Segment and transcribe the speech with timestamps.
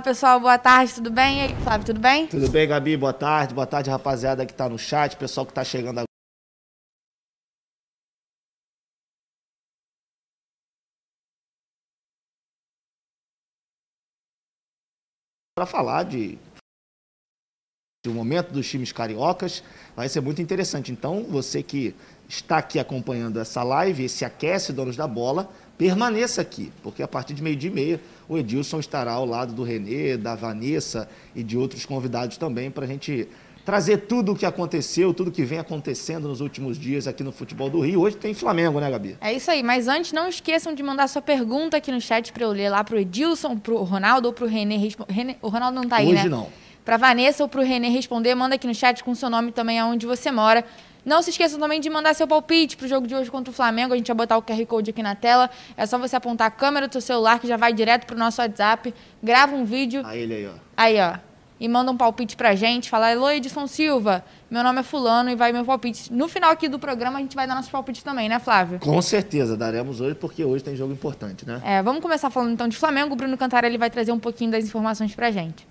[0.00, 1.38] pessoal, boa tarde, tudo bem?
[1.38, 2.26] E aí, Flávio, tudo bem?
[2.26, 2.96] Tudo bem, Gabi?
[2.96, 3.54] Boa tarde.
[3.54, 6.04] Boa tarde, rapaziada que está no chat, pessoal que está chegando agora.
[15.54, 16.38] Para falar de
[18.06, 19.62] o momento dos times cariocas,
[19.94, 20.90] vai ser muito interessante.
[20.90, 21.94] Então, você que
[22.26, 27.32] está aqui acompanhando essa live, esse aquece Donos da Bola, permaneça aqui, porque a partir
[27.32, 31.56] de meio-dia e meia o Edilson estará ao lado do Renê, da Vanessa e de
[31.56, 33.26] outros convidados também para a gente
[33.64, 37.70] trazer tudo o que aconteceu, tudo que vem acontecendo nos últimos dias aqui no futebol
[37.70, 38.02] do Rio.
[38.02, 39.16] Hoje tem Flamengo, né, Gabi?
[39.22, 42.44] É isso aí, mas antes não esqueçam de mandar sua pergunta aqui no chat para
[42.44, 44.76] eu ler lá para o Edilson, para o Ronaldo ou para o Renê.
[45.08, 45.36] Renê.
[45.40, 46.20] O Ronaldo não está aí, Hoje né?
[46.20, 46.48] Hoje não
[46.84, 49.78] para Vanessa ou para o Renê responder, manda aqui no chat com seu nome também
[49.78, 50.64] aonde você mora.
[51.04, 53.54] Não se esqueçam também de mandar seu palpite para o jogo de hoje contra o
[53.54, 53.94] Flamengo.
[53.94, 55.50] A gente vai botar o QR Code aqui na tela.
[55.76, 58.18] É só você apontar a câmera do seu celular que já vai direto para o
[58.18, 58.94] nosso WhatsApp.
[59.22, 60.02] Grava um vídeo.
[60.04, 60.52] Aí ele aí, ó.
[60.76, 61.30] Aí, ó.
[61.58, 62.88] E manda um palpite pra gente.
[62.88, 66.10] Fala, Elo Edson Silva, meu nome é fulano e vai meu palpite.
[66.10, 68.78] No final aqui do programa a gente vai dar nosso palpite também, né, Flávio?
[68.78, 71.60] Com certeza, daremos hoje, porque hoje tem jogo importante, né?
[71.62, 73.12] É, vamos começar falando então de Flamengo.
[73.12, 75.66] O Bruno Cantarelli vai trazer um pouquinho das informações pra gente.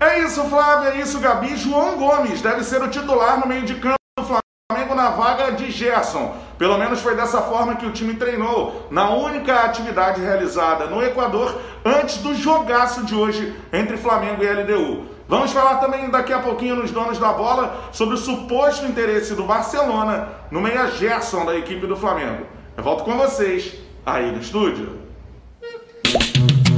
[0.00, 1.56] É isso, Flávio, é isso, Gabi.
[1.56, 5.70] João Gomes deve ser o titular no meio de campo do Flamengo na vaga de
[5.70, 6.36] Gerson.
[6.56, 11.60] Pelo menos foi dessa forma que o time treinou na única atividade realizada no Equador
[11.84, 15.06] antes do jogaço de hoje entre Flamengo e LDU.
[15.28, 19.44] Vamos falar também daqui a pouquinho nos donos da bola sobre o suposto interesse do
[19.44, 22.46] Barcelona no meia Gerson da equipe do Flamengo.
[22.76, 23.74] Eu volto com vocês
[24.06, 25.08] aí no estúdio.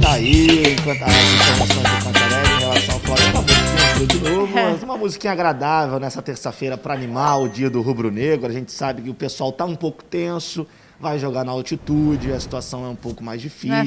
[0.01, 2.90] Tá aí, enquanto do em relação
[4.07, 8.47] de novo, uma musiquinha agradável nessa terça-feira para animar o dia do rubro-negro.
[8.47, 10.65] A gente sabe que o pessoal tá um pouco tenso,
[10.99, 13.81] vai jogar na altitude, a situação é um pouco mais difícil, é a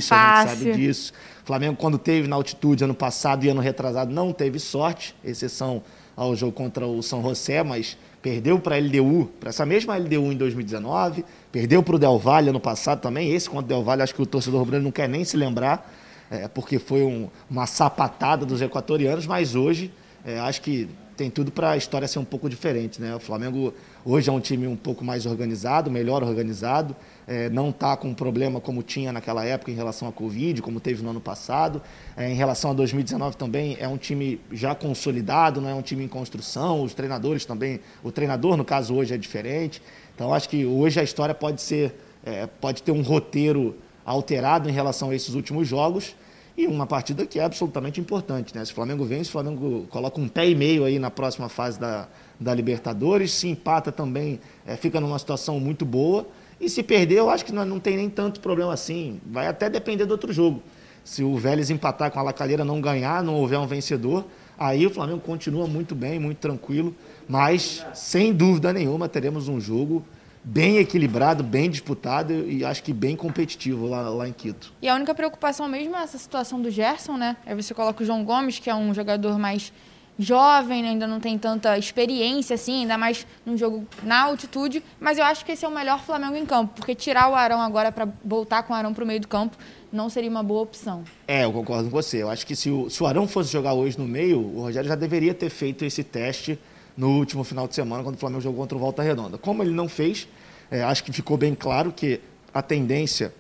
[0.47, 1.13] gente sabe disso.
[1.43, 5.83] O Flamengo, quando teve na altitude ano passado e ano retrasado, não teve sorte, exceção
[6.17, 10.33] ao jogo contra o São José, mas perdeu para a LDU, para essa mesma LDU
[10.33, 13.33] em 2019, perdeu para o Del Valle ano passado também.
[13.33, 15.91] Esse contra o Del Valle, acho que o torcedor rubro-negro não quer nem se lembrar
[16.31, 19.93] é, porque foi um, uma sapatada dos equatorianos, mas hoje
[20.25, 23.01] é, acho que tem tudo para a história ser um pouco diferente.
[23.01, 23.15] Né?
[23.15, 23.73] O Flamengo
[24.05, 26.95] hoje é um time um pouco mais organizado, melhor organizado,
[27.27, 30.81] é, não está com um problema como tinha naquela época em relação à Covid, como
[30.81, 31.81] teve no ano passado.
[32.17, 36.05] É, em relação a 2019 também é um time já consolidado, não é um time
[36.05, 39.81] em construção, os treinadores também, o treinador no caso hoje é diferente.
[40.15, 44.73] Então acho que hoje a história pode ser, é, pode ter um roteiro alterado em
[44.73, 46.15] relação a esses últimos jogos
[46.57, 48.55] e uma partida que é absolutamente importante.
[48.55, 48.65] Né?
[48.65, 51.81] Se o Flamengo vence, o Flamengo coloca um pé e meio aí na próxima fase
[51.81, 52.07] da,
[52.39, 53.33] da Libertadores.
[53.33, 56.27] Se empata também, é, fica numa situação muito boa.
[56.61, 59.21] E se perder, eu acho que não, não tem nem tanto problema assim.
[59.27, 60.63] Vai até depender do outro jogo.
[61.03, 64.25] Se o Vélez empatar com a Lacalheira, não ganhar, não houver um vencedor,
[64.57, 66.95] aí o Flamengo continua muito bem, muito tranquilo.
[67.29, 70.05] Mas, sem dúvida nenhuma, teremos um jogo
[70.45, 74.73] bem equilibrado, bem disputado e acho que bem competitivo lá, lá em Quito.
[74.83, 77.37] E a única preocupação mesmo é essa situação do Gerson, né?
[77.47, 79.73] Aí você coloca o João Gomes, que é um jogador mais
[80.19, 80.91] jovem, né?
[80.91, 85.45] ainda não tem tanta experiência assim, ainda mais num jogo na altitude, mas eu acho
[85.45, 88.63] que esse é o melhor Flamengo em campo, porque tirar o Arão agora para voltar
[88.63, 89.57] com o Arão para o meio do campo
[89.93, 91.03] não seria uma boa opção.
[91.27, 92.23] É, eu concordo com você.
[92.23, 94.89] Eu acho que se o, se o Arão fosse jogar hoje no meio, o Rogério
[94.89, 96.59] já deveria ter feito esse teste
[96.97, 99.37] no último final de semana, quando o Flamengo jogou contra o Volta Redonda.
[99.39, 100.29] Como ele não fez,
[100.71, 102.21] é, acho que ficou bem claro que
[102.53, 103.33] a tendência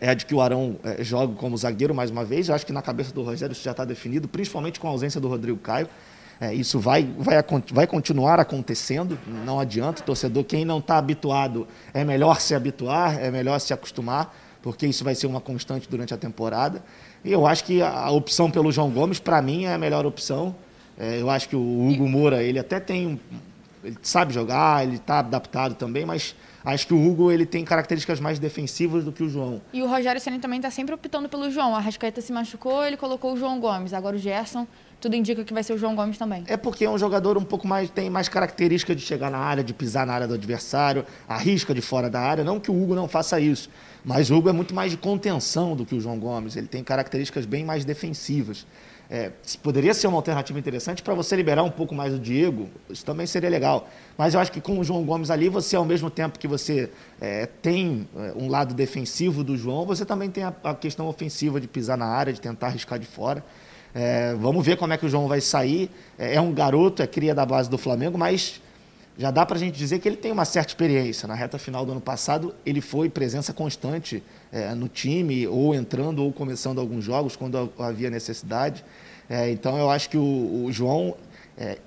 [0.00, 2.48] é a de que o Arão é, jogue como zagueiro mais uma vez.
[2.48, 5.20] Eu acho que na cabeça do Rogério isso já está definido, principalmente com a ausência
[5.20, 5.88] do Rodrigo Caio.
[6.40, 7.36] É, isso vai, vai,
[7.70, 10.02] vai continuar acontecendo, não adianta.
[10.02, 15.04] Torcedor, quem não está habituado, é melhor se habituar, é melhor se acostumar, porque isso
[15.04, 16.82] vai ser uma constante durante a temporada.
[17.24, 20.52] E eu acho que a opção pelo João Gomes, para mim, é a melhor opção.
[20.98, 23.20] É, eu acho que o Hugo Moura, ele até tem.
[23.84, 28.20] Ele sabe jogar, ele está adaptado também, mas acho que o Hugo ele tem características
[28.20, 29.60] mais defensivas do que o João.
[29.72, 31.74] E o Rogério Ceni também está sempre optando pelo João.
[31.74, 33.92] A Rascaeta se machucou, ele colocou o João Gomes.
[33.92, 34.68] Agora o Gerson,
[35.00, 36.44] tudo indica que vai ser o João Gomes também.
[36.46, 39.64] É porque é um jogador um pouco mais tem mais característica de chegar na área,
[39.64, 42.44] de pisar na área do adversário, arrisca de fora da área.
[42.44, 43.68] Não que o Hugo não faça isso,
[44.04, 46.54] mas o Hugo é muito mais de contenção do que o João Gomes.
[46.54, 48.64] Ele tem características bem mais defensivas.
[49.14, 49.30] É,
[49.62, 53.26] poderia ser uma alternativa interessante para você liberar um pouco mais o Diego, isso também
[53.26, 53.86] seria legal.
[54.16, 56.88] Mas eu acho que com o João Gomes ali, você, ao mesmo tempo que você
[57.20, 61.60] é, tem é, um lado defensivo do João, você também tem a, a, questão ofensiva
[61.60, 63.44] de pisar na área, de tentar arriscar de fora.
[63.94, 65.90] É, vamos ver como é que o João vai sair.
[66.18, 68.62] É, é um garoto, é cria da base do Flamengo, mas
[69.18, 71.28] já dá para a gente dizer que ele tem uma certa experiência.
[71.28, 76.22] Na reta final do ano passado, ele foi presença constante é, no time, ou entrando
[76.24, 78.84] ou começando alguns jogos quando havia necessidade.
[79.28, 81.14] É, então, eu acho que o, o João
[81.58, 81.78] é,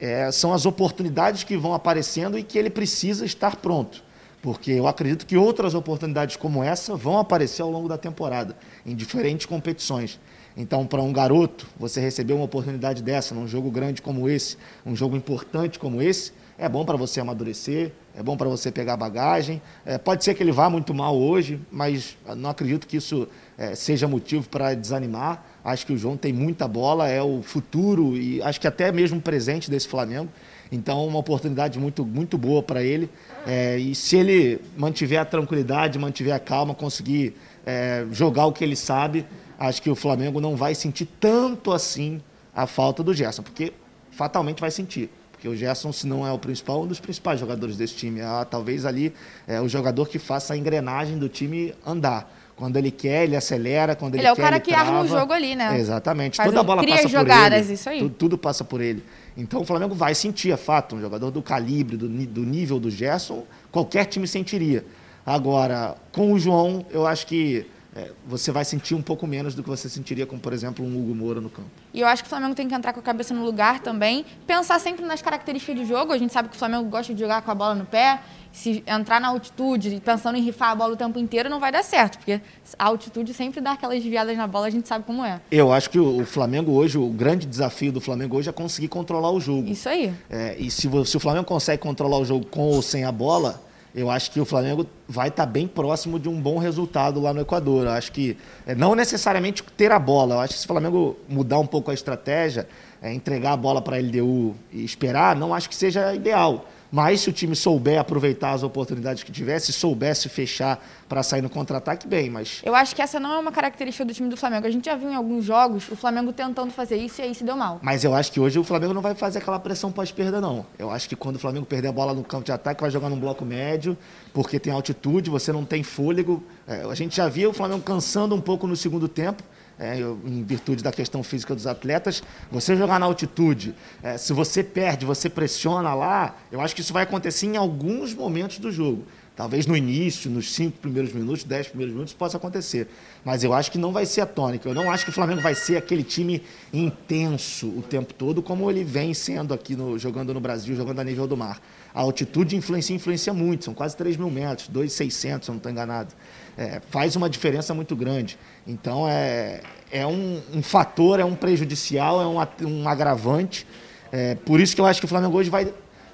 [0.00, 4.02] é, são as oportunidades que vão aparecendo e que ele precisa estar pronto.
[4.42, 8.94] Porque eu acredito que outras oportunidades como essa vão aparecer ao longo da temporada, em
[8.94, 10.20] diferentes competições.
[10.56, 14.94] Então, para um garoto, você receber uma oportunidade dessa, num jogo grande como esse, um
[14.94, 19.60] jogo importante como esse, é bom para você amadurecer, é bom para você pegar bagagem.
[19.84, 23.28] É, pode ser que ele vá muito mal hoje, mas não acredito que isso
[23.58, 25.44] é, seja motivo para desanimar.
[25.64, 29.18] Acho que o João tem muita bola, é o futuro e acho que até mesmo
[29.18, 30.28] o presente desse Flamengo.
[30.70, 33.10] Então, uma oportunidade muito, muito boa para ele.
[33.46, 37.34] É, e se ele mantiver a tranquilidade, mantiver a calma, conseguir
[37.66, 39.26] é, jogar o que ele sabe,
[39.58, 42.20] acho que o Flamengo não vai sentir tanto assim
[42.54, 43.72] a falta do Gerson, porque
[44.10, 45.10] fatalmente vai sentir.
[45.44, 48.20] Porque o Gerson, se não é o principal, um dos principais jogadores desse time.
[48.20, 49.12] É, talvez ali
[49.46, 52.34] é o jogador que faça a engrenagem do time andar.
[52.56, 53.94] Quando ele quer, ele acelera.
[53.94, 54.88] Quando ele, ele é o cara que trava.
[54.88, 55.78] arma o jogo ali, né?
[55.78, 56.38] Exatamente.
[56.38, 57.74] Faz Toda a bola cria passa jogadas, por ele.
[57.74, 57.98] isso aí.
[57.98, 59.04] Tudo, tudo, passa por ele.
[59.36, 60.96] Então o Flamengo vai sentir, é fato.
[60.96, 64.82] Um jogador do calibre, do, do nível do Gerson, qualquer time sentiria.
[65.26, 69.62] Agora, com o João, eu acho que é, você vai sentir um pouco menos do
[69.62, 71.68] que você sentiria com, por exemplo, um Hugo Moura no campo.
[71.92, 74.24] E eu acho que o Flamengo tem que entrar com a cabeça no lugar também,
[74.46, 76.12] pensar sempre nas características do jogo.
[76.12, 78.20] A gente sabe que o Flamengo gosta de jogar com a bola no pé.
[78.50, 81.82] Se entrar na altitude, pensando em rifar a bola o tempo inteiro, não vai dar
[81.82, 82.40] certo, porque
[82.78, 85.40] a altitude sempre dá aquelas desviadas na bola, a gente sabe como é.
[85.50, 89.32] Eu acho que o Flamengo hoje, o grande desafio do Flamengo hoje é conseguir controlar
[89.32, 89.68] o jogo.
[89.68, 90.14] Isso aí.
[90.30, 93.60] É, e se, se o Flamengo consegue controlar o jogo com ou sem a bola,
[93.94, 97.32] eu acho que o Flamengo vai estar tá bem próximo de um bom resultado lá
[97.32, 97.86] no Equador.
[97.86, 98.36] Eu acho que
[98.66, 100.34] é, não necessariamente ter a bola.
[100.34, 102.68] Eu acho que se o Flamengo mudar um pouco a estratégia,
[103.00, 106.66] é, entregar a bola para a LDU e esperar, não acho que seja ideal.
[106.94, 111.42] Mas se o time souber aproveitar as oportunidades que tiver, se soubesse fechar para sair
[111.42, 112.60] no contra-ataque, bem, mas...
[112.62, 114.64] Eu acho que essa não é uma característica do time do Flamengo.
[114.64, 117.42] A gente já viu em alguns jogos o Flamengo tentando fazer isso e aí se
[117.42, 117.80] deu mal.
[117.82, 120.64] Mas eu acho que hoje o Flamengo não vai fazer aquela pressão pós-perda, não.
[120.78, 123.08] Eu acho que quando o Flamengo perder a bola no campo de ataque, vai jogar
[123.08, 123.98] num bloco médio,
[124.32, 126.44] porque tem altitude, você não tem fôlego.
[126.64, 129.42] É, a gente já via o Flamengo cansando um pouco no segundo tempo,
[129.78, 134.62] é, em virtude da questão física dos atletas, você jogar na altitude, é, se você
[134.62, 139.04] perde, você pressiona lá, eu acho que isso vai acontecer em alguns momentos do jogo.
[139.36, 142.86] Talvez no início, nos cinco primeiros minutos, dez primeiros minutos, possa acontecer.
[143.24, 144.68] Mas eu acho que não vai ser a tônica.
[144.68, 146.40] Eu não acho que o Flamengo vai ser aquele time
[146.72, 151.04] intenso o tempo todo, como ele vem sendo aqui no, jogando no Brasil, jogando a
[151.04, 151.60] nível do mar.
[151.92, 155.72] A altitude influencia, influencia muito, são quase 3 mil metros, 2,600, se eu não estou
[155.72, 156.14] enganado.
[156.56, 158.38] É, faz uma diferença muito grande.
[158.66, 159.60] Então, é,
[159.90, 163.66] é um, um fator, é um prejudicial, é um, um agravante.
[164.12, 165.72] É, por isso que eu acho que o Flamengo hoje vai,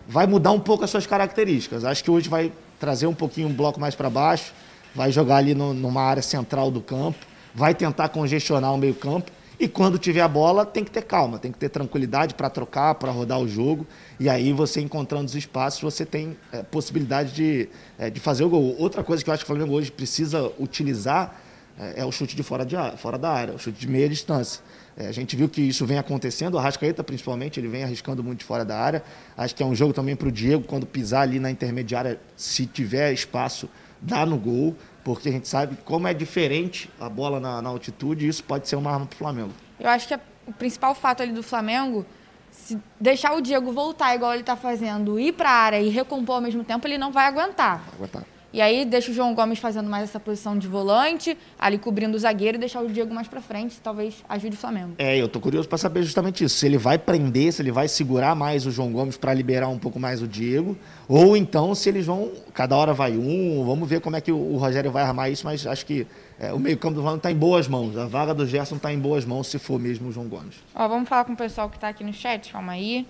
[0.08, 1.84] vai mudar um pouco as suas características.
[1.84, 4.54] Acho que hoje vai trazer um pouquinho um bloco mais para baixo,
[4.94, 7.19] vai jogar ali no, numa área central do campo,
[7.54, 9.31] vai tentar congestionar o meio campo.
[9.61, 12.95] E quando tiver a bola, tem que ter calma, tem que ter tranquilidade para trocar,
[12.95, 13.87] para rodar o jogo.
[14.19, 17.69] E aí você encontrando os espaços, você tem é, possibilidade de,
[17.99, 18.75] é, de fazer o gol.
[18.79, 21.39] Outra coisa que eu acho que o Flamengo hoje precisa utilizar
[21.79, 24.62] é, é o chute de fora, de, fora da área, o chute de meia distância.
[24.97, 28.39] É, a gente viu que isso vem acontecendo, o Arrascaeta principalmente, ele vem arriscando muito
[28.39, 29.05] de fora da área.
[29.37, 32.64] Acho que é um jogo também para o Diego, quando pisar ali na intermediária, se
[32.64, 33.69] tiver espaço,
[34.00, 38.26] dá no gol, porque a gente sabe como é diferente a bola na, na altitude
[38.26, 39.52] e isso pode ser uma arma para o Flamengo.
[39.78, 42.04] Eu acho que a, o principal fato ali do Flamengo,
[42.50, 46.37] se deixar o Diego voltar igual ele está fazendo, ir para a área e recompor
[46.37, 47.83] ao mesmo tempo, ele não vai aguentar.
[47.87, 48.25] Vai aguentar.
[48.52, 52.19] E aí deixa o João Gomes fazendo mais essa posição de volante, ali cobrindo o
[52.19, 54.95] zagueiro e deixar o Diego mais para frente, talvez ajude o Flamengo.
[54.99, 56.57] É, eu tô curioso para saber justamente isso.
[56.57, 59.78] Se ele vai prender, se ele vai segurar mais o João Gomes para liberar um
[59.78, 60.76] pouco mais o Diego,
[61.09, 64.57] ou então se eles vão, cada hora vai um, vamos ver como é que o,
[64.57, 66.07] Rogério vai armar isso, mas acho que
[66.38, 67.97] é, o meio-campo do Flamengo está em boas mãos.
[67.97, 70.57] A vaga do Gerson está em boas mãos, se for mesmo o João Gomes.
[70.75, 73.07] Ó, vamos falar com o pessoal que está aqui no chat, calma aí.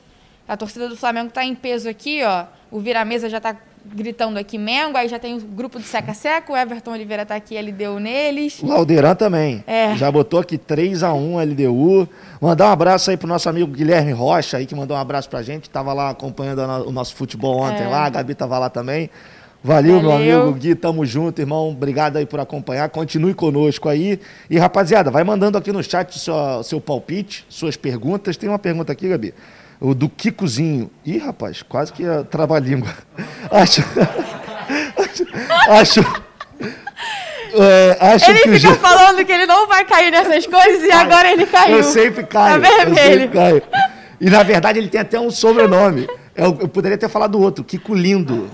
[0.46, 2.46] A torcida do Flamengo está em peso aqui, ó.
[2.70, 6.52] O Vira-Mesa já está gritando aqui Mengo, aí já tem o grupo do Seca Seca,
[6.52, 8.62] o Everton Oliveira tá aqui, ele deu neles.
[8.62, 9.64] O Lauderan também.
[9.66, 9.96] É.
[9.96, 12.08] Já botou aqui 3 a 1 LDU.
[12.40, 15.42] Mandar um abraço aí pro nosso amigo Guilherme Rocha aí, que mandou um abraço pra
[15.42, 15.68] gente.
[15.68, 17.88] Tava lá acompanhando o nosso futebol ontem é.
[17.88, 19.10] lá, a Gabi tava lá também.
[19.62, 21.68] Valeu, Valeu, meu amigo Gui, tamo junto, irmão.
[21.68, 22.88] Obrigado aí por acompanhar.
[22.88, 24.18] Continue conosco aí.
[24.48, 28.38] E, rapaziada, vai mandando aqui no chat seu, seu palpite, suas perguntas.
[28.38, 29.34] Tem uma pergunta aqui, Gabi.
[29.80, 30.90] O do Kikozinho.
[31.04, 32.92] Ih, rapaz, quase que ia travar a língua.
[33.50, 33.82] Acho.
[35.68, 36.00] acho.
[37.52, 41.32] É, acho ele que fica falando que ele não vai cair nessas coisas e agora
[41.32, 41.78] ele caiu.
[41.78, 42.56] Eu sempre caio.
[42.56, 43.10] É vermelho.
[43.10, 43.62] Eu sempre caio.
[44.20, 46.06] E na verdade ele tem até um sobrenome.
[46.36, 48.48] Eu, eu, poderia ter falado do outro, Kiko Lindo,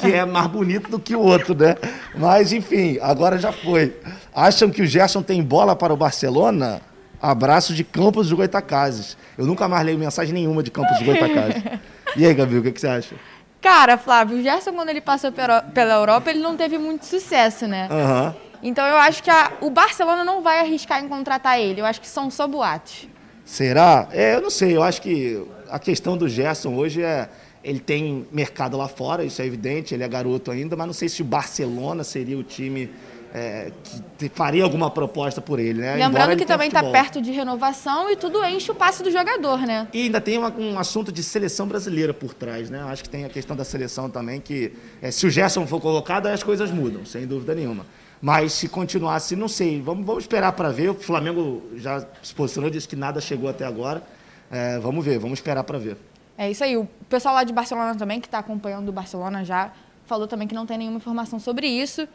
[0.00, 1.76] que é mais bonito do que o outro, né?
[2.14, 3.94] Mas, enfim, agora já foi.
[4.34, 6.80] Acham que o Gerson tem bola para o Barcelona?
[7.20, 9.16] Abraço de Campos de Goitacazes.
[9.36, 11.62] Eu nunca mais leio mensagem nenhuma de Campos de Goitacazes.
[12.16, 13.14] E aí, Gabriel, o que, que você acha?
[13.60, 17.88] Cara, Flávio, o Gerson, quando ele passou pela Europa, ele não teve muito sucesso, né?
[17.88, 18.34] Uhum.
[18.62, 21.80] Então eu acho que a, o Barcelona não vai arriscar em contratar ele.
[21.80, 23.08] Eu acho que são só boatos.
[23.44, 24.08] Será?
[24.12, 24.76] É, eu não sei.
[24.76, 27.28] Eu acho que a questão do Gerson hoje é.
[27.62, 31.10] Ele tem mercado lá fora, isso é evidente, ele é garoto ainda, mas não sei
[31.10, 32.90] se o Barcelona seria o time
[33.32, 33.72] é,
[34.18, 35.96] que faria alguma proposta por ele, né?
[35.96, 39.88] Lembrando que também está perto de renovação e tudo enche o passe do jogador, né?
[39.92, 42.82] E ainda tem uma, um assunto de seleção brasileira por trás, né?
[42.88, 46.26] Acho que tem a questão da seleção também, que é, se o Gerson for colocado,
[46.26, 47.86] as coisas mudam, sem dúvida nenhuma.
[48.20, 49.80] Mas se continuar assim, não sei.
[49.80, 50.90] Vamos, vamos esperar para ver.
[50.90, 54.02] O Flamengo já se posicionou, disse que nada chegou até agora.
[54.50, 55.96] É, vamos ver, vamos esperar para ver.
[56.36, 56.76] É isso aí.
[56.76, 59.72] O pessoal lá de Barcelona também, que está acompanhando o Barcelona já,
[60.04, 62.06] falou também que não tem nenhuma informação sobre isso.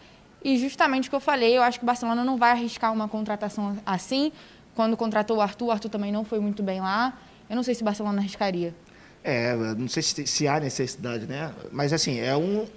[0.45, 3.07] E justamente o que eu falei, eu acho que o Barcelona não vai arriscar uma
[3.07, 4.31] contratação assim.
[4.75, 7.17] Quando contratou o Arthur, o Arthur também não foi muito bem lá.
[7.49, 8.71] Eu não sei se o Barcelona arriscaria.
[9.23, 11.51] É, não sei se, se há necessidade, né?
[11.71, 12.67] Mas assim, é um,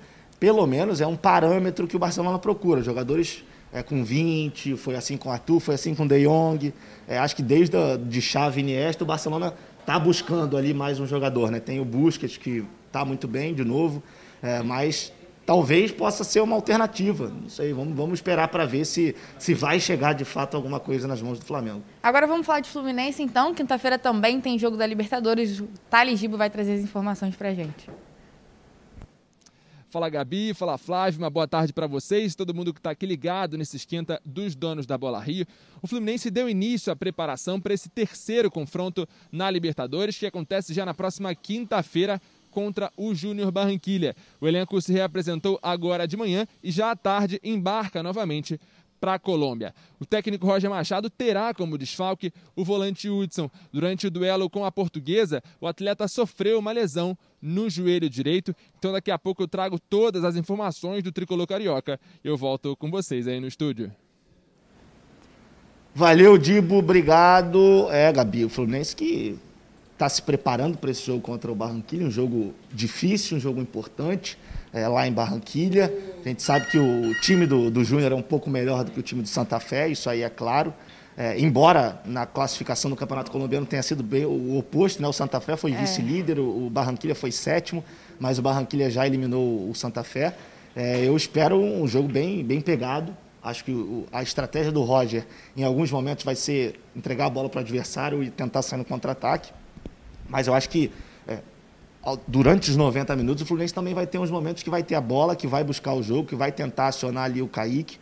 [0.41, 2.81] pelo menos é um parâmetro que o Barcelona procura.
[2.81, 6.73] Jogadores é, com 20, foi assim com Arthur, foi assim com De Jong.
[7.07, 11.07] É, acho que desde a, de Xavi Iniesta, o Barcelona está buscando ali mais um
[11.07, 11.61] jogador, né?
[11.61, 14.03] Tem o Busquets, que está muito bem, de novo,
[14.43, 15.13] é, mas
[15.49, 17.31] talvez possa ser uma alternativa.
[17.31, 21.09] Não sei, vamos, vamos esperar para ver se, se vai chegar de fato alguma coisa
[21.09, 21.83] nas mãos do Flamengo.
[22.03, 23.55] Agora vamos falar de Fluminense, então.
[23.55, 25.59] Quinta-feira também tem jogo da Libertadores.
[25.59, 27.89] O Thales Gibo vai trazer as informações para a gente.
[29.89, 33.57] Fala Gabi, fala Flávio, uma boa tarde para vocês, todo mundo que está aqui ligado
[33.57, 35.47] nesse esquenta dos donos da Bola Rio.
[35.81, 40.85] O Fluminense deu início à preparação para esse terceiro confronto na Libertadores, que acontece já
[40.85, 44.15] na próxima quinta-feira contra o Júnior Barranquilha.
[44.41, 48.59] O elenco se reapresentou agora de manhã e já à tarde embarca novamente
[49.01, 49.75] para a Colômbia.
[49.99, 53.51] O técnico Roger Machado terá como desfalque o volante Hudson.
[53.73, 58.55] Durante o duelo com a portuguesa, o atleta sofreu uma lesão no joelho direito.
[58.79, 61.99] Então daqui a pouco eu trago todas as informações do tricolor carioca.
[62.23, 63.93] Eu volto com vocês aí no estúdio.
[65.95, 67.89] Valeu, Dibo, obrigado.
[67.91, 69.37] É, Gabi, o Fluminense que
[69.99, 74.39] está se preparando para esse jogo contra o Barranquilha, um jogo difícil, um jogo importante
[74.73, 75.93] é, lá em Barranquilha.
[76.25, 79.01] A gente sabe que o time do, do Júnior é um pouco melhor do que
[79.01, 80.73] o time do Santa Fé, isso aí é claro.
[81.17, 85.09] É, embora na classificação do Campeonato Colombiano tenha sido bem o oposto, né?
[85.09, 85.77] o Santa Fé foi é.
[85.77, 87.85] vice-líder, o, Barranquilha foi sétimo,
[88.21, 90.33] mas o Barranquilha já eliminou o Santa Fé.
[90.77, 93.17] É, eu espero um jogo bem, bem pegado.
[93.43, 95.27] Acho que a estratégia do Roger,
[95.57, 98.85] em alguns momentos, vai ser entregar a bola para o adversário e tentar sair no
[98.85, 99.51] contra-ataque.
[100.29, 100.91] Mas eu acho que
[101.27, 101.39] é,
[102.27, 105.01] durante os 90 minutos o Fluminense também vai ter uns momentos que vai ter a
[105.01, 107.99] bola, que vai buscar o jogo, que vai tentar acionar ali o Kaique.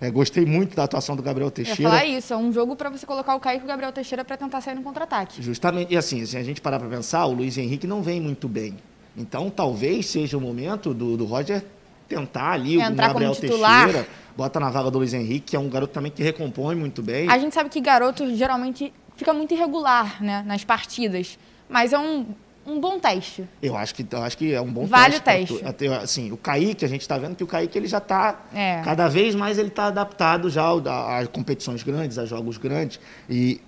[0.00, 1.90] É, gostei muito da atuação do Gabriel Teixeira.
[1.90, 4.36] Falar isso, é um jogo para você colocar o Kaique e o Gabriel Teixeira para
[4.36, 5.42] tentar sair no contra-ataque.
[5.42, 8.48] Justamente, e assim, se a gente parar para pensar, o Luiz Henrique não vem muito
[8.48, 8.78] bem.
[9.14, 11.62] Então, talvez seja o momento do, do Roger
[12.08, 15.92] tentar ali o Gabriel Teixeira, bota na vaga do Luiz Henrique, que é um garoto
[15.92, 17.30] também que recompõe muito bem.
[17.30, 21.38] A gente sabe que garoto geralmente fica muito irregular né, nas partidas.
[21.70, 22.26] Mas é um,
[22.66, 23.48] um bom teste.
[23.62, 25.54] Eu acho que, eu acho que é um bom vale teste.
[25.54, 25.94] Vale o teste.
[25.94, 28.82] Assim, o Kaique, a gente está vendo que o Kaique ele já está, é.
[28.84, 32.98] cada vez mais ele está adaptado já a, a, competições grandes, a jogos grandes.
[33.28, 33.60] E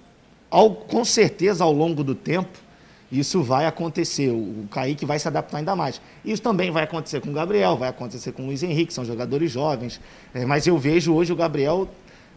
[0.51, 2.59] ao, com certeza, ao longo do tempo,
[3.11, 4.31] isso vai acontecer.
[4.31, 6.01] O, o Kaique vai se adaptar ainda mais.
[6.25, 9.51] Isso também vai acontecer com o Gabriel, vai acontecer com o Luiz Henrique, são jogadores
[9.53, 10.01] jovens.
[10.35, 11.89] É, mas eu vejo hoje o Gabriel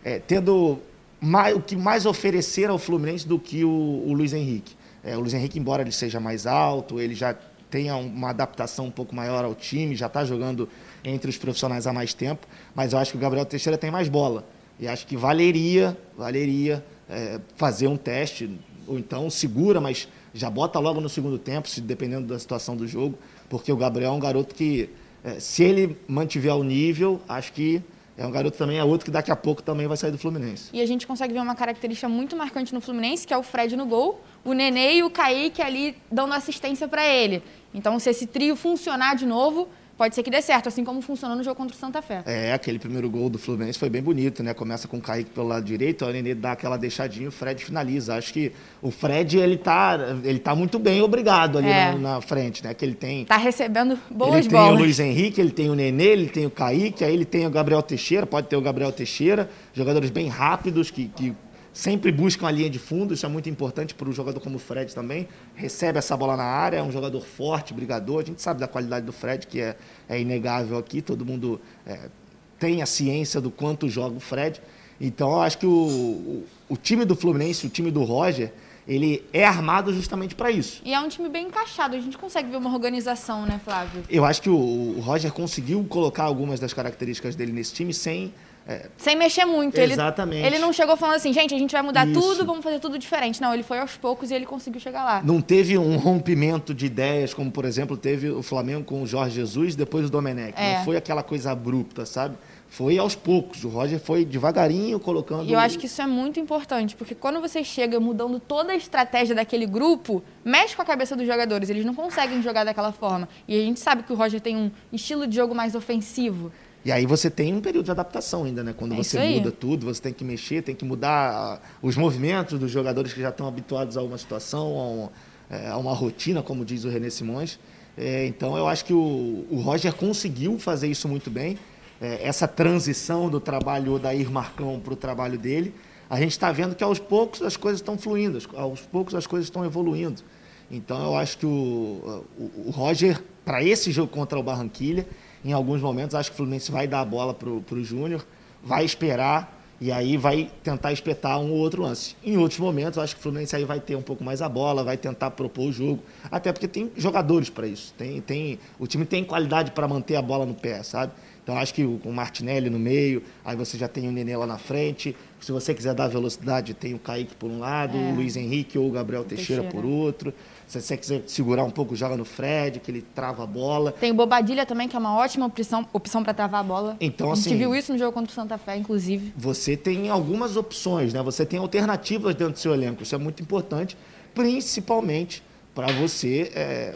[0.03, 0.79] é, tendo
[1.19, 4.75] mais, o que mais oferecer ao Fluminense do que o, o Luiz Henrique.
[5.05, 7.35] É, o Luiz Henrique, embora ele seja mais alto, ele já
[7.69, 10.67] tenha uma adaptação um pouco maior ao time, já está jogando
[11.03, 14.09] entre os profissionais há mais tempo, mas eu acho que o Gabriel Teixeira tem mais
[14.09, 14.43] bola.
[14.79, 18.49] E acho que valeria, valeria é, fazer um teste,
[18.87, 22.87] ou então segura, mas já bota logo no segundo tempo, se dependendo da situação do
[22.87, 24.89] jogo, porque o Gabriel é um garoto que,
[25.23, 27.81] é, se ele mantiver o nível, acho que
[28.17, 30.69] é um garoto também, é outro que daqui a pouco também vai sair do Fluminense.
[30.71, 33.75] E a gente consegue ver uma característica muito marcante no Fluminense, que é o Fred
[33.75, 37.43] no gol, o Nenê e o Kaique ali dando assistência para ele.
[37.73, 39.67] Então, se esse trio funcionar de novo,
[39.97, 42.23] pode ser que dê certo, assim como funcionou no jogo contra o Santa Fé.
[42.25, 44.53] É, aquele primeiro gol do Fluminense foi bem bonito, né?
[44.53, 48.15] Começa com o Kaique pelo lado direito, o Nenê dá aquela deixadinha, o Fred finaliza.
[48.15, 51.91] Acho que o Fred, ele tá, ele tá muito bem obrigado ali é.
[51.93, 52.73] na, na, frente, né?
[52.73, 53.25] Que ele tem...
[53.25, 54.67] Tá recebendo boas ele bolas.
[54.67, 57.25] Ele tem o Luiz Henrique, ele tem o Nenê, ele tem o Kaique, aí ele
[57.25, 61.33] tem o Gabriel Teixeira, pode ter o Gabriel Teixeira, jogadores bem rápidos que, que
[61.75, 64.59] sempre buscam a linha de fundo, isso é muito importante para o jogador como o
[64.59, 65.27] Fred também.
[65.55, 68.21] Recebe essa bola na área, é um jogador forte, brigador.
[68.21, 69.75] A gente sabe da qualidade do Fred, que é,
[70.07, 72.09] é inegável aqui, todo mundo é,
[72.57, 74.61] tem a ciência do quanto joga o Fred.
[75.01, 78.53] Então, eu acho que o, o, o time do Fluminense, o time do Roger,
[78.87, 80.81] ele é armado justamente para isso.
[80.85, 84.01] E é um time bem encaixado, a gente consegue ver uma organização, né, Flávio?
[84.09, 88.33] Eu acho que o, o Roger conseguiu colocar algumas das características dele nesse time sem
[88.67, 89.77] é, Sem mexer muito.
[89.77, 90.39] Exatamente.
[90.39, 92.19] Ele, ele não chegou falando assim, gente, a gente vai mudar Isso.
[92.19, 93.39] tudo, vamos fazer tudo diferente.
[93.39, 95.21] Não, ele foi aos poucos e ele conseguiu chegar lá.
[95.23, 99.35] Não teve um rompimento de ideias, como, por exemplo, teve o Flamengo com o Jorge
[99.35, 100.53] Jesus depois o Domenech.
[100.57, 100.77] É.
[100.77, 102.37] Não foi aquela coisa abrupta, sabe?
[102.67, 103.63] Foi aos poucos.
[103.63, 105.47] O Roger foi devagarinho colocando.
[105.47, 108.75] E eu acho que isso é muito importante, porque quando você chega mudando toda a
[108.75, 111.69] estratégia daquele grupo, mexe com a cabeça dos jogadores.
[111.69, 113.29] Eles não conseguem jogar daquela forma.
[113.47, 116.51] E a gente sabe que o Roger tem um estilo de jogo mais ofensivo.
[116.85, 118.71] E aí você tem um período de adaptação ainda, né?
[118.77, 122.69] Quando é você muda tudo, você tem que mexer, tem que mudar os movimentos dos
[122.69, 125.09] jogadores que já estão habituados a uma situação, a, um,
[125.49, 127.57] é, a uma rotina, como diz o René Simões.
[127.97, 131.57] É, então eu acho que o, o, Roger conseguiu fazer isso muito bem.
[131.99, 135.73] É, essa transição do trabalho da Ir Marcão para o trabalho dele,
[136.07, 139.47] a gente está vendo que aos poucos as coisas estão fluindo, aos poucos as coisas
[139.47, 140.21] estão evoluindo.
[140.69, 145.07] Então eu acho que o, o, o Roger, para esse jogo contra o Barranquilha,
[145.45, 148.25] em alguns momentos, acho que o Fluminense vai dar a bola para o Júnior,
[148.63, 152.15] vai esperar e aí vai tentar espetar um ou outro lance.
[152.23, 154.83] Em outros momentos, acho que o Fluminense aí vai ter um pouco mais a bola,
[154.83, 157.93] vai tentar propor o jogo, até porque tem jogadores para isso.
[157.95, 161.11] Tem, tem, o time tem qualidade para manter a bola no pé, sabe?
[161.43, 164.47] Então acho que o, o Martinelli no meio, aí você já tem o Nenê lá
[164.47, 165.15] na frente.
[165.39, 168.01] Se você quiser dar velocidade, tem o Kaique por um lado, é.
[168.01, 170.33] o Luiz Henrique ou o Gabriel Teixeira, Teixeira, por outro.
[170.67, 173.91] Se você quiser segurar um pouco, joga no Fred, que ele trava a bola.
[173.91, 176.97] Tem o Bobadilha também, que é uma ótima opção, opção para travar a bola.
[176.99, 179.31] Então, a gente assim, viu isso no jogo contra o Santa Fé, inclusive.
[179.37, 181.21] Você tem algumas opções, né?
[181.21, 183.03] Você tem alternativas dentro do seu elenco.
[183.03, 183.95] Isso é muito importante,
[184.33, 185.43] principalmente
[185.73, 186.95] para você é,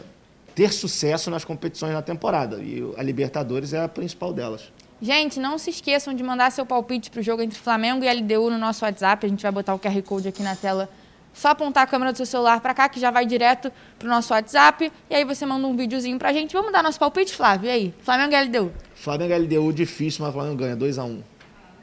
[0.54, 2.56] ter sucesso nas competições na temporada.
[2.58, 4.72] E a Libertadores é a principal delas.
[5.02, 8.50] Gente, não se esqueçam de mandar seu palpite para o jogo entre Flamengo e LDU
[8.50, 9.24] no nosso WhatsApp.
[9.24, 10.90] A gente vai botar o QR Code aqui na tela.
[11.32, 14.10] Só apontar a câmera do seu celular para cá, que já vai direto para o
[14.10, 14.92] nosso WhatsApp.
[15.08, 16.52] E aí você manda um videozinho para a gente.
[16.52, 17.68] Vamos dar nosso palpite, Flávio?
[17.68, 17.94] E aí?
[18.02, 18.72] Flamengo LDU?
[18.94, 21.04] Flamengo LDU difícil, mas o Flamengo ganha 2x1.
[21.04, 21.22] Um.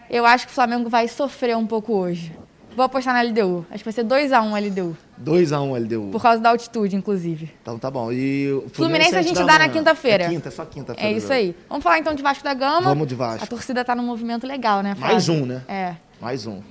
[0.10, 2.34] Eu acho que o Flamengo vai sofrer um pouco hoje.
[2.78, 3.66] Vou apostar na LDU.
[3.72, 4.98] Acho que vai ser 2x1 um LDU.
[5.24, 6.12] 2x1 um LDU.
[6.12, 7.52] Por causa da altitude, inclusive.
[7.60, 8.12] Então tá bom.
[8.12, 10.26] E o Fluminense, Fluminense a gente dá, na quinta-feira.
[10.26, 11.10] É quinta, é só quinta-feira.
[11.10, 11.56] É isso aí.
[11.68, 12.82] Vamos falar então de Vasco da Gama.
[12.82, 13.44] Vamos de Vasco.
[13.44, 15.16] A torcida tá num movimento legal, né, Flávio?
[15.16, 15.64] Mais um, né?
[15.68, 15.96] É.
[16.22, 16.62] Mais um.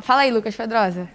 [0.00, 1.08] Fala aí, Lucas Pedrosa.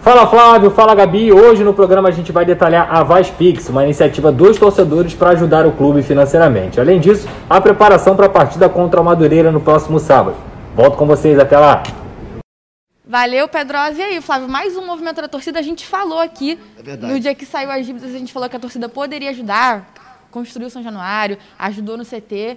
[0.00, 1.32] Fala Flávio, fala Gabi.
[1.32, 5.66] Hoje no programa a gente vai detalhar a Vaspix, uma iniciativa dos torcedores para ajudar
[5.66, 6.80] o clube financeiramente.
[6.80, 10.36] Além disso, a preparação para a partida contra o Madureira no próximo sábado.
[10.74, 11.82] Volto com vocês até lá.
[13.04, 13.98] Valeu, Pedrosa.
[13.98, 15.58] E aí, Flávio, mais um movimento da torcida.
[15.58, 18.56] A gente falou aqui, é no dia que saiu as dívidas, a gente falou que
[18.56, 19.92] a torcida poderia ajudar,
[20.30, 22.56] construiu São Januário, ajudou no CT,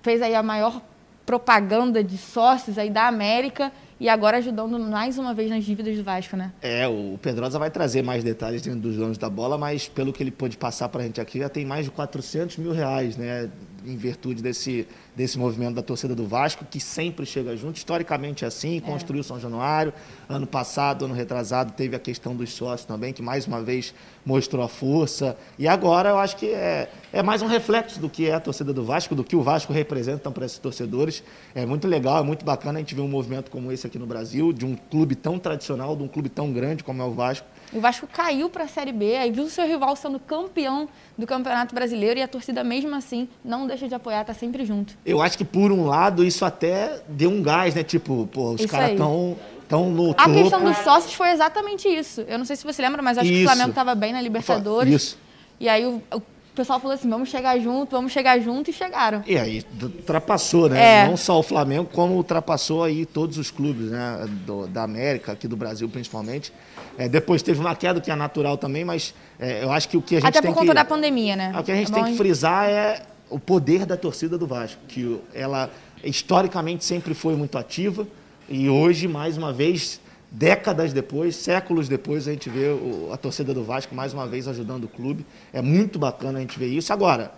[0.00, 0.80] fez aí a maior
[1.26, 6.02] propaganda de sócios aí da América e agora ajudando mais uma vez nas dívidas do
[6.02, 6.50] Vasco, né?
[6.62, 10.22] É, o Pedrosa vai trazer mais detalhes dentro dos donos da bola, mas pelo que
[10.22, 13.50] ele pôde passar para a gente aqui, já tem mais de 400 mil reais, né?
[13.84, 18.48] Em virtude desse, desse movimento da torcida do Vasco, que sempre chega junto, historicamente é
[18.48, 18.80] assim, é.
[18.80, 19.92] construiu São Januário.
[20.28, 24.62] Ano passado, ano retrasado, teve a questão dos sócios também, que mais uma vez mostrou
[24.62, 25.36] a força.
[25.58, 28.72] E agora eu acho que é, é mais um reflexo do que é a torcida
[28.72, 31.22] do Vasco, do que o Vasco representa para esses torcedores.
[31.54, 34.06] É muito legal, é muito bacana a gente ver um movimento como esse aqui no
[34.06, 37.46] Brasil, de um clube tão tradicional, de um clube tão grande como é o Vasco.
[37.72, 41.26] O Vasco caiu para a Série B, aí viu o seu rival sendo campeão do
[41.26, 44.96] Campeonato Brasileiro e a torcida, mesmo assim, não deixa de apoiar, tá sempre junto.
[45.06, 47.84] Eu acho que, por um lado, isso até deu um gás, né?
[47.84, 49.36] Tipo, pô, os caras estão
[49.68, 50.32] tão no a topo.
[50.32, 52.22] Questão dos sócios foi exatamente isso.
[52.22, 53.38] Eu não sei se você lembra, mas acho isso.
[53.38, 54.92] que o Flamengo estava bem na Libertadores.
[54.92, 55.18] Isso.
[55.60, 56.22] E aí o o
[56.60, 59.22] pessoal falou assim, vamos chegar junto, vamos chegar junto e chegaram.
[59.26, 61.04] E aí ultrapassou, né?
[61.04, 61.08] É.
[61.08, 64.28] Não só o Flamengo, como ultrapassou aí todos os clubes, né?
[64.46, 66.52] Do, da América, aqui do Brasil principalmente.
[66.98, 70.02] É, depois teve uma queda que é natural também, mas é, eu acho que o
[70.02, 71.52] que a gente Até tem por conta que, da pandemia, né?
[71.58, 74.80] O que a gente é tem que frisar é o poder da torcida do Vasco,
[74.86, 75.70] que ela
[76.04, 78.06] historicamente sempre foi muito ativa
[78.48, 82.66] e hoje, mais uma vez, décadas depois, séculos depois, a gente vê
[83.12, 85.26] a torcida do Vasco mais uma vez ajudando o clube.
[85.52, 86.92] É muito bacana a gente ver isso.
[86.92, 87.32] Agora,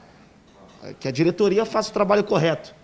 [1.00, 2.74] que a diretoria faça o trabalho correto.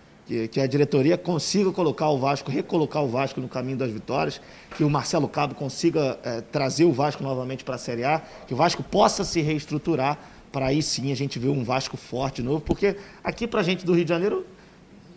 [0.51, 4.39] Que, a diretoria consiga colocar o Vasco, recolocar o Vasco no caminho das vitórias,
[4.77, 8.53] que o Marcelo Cabo consiga é, trazer o Vasco novamente para a Série A, que
[8.53, 10.19] o Vasco possa se reestruturar
[10.51, 13.83] para aí sim a gente ver um Vasco forte novo, porque aqui para a gente
[13.83, 14.45] do Rio de Janeiro,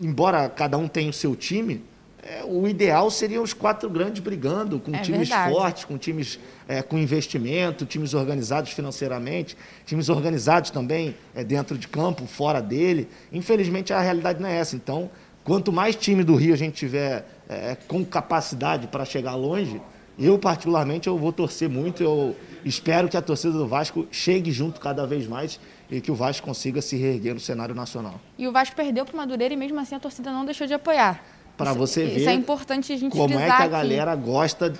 [0.01, 1.83] embora cada um tenha o seu time,
[2.25, 5.51] é, o ideal seria os quatro grandes brigando, com É times verdade.
[5.51, 11.87] fortes, com times é, com investimento, times organizados financeiramente, times organizados também é, dentro de
[11.87, 13.09] campo, fora dele.
[13.31, 14.75] Infelizmente a realidade não é essa.
[14.75, 15.11] Então,
[15.43, 19.81] quanto mais time do Rio a gente tiver é, com capacidade para chegar longe,
[20.17, 22.01] eu particularmente eu vou torcer muito.
[22.01, 25.59] Eu espero que a torcida do Vasco chegue junto cada vez mais
[25.91, 28.19] e que o Vasco consiga se reerguer no cenário nacional.
[28.37, 30.73] E o Vasco perdeu para o Madureira e mesmo assim a torcida não deixou de
[30.73, 31.21] apoiar.
[31.57, 33.69] Para você ver Isso é importante a gente como é que a aqui.
[33.69, 34.73] galera gosta,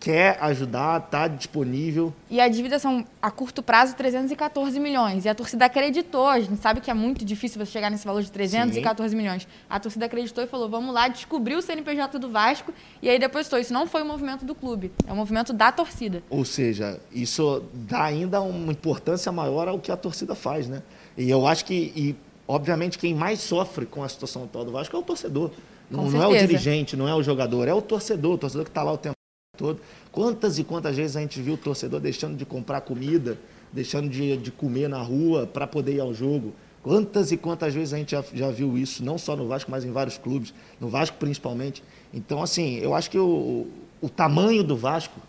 [0.00, 2.12] quer ajudar, está disponível.
[2.30, 5.26] E a dívida são, a curto prazo, 314 milhões.
[5.26, 6.26] E a torcida acreditou.
[6.26, 9.46] A gente sabe que é muito difícil você chegar nesse valor de 314 milhões.
[9.68, 12.72] A torcida acreditou e falou: vamos lá, descobriu o CNPJ do Vasco.
[13.02, 13.58] E aí depositou.
[13.58, 16.22] Isso não foi o movimento do clube, é o movimento da torcida.
[16.30, 20.82] Ou seja, isso dá ainda uma importância maior ao que a torcida faz, né?
[21.18, 22.16] E eu acho que, e,
[22.48, 25.50] obviamente, quem mais sofre com a situação atual do Vasco é o torcedor.
[25.90, 28.70] Não, não é o dirigente, não é o jogador, é o torcedor, o torcedor que
[28.70, 29.16] está lá o tempo
[29.56, 29.80] todo.
[30.12, 33.38] Quantas e quantas vezes a gente viu o torcedor deixando de comprar comida,
[33.72, 36.54] deixando de, de comer na rua para poder ir ao jogo?
[36.82, 39.84] Quantas e quantas vezes a gente já, já viu isso, não só no Vasco, mas
[39.84, 41.82] em vários clubes, no Vasco principalmente.
[42.12, 43.66] Então, assim, eu acho que o,
[44.00, 45.20] o tamanho do Vasco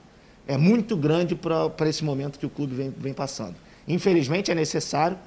[0.47, 3.55] é muito grande para esse momento que o clube vem, vem passando.
[3.87, 5.17] Infelizmente é necessário,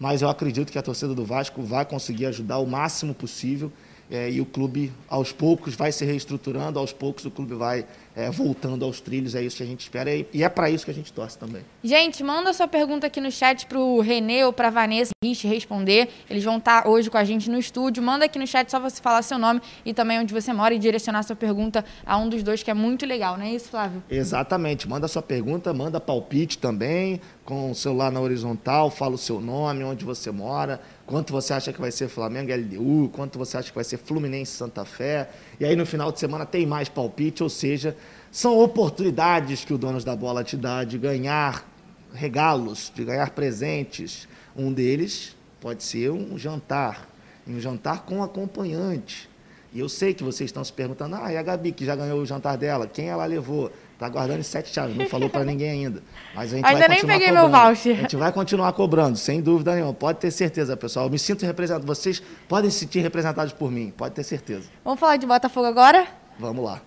[0.00, 3.70] mas eu acredito que a torcida do Vasco vai conseguir ajudar o máximo possível
[4.14, 8.30] é, e o clube, aos poucos, vai se reestruturando, aos poucos o clube vai é,
[8.30, 9.34] voltando aos trilhos.
[9.34, 11.62] É isso que a gente espera e, é para isso que a gente torce também.
[11.82, 16.08] Gente, manda sua pergunta aqui no chat pro Renê ou pra Vanessa Rich responder.
[16.30, 18.02] Eles vão estar hoje com a gente no estúdio.
[18.02, 20.78] Manda aqui no chat só você falar seu nome e também onde você mora e
[20.78, 24.02] direcionar sua pergunta a um dos dois, que é muito legal, não é isso, Flávio?
[24.08, 24.88] Exatamente.
[24.88, 29.82] Manda sua pergunta, manda palpite também, com o celular na horizontal, fala o seu nome,
[29.82, 33.74] onde você mora, quanto você acha que vai ser Flamengo LDU, quanto você acha que
[33.74, 35.28] vai ser Fluminense Santa Fé.
[35.60, 37.96] E aí no final de semana tem mais palpite, ou seja,
[38.30, 41.66] são oportunidades que o Donos da Bola te dá de ganhar
[42.12, 44.28] regalos, de ganhar presentes.
[44.56, 47.08] Um deles pode ser um jantar,
[47.46, 49.28] um jantar com acompanhante.
[49.72, 52.20] E eu sei que vocês estão se perguntando, ah, e a Gabi, que já ganhou
[52.20, 53.72] o jantar dela, quem ela levou?
[53.98, 56.02] Tá guardando em sete chaves, não falou para ninguém ainda.
[56.34, 57.66] Mas a gente Ainda vai nem continuar peguei meu cobrando.
[57.66, 57.92] voucher.
[57.96, 59.94] A gente vai continuar cobrando, sem dúvida nenhuma.
[59.94, 61.06] Pode ter certeza, pessoal.
[61.06, 61.86] Eu me sinto representado.
[61.86, 64.68] Vocês podem se sentir representados por mim, pode ter certeza.
[64.84, 66.06] Vamos falar de Botafogo agora?
[66.38, 66.80] Vamos lá.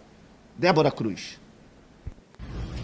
[0.58, 1.40] Débora Cruz.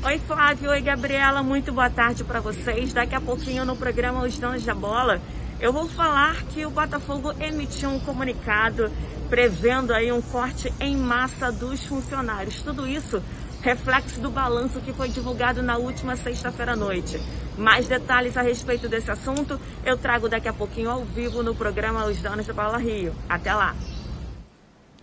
[0.05, 0.69] Oi, Flávio.
[0.69, 1.41] Oi, Gabriela.
[1.43, 2.93] Muito boa tarde para vocês.
[2.93, 5.21] Daqui a pouquinho no programa Os Donos da Bola,
[5.59, 8.91] eu vou falar que o Botafogo emitiu um comunicado
[9.29, 12.61] prevendo aí um corte em massa dos funcionários.
[12.61, 13.21] Tudo isso
[13.63, 17.17] reflexo do balanço que foi divulgado na última sexta-feira à noite.
[17.57, 22.05] Mais detalhes a respeito desse assunto eu trago daqui a pouquinho ao vivo no programa
[22.05, 23.15] Os Donos da Bola Rio.
[23.27, 23.73] Até lá.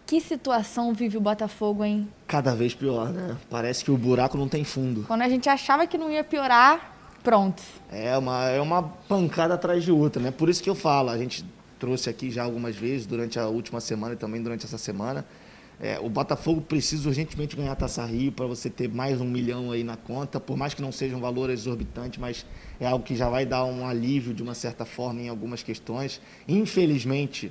[0.07, 2.07] Que situação vive o Botafogo, hein?
[2.27, 3.37] Cada vez pior, né?
[3.49, 5.05] Parece que o buraco não tem fundo.
[5.07, 7.63] Quando a gente achava que não ia piorar, pronto.
[7.91, 10.31] É uma, é uma pancada atrás de outra, né?
[10.31, 11.45] Por isso que eu falo, a gente
[11.79, 15.25] trouxe aqui já algumas vezes durante a última semana e também durante essa semana.
[15.83, 19.73] É, o Botafogo precisa urgentemente ganhar a Taça Rio para você ter mais um milhão
[19.73, 22.45] aí na conta, por mais que não seja um valor exorbitante, mas
[22.79, 26.21] é algo que já vai dar um alívio de uma certa forma em algumas questões.
[26.47, 27.51] Infelizmente,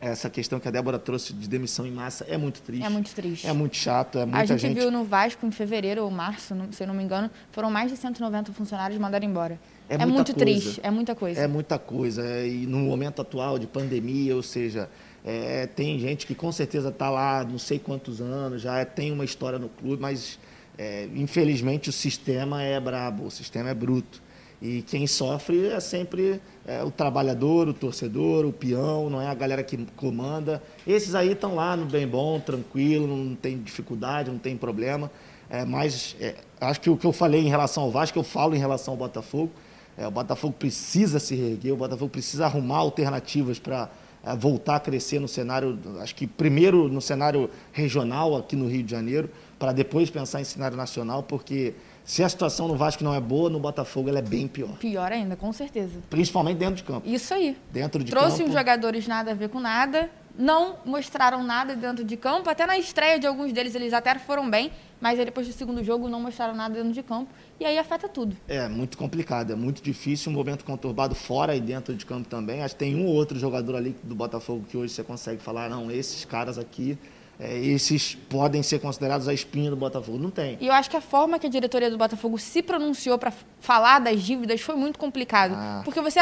[0.00, 2.84] essa questão que a Débora trouxe de demissão em massa é muito triste.
[2.84, 3.46] É muito triste.
[3.46, 4.78] É muito chato, é muita a gente, gente.
[4.80, 7.96] viu no Vasco em fevereiro ou março, se eu não me engano, foram mais de
[7.96, 9.58] 190 funcionários mandados embora.
[9.88, 10.38] É É, muito coisa.
[10.38, 11.40] triste, é muita coisa.
[11.40, 12.44] É muita coisa.
[12.44, 14.90] E no momento atual de pandemia, ou seja,
[15.26, 19.24] é, tem gente que com certeza está lá não sei quantos anos, já tem uma
[19.24, 20.38] história no clube, mas
[20.78, 24.22] é, infelizmente o sistema é brabo, o sistema é bruto.
[24.62, 29.34] E quem sofre é sempre é, o trabalhador, o torcedor, o peão, não é a
[29.34, 30.62] galera que comanda.
[30.86, 35.10] Esses aí estão lá no bem bom, tranquilo, não tem dificuldade, não tem problema.
[35.50, 38.54] É, mas é, acho que o que eu falei em relação ao Vasco, eu falo
[38.54, 39.50] em relação ao Botafogo.
[39.98, 43.90] É, o Botafogo precisa se reerguer, o Botafogo precisa arrumar alternativas para
[44.34, 48.90] voltar a crescer no cenário, acho que primeiro no cenário regional aqui no Rio de
[48.90, 53.20] Janeiro, para depois pensar em cenário nacional, porque se a situação no Vasco não é
[53.20, 54.76] boa, no Botafogo ela é bem pior.
[54.78, 55.98] Pior ainda, com certeza.
[56.08, 57.08] Principalmente dentro de campo.
[57.08, 57.56] Isso aí.
[57.72, 58.50] Dentro de Trouxe campo.
[58.50, 62.48] uns jogadores nada a ver com nada, não mostraram nada dentro de campo.
[62.48, 66.08] Até na estreia de alguns deles eles até foram bem, mas depois do segundo jogo
[66.08, 67.28] não mostraram nada dentro de campo.
[67.58, 68.36] E aí afeta tudo.
[68.46, 72.62] É muito complicado, é muito difícil, um momento conturbado fora e dentro de campo também.
[72.62, 75.70] Acho que tem um ou outro jogador ali do Botafogo que hoje você consegue falar,
[75.70, 76.98] não, esses caras aqui
[77.38, 80.18] é, esses podem ser considerados a espinha do Botafogo.
[80.18, 80.56] Não tem.
[80.60, 83.98] E eu acho que a forma que a diretoria do Botafogo se pronunciou para falar
[83.98, 85.52] das dívidas foi muito complicado.
[85.54, 85.82] Ah.
[85.84, 86.18] Porque você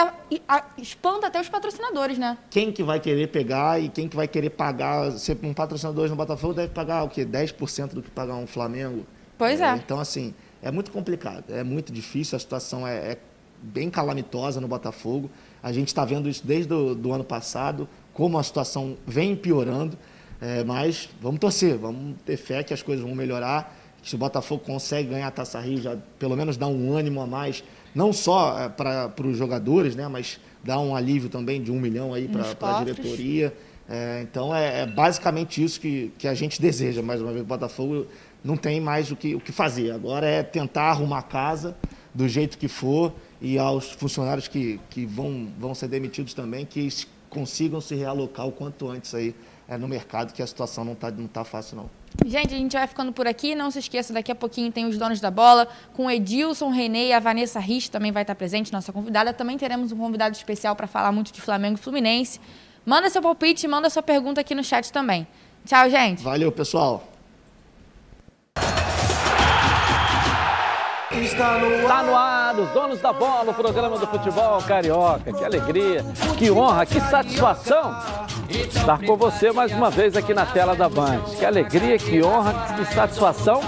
[0.77, 2.37] espanta até os patrocinadores, né?
[2.51, 5.13] Quem que vai querer pegar e quem que vai querer pagar?
[5.13, 7.25] Se um patrocinador no Botafogo deve pagar o quê?
[7.25, 9.07] 10% do que pagar um Flamengo?
[9.39, 9.67] Pois é.
[9.67, 9.77] é.
[9.77, 13.19] Então, assim, é muito complicado, é muito difícil, a situação é, é
[13.63, 15.31] bem calamitosa no Botafogo.
[15.63, 19.97] A gente está vendo isso desde o do ano passado, como a situação vem piorando.
[20.41, 23.77] É, mas vamos torcer, vamos ter fé que as coisas vão melhorar.
[24.03, 27.27] Se o Botafogo consegue ganhar a Taça Rio, já pelo menos dá um ânimo a
[27.27, 27.63] mais,
[27.95, 32.13] não só é, para os jogadores, né, mas dá um alívio também de um milhão
[32.13, 33.55] aí para a diretoria.
[33.89, 37.43] É, então é, é, basicamente isso que, que a gente deseja, mais uma vez.
[37.43, 38.07] O Botafogo
[38.45, 39.91] não tem mais o que, o que fazer.
[39.91, 41.75] Agora é tentar arrumar a casa
[42.13, 46.89] do jeito que for e aos funcionários que, que vão, vão ser demitidos também, que
[47.31, 49.35] consigam se realocar o quanto antes aí
[49.67, 51.91] é, no mercado, que a situação não está não tá fácil, não.
[52.25, 53.55] Gente, a gente vai ficando por aqui.
[53.55, 57.13] Não se esqueça, daqui a pouquinho tem os donos da bola, com Edilson, Renê e
[57.13, 59.33] a Vanessa Rich também vai estar presente, nossa convidada.
[59.33, 62.41] Também teremos um convidado especial para falar muito de Flamengo e Fluminense.
[62.87, 65.27] Manda seu palpite, manda sua pergunta aqui no chat também.
[65.65, 66.23] Tchau, gente.
[66.23, 67.14] Valeu, pessoal.
[71.23, 71.69] Está no,
[72.03, 75.33] no ar, os donos da bola, o programa do futebol carioca.
[75.33, 76.05] Que alegria,
[76.37, 77.95] que honra, que satisfação
[78.51, 81.21] estar com você mais uma vez aqui na tela da Band.
[81.39, 83.61] Que alegria, que honra, que satisfação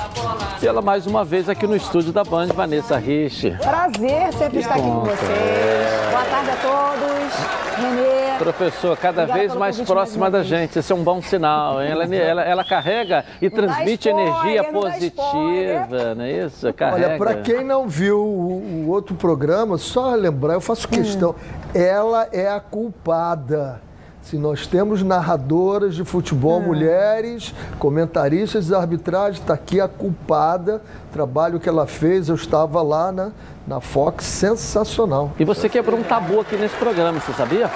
[0.60, 3.50] pela mais uma vez aqui no estúdio da Band, Vanessa Rich.
[3.58, 6.10] Prazer sempre estar aqui com vocês.
[6.10, 7.66] Boa tarde a todos.
[7.76, 8.38] Renê.
[8.38, 10.78] Professor, cada vez mais próxima da gente.
[10.78, 11.80] Isso é um bom sinal.
[11.80, 16.72] Ela, ela, ela carrega e transmite spoiler, energia positiva, não é isso?
[16.72, 17.06] Carrega.
[17.06, 21.30] Olha, para quem não viu o, o, outro programa, só lembrar, eu faço questão.
[21.30, 21.70] Hum.
[21.74, 23.85] Ela é a culpada
[24.26, 26.66] se nós temos narradoras de futebol, é.
[26.66, 33.12] mulheres, comentaristas de arbitragem, está aqui a culpada, trabalho que ela fez, eu estava lá
[33.12, 33.30] na,
[33.64, 35.30] na Fox, sensacional.
[35.38, 37.70] E você quebrou um tabu aqui nesse programa, você sabia?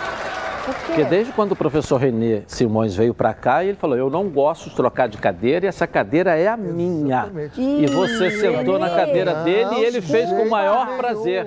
[0.87, 4.71] Porque desde quando o professor Renê Simões veio para cá, ele falou: Eu não gosto
[4.71, 7.21] de trocar de cadeira e essa cadeira é a minha.
[7.21, 7.61] Exatamente.
[7.61, 11.47] E você sentou na cadeira dele e ele fez com o maior prazer.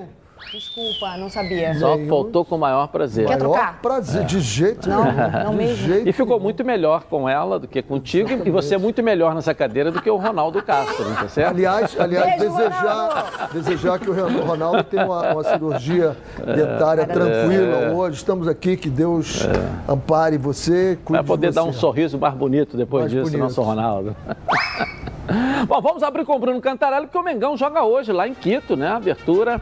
[0.54, 1.74] Desculpa, não sabia.
[1.80, 3.26] Só faltou com o maior prazer.
[3.26, 3.82] Quer trocar?
[3.82, 4.26] prazer, é.
[4.26, 5.88] de jeito não, não, não mesmo.
[5.88, 8.50] Jeito e ficou muito melhor com ela do que contigo Exatamente.
[8.50, 11.50] e você é muito melhor nessa cadeira do que o Ronaldo Castro, não tá certo?
[11.50, 17.06] Aliás, aliás Beijo, desejar, desejar que o Ronaldo tenha uma, uma cirurgia dentária é.
[17.08, 17.92] tranquila é.
[17.92, 18.18] hoje.
[18.18, 19.92] Estamos aqui, que Deus é.
[19.92, 21.56] ampare você, Vai poder você.
[21.56, 23.42] dar um sorriso mais bonito depois mais disso, bonito.
[23.42, 24.16] nosso Ronaldo.
[25.68, 28.76] Bom, vamos abrir com o Bruno Cantarelli, porque o Mengão joga hoje lá em Quito,
[28.76, 28.89] né?
[28.89, 29.60] Abertura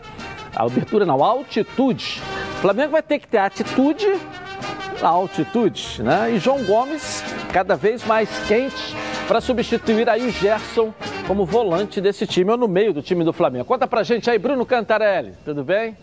[0.56, 2.22] abertura não, a altitude.
[2.58, 4.08] O Flamengo vai ter que ter atitude
[5.02, 6.32] na altitude, né?
[6.32, 8.96] E João Gomes cada vez mais quente
[9.28, 10.94] para substituir aí o Gerson
[11.28, 13.66] como volante desse time ou no meio do time do Flamengo.
[13.66, 15.96] Conta pra gente aí, Bruno Cantarelli, tudo bem?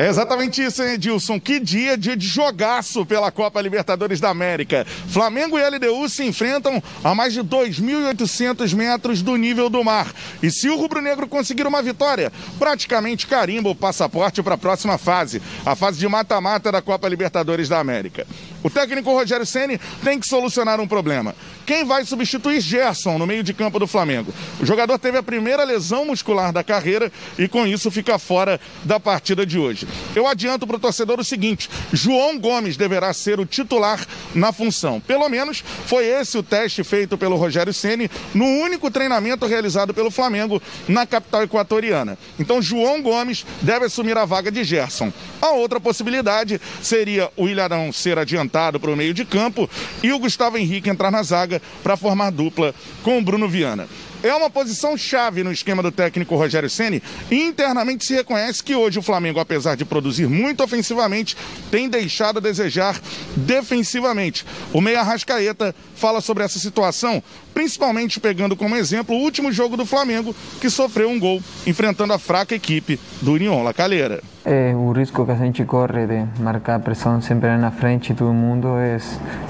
[0.00, 1.38] É exatamente isso, hein, Edilson?
[1.38, 4.86] Que dia, dia de jogaço pela Copa Libertadores da América.
[4.86, 10.10] Flamengo e LDU se enfrentam a mais de 2.800 metros do nível do mar.
[10.42, 15.42] E se o rubro-negro conseguir uma vitória, praticamente carimba o passaporte para a próxima fase,
[15.66, 18.26] a fase de mata-mata da Copa Libertadores da América.
[18.62, 21.34] O técnico Rogério Ceni tem que solucionar um problema.
[21.66, 24.32] Quem vai substituir Gerson no meio de campo do Flamengo?
[24.60, 28.98] O jogador teve a primeira lesão muscular da carreira e com isso fica fora da
[28.98, 29.89] partida de hoje.
[30.14, 35.00] Eu adianto para o torcedor o seguinte: João Gomes deverá ser o titular na função.
[35.00, 40.10] Pelo menos foi esse o teste feito pelo Rogério Ceni no único treinamento realizado pelo
[40.10, 42.18] Flamengo na capital equatoriana.
[42.38, 45.12] Então, João Gomes deve assumir a vaga de Gerson.
[45.40, 49.68] A outra possibilidade seria o Ilharão ser adiantado para o meio de campo
[50.02, 53.88] e o Gustavo Henrique entrar na zaga para formar dupla com o Bruno Viana
[54.22, 57.02] é uma posição chave no esquema do técnico Rogério Ceni.
[57.30, 61.36] Internamente se reconhece que hoje o Flamengo, apesar de produzir muito ofensivamente,
[61.70, 63.00] tem deixado a desejar
[63.36, 64.44] defensivamente.
[64.72, 67.22] O Meia Rascaeta fala sobre essa situação,
[67.54, 72.18] principalmente pegando como exemplo o último jogo do Flamengo, que sofreu um gol enfrentando a
[72.18, 74.22] fraca equipe do União La Calera.
[74.44, 78.32] É, o risco que a gente corre de marcar pressão sempre na frente de todo
[78.32, 78.98] mundo é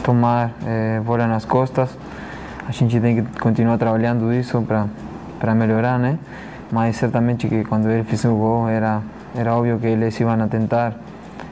[0.02, 1.90] tomar é, bola nas costas
[2.70, 4.64] a gente tem que continuar trabalhando isso
[5.40, 6.20] para melhorar, né?
[6.70, 9.02] Mas certamente que quando ele fez o gol era,
[9.34, 10.94] era óbvio que eles iam tentar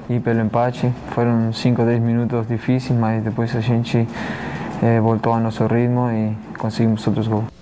[0.08, 0.92] ir pelo empate.
[1.08, 4.06] Foram 5 ou 10 minutos difíceis, mas depois a gente
[4.80, 7.57] eh, voltou ao nosso ritmo e conseguimos outros gols.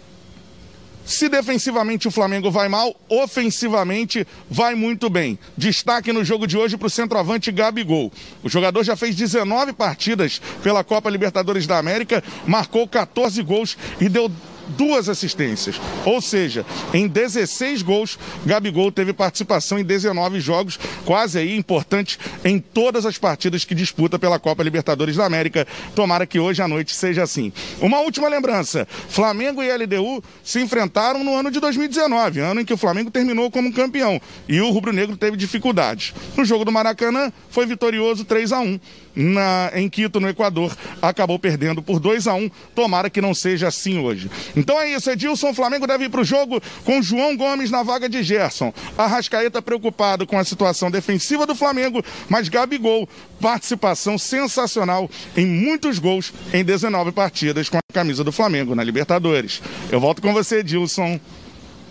[1.07, 5.39] Se defensivamente o Flamengo vai mal, ofensivamente vai muito bem.
[5.57, 8.13] Destaque no jogo de hoje para o centroavante Gabigol.
[8.43, 14.09] O jogador já fez 19 partidas pela Copa Libertadores da América, marcou 14 gols e
[14.09, 14.29] deu
[14.69, 15.81] duas assistências.
[16.05, 22.59] Ou seja, em 16 gols, Gabigol teve participação em 19 jogos, quase aí importante em
[22.59, 25.67] todas as partidas que disputa pela Copa Libertadores da América.
[25.95, 27.53] Tomara que hoje à noite seja assim.
[27.81, 32.75] Uma última lembrança: Flamengo e LDU se enfrentaram no ano de 2019, ano em que
[32.75, 36.15] o Flamengo terminou como campeão e o Rubro Negro teve dificuldades.
[36.37, 38.81] No jogo do Maracanã, foi vitorioso 3 a 1
[39.17, 43.69] na, em Quito, no Equador, acabou perdendo por 2 a 1 Tomara que não seja
[43.69, 44.31] assim hoje.
[44.55, 45.51] Então é isso, Edilson.
[45.51, 48.73] O Flamengo deve ir para o jogo com João Gomes na vaga de Gerson.
[48.99, 53.09] Arrascaeta preocupado com a situação defensiva do Flamengo, mas Gabigol,
[53.41, 59.63] participação sensacional em muitos gols em 19 partidas com a camisa do Flamengo na Libertadores.
[59.91, 61.19] Eu volto com você, Edilson,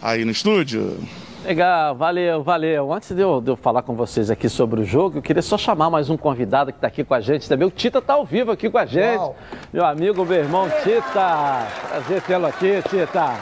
[0.02, 0.98] aí no estúdio.
[1.46, 2.92] Legal, valeu, valeu.
[2.92, 5.60] Antes de eu, de eu, falar com vocês aqui sobre o jogo, eu queria só
[5.60, 7.68] chamar mais um convidado que está aqui com a gente também.
[7.68, 9.20] O Tita está ao vivo aqui com a gente.
[9.20, 9.36] Uau.
[9.72, 11.68] Meu amigo, meu irmão Tita.
[11.88, 13.36] Prazer tê-lo aqui, Tita.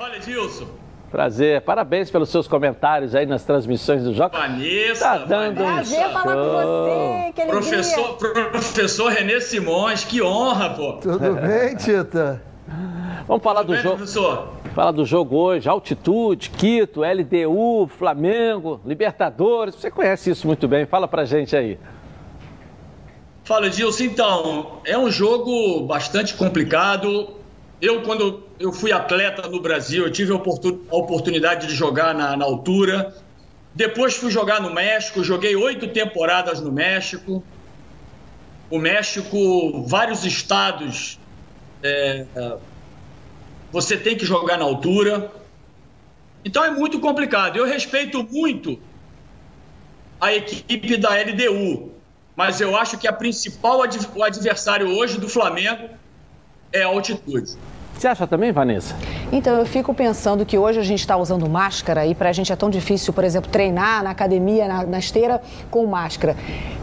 [0.00, 0.68] Olha, Gilson.
[1.10, 4.34] Prazer, parabéns pelos seus comentários aí nas transmissões do jogo.
[4.34, 5.94] Vanessa, tá dando Vanessa.
[5.94, 8.16] Um Prazer falar com você, que professor,
[8.50, 10.94] professor Renê Simões, que honra, pô.
[10.94, 12.48] Tudo bem, Tita?
[13.26, 13.96] Vamos falar Tudo do bem, jogo.
[13.96, 14.48] Professor?
[14.74, 19.74] Fala do jogo hoje, altitude, Quito, LDU, Flamengo, Libertadores.
[19.74, 20.86] Você conhece isso muito bem.
[20.86, 21.78] Fala pra gente aí.
[23.44, 24.04] Fala, Gilson.
[24.04, 27.30] Então, é um jogo bastante complicado.
[27.80, 32.44] Eu, quando eu fui atleta no Brasil, eu tive a oportunidade de jogar na, na
[32.44, 33.14] altura.
[33.74, 37.42] Depois fui jogar no México, joguei oito temporadas no México.
[38.70, 41.18] O México, vários estados
[41.82, 42.26] é,
[43.70, 45.30] você tem que jogar na altura.
[46.44, 47.56] Então é muito complicado.
[47.56, 48.80] Eu respeito muito
[50.20, 51.92] a equipe da LDU,
[52.36, 53.78] mas eu acho que a principal
[54.14, 55.88] o adversário hoje do Flamengo
[56.72, 57.67] é a altitude.
[57.98, 58.94] Você acha também, Vanessa?
[59.32, 62.52] Então, eu fico pensando que hoje a gente está usando máscara e para a gente
[62.52, 66.36] é tão difícil, por exemplo, treinar na academia, na, na, esteira, com máscara.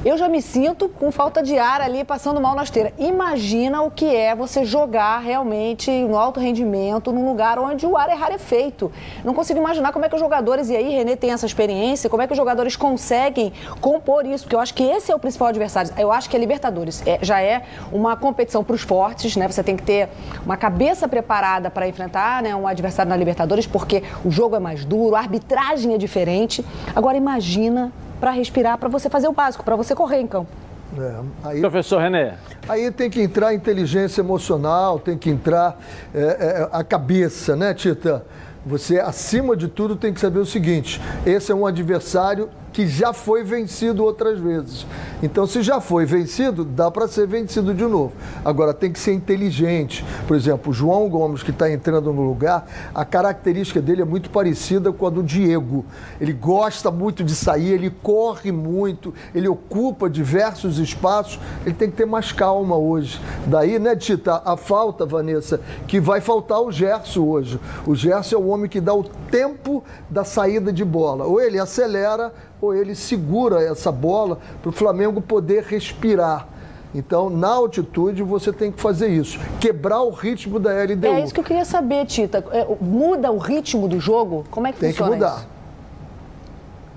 [0.04, 2.92] Eu já me sinto com falta de ar ali, passando mal na esteira.
[3.00, 8.10] Imagina o que é você jogar realmente no alto rendimento, num lugar onde o ar
[8.10, 8.92] é rarefeito.
[9.24, 12.24] Não consigo imaginar como é que os jogadores, e aí Renê tem essa experiência, como
[12.24, 15.48] é que os jogadores conseguem compor isso, porque eu acho que esse é o principal
[15.48, 15.92] adversário.
[15.98, 19.48] Eu acho que a Libertadores é, já é uma competição para os fortes, né?
[19.48, 20.10] Você tem que ter
[20.46, 24.86] uma cabeça preparada para enfrentar né, um adversário na Libertadores, porque o jogo é mais
[24.86, 26.66] duro, a arbitragem é diferente.
[26.96, 30.50] Agora imagina para respirar, para você fazer o básico, para você correr em campo.
[30.98, 32.36] É, aí, Professor René.
[32.68, 35.78] Aí tem que entrar a inteligência emocional, tem que entrar
[36.14, 38.26] é, é, a cabeça, né, Tita?
[38.66, 43.14] Você, acima de tudo, tem que saber o seguinte: esse é um adversário que já
[43.14, 44.86] foi vencido outras vezes.
[45.24, 48.12] Então, se já foi vencido, dá para ser vencido de novo.
[48.44, 50.06] Agora, tem que ser inteligente.
[50.28, 54.30] Por exemplo, o João Gomes, que está entrando no lugar, a característica dele é muito
[54.30, 55.86] parecida com a do Diego.
[56.20, 61.40] Ele gosta muito de sair, ele corre muito, ele ocupa diversos espaços.
[61.66, 63.22] Ele tem que ter mais calma hoje.
[63.48, 67.58] Daí, né, Tita, a falta, Vanessa, que vai faltar o Gerson hoje.
[67.88, 71.24] O Gerson é o homem que dá o tempo da saída de bola.
[71.24, 76.48] Ou ele acelera ou ele segura essa bola para o Flamengo poder respirar.
[76.94, 79.38] Então, na altitude, você tem que fazer isso.
[79.60, 81.08] Quebrar o ritmo da LDU.
[81.08, 82.44] É isso que eu queria saber, Tita.
[82.52, 84.46] É, muda o ritmo do jogo?
[84.50, 85.40] Como é que tem funciona Tem que mudar.
[85.40, 85.56] Isso?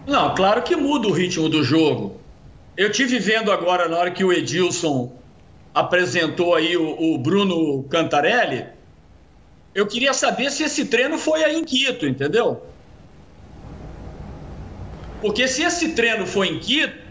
[0.07, 2.15] Não, claro que muda o ritmo do jogo.
[2.77, 5.13] Eu tive vendo agora, na hora que o Edilson
[5.75, 8.67] apresentou aí o, o Bruno Cantarelli,
[9.75, 12.63] eu queria saber se esse treino foi aí em Quito, entendeu?
[15.21, 17.09] Porque se esse treino for em Quito,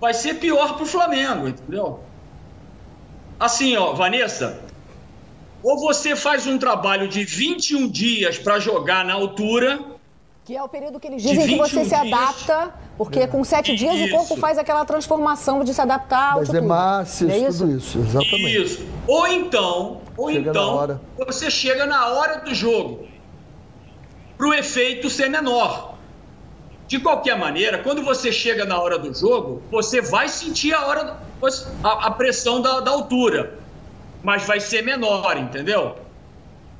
[0.00, 2.00] vai ser pior para o Flamengo, entendeu?
[3.38, 4.60] Assim, ó, Vanessa,
[5.62, 9.80] ou você faz um trabalho de 21 dias para jogar na altura.
[10.44, 13.96] Que é o período que eles dizem que você se adapta, porque com sete dias
[13.96, 14.14] isso.
[14.14, 18.62] o corpo faz aquela transformação de se adaptar ao Das hemácias, é tudo isso, exatamente.
[18.62, 18.86] Isso.
[19.06, 23.06] Ou então, ou chega então, você chega na hora do jogo,
[24.38, 25.97] para o efeito ser menor.
[26.88, 31.18] De qualquer maneira, quando você chega na hora do jogo, você vai sentir a hora
[31.84, 33.58] a, a pressão da, da altura,
[34.22, 35.96] mas vai ser menor, entendeu?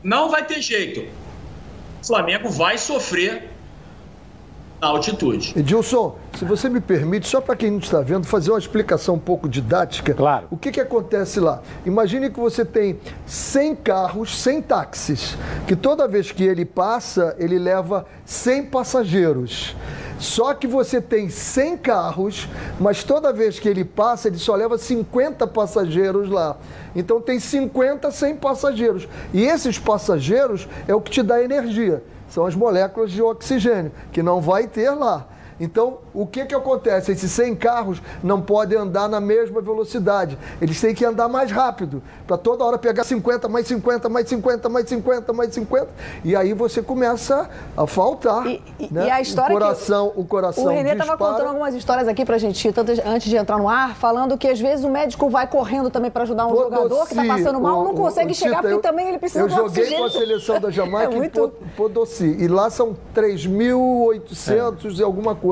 [0.03, 1.07] Não vai ter jeito.
[2.03, 3.51] O Flamengo vai sofrer
[4.81, 5.53] na altitude.
[5.59, 9.19] Edilson, se você me permite, só para quem não está vendo, fazer uma explicação um
[9.19, 10.15] pouco didática.
[10.15, 10.47] Claro.
[10.51, 11.63] O que, que acontece lá?
[11.85, 15.37] Imagine que você tem 100 carros, 100 táxis,
[15.67, 19.75] que toda vez que ele passa, ele leva 100 passageiros.
[20.19, 22.49] Só que você tem 100 carros,
[22.81, 26.57] mas toda vez que ele passa, ele só leva 50 passageiros lá.
[26.95, 29.09] Então tem 50, 100 passageiros.
[29.33, 32.03] E esses passageiros é o que te dá energia.
[32.29, 35.27] São as moléculas de oxigênio, que não vai ter lá.
[35.61, 37.11] Então, o que, que acontece?
[37.13, 40.39] Esses 100 carros não podem andar na mesma velocidade.
[40.61, 44.69] Eles têm que andar mais rápido, para toda hora pegar 50, mais 50, mais 50,
[44.69, 45.89] mais 50, mais 50.
[46.25, 48.47] E aí você começa a faltar.
[48.47, 49.07] E, né?
[49.07, 52.25] e a história o coração, que o coração O Renê estava contando algumas histórias aqui
[52.25, 55.47] pra gente, tanto antes de entrar no ar, falando que às vezes o médico vai
[55.49, 58.35] correndo também para ajudar um Podossi, jogador que está passando mal, o- não consegue o-
[58.35, 59.99] chegar porque eu- também ele precisa Eu do joguei oxigênio.
[59.99, 62.37] com a seleção da Jamaica É em muito- Podossi.
[62.39, 65.48] E lá são 3.800 e alguma coisa.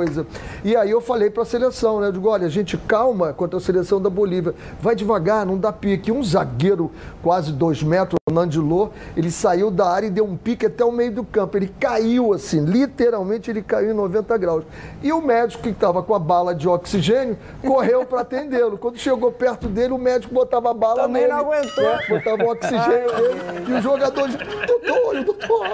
[0.65, 2.09] E aí eu falei para a seleção, né?
[2.09, 4.55] Eu digo, olha, gente, calma contra a seleção da Bolívia.
[4.81, 6.13] Vai devagar, não dá pique.
[6.13, 6.91] Um zagueiro,
[7.23, 10.93] quase dois metros, o Nandilô, ele saiu da área e deu um pique até o
[10.93, 11.57] meio do campo.
[11.57, 14.65] Ele caiu assim, literalmente ele caiu em 90 graus.
[15.03, 18.77] E o médico que estava com a bala de oxigênio correu para atendê-lo.
[18.79, 21.33] Quando chegou perto dele, o médico botava a bala Também nele.
[21.33, 21.85] não aguentou.
[21.85, 21.99] né?
[22.09, 23.65] Botava o oxigênio nele.
[23.69, 25.67] E os jogadores, doutor, doutor.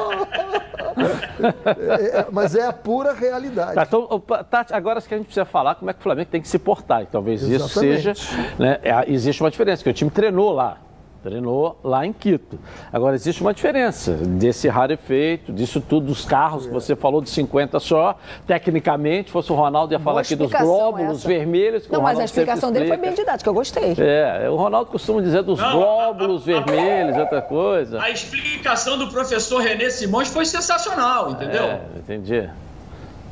[1.89, 3.75] É, é, mas é a pura realidade.
[3.75, 6.29] Tá, então, Tati, agora acho que a gente precisa falar como é que o Flamengo
[6.31, 7.03] tem que se portar.
[7.03, 8.03] E talvez isso Exatamente.
[8.03, 8.37] seja.
[8.59, 10.79] Né, é, existe uma diferença, porque o time treinou lá.
[11.23, 12.59] Treinou lá em Quito.
[12.93, 17.79] Agora, existe uma diferença desse rarefeito, disso tudo, dos carros que você falou de 50
[17.79, 18.19] só.
[18.47, 21.29] Tecnicamente, fosse o Ronaldo ia Boa falar aqui dos glóbulos essa.
[21.29, 21.89] vermelhos.
[21.89, 23.95] Não, mas a explicação dele foi bem didática, eu gostei.
[23.99, 28.03] É, o Ronaldo costuma dizer dos Não, glóbulos a- a- a- vermelhos, outra coisa.
[28.03, 31.63] A explicação do professor René Simões foi sensacional, entendeu?
[31.65, 32.51] É, entendi.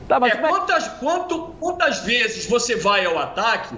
[0.07, 3.75] Tá, mas É, é- quantas, quanto, quantas vezes você vai ao ataque,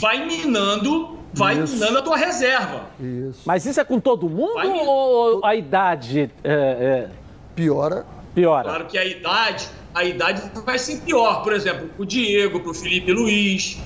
[0.00, 1.74] vai minando, vai Isso.
[1.74, 2.82] minando a tua reserva.
[3.00, 3.42] Isso.
[3.44, 7.08] Mas isso é com todo mundo Vai ou a idade é, é,
[7.54, 8.04] Piora.
[8.34, 8.68] piora?
[8.68, 11.42] Claro que a idade, a idade vai ser pior.
[11.42, 13.78] Por exemplo, o Diego, pro Felipe Luiz,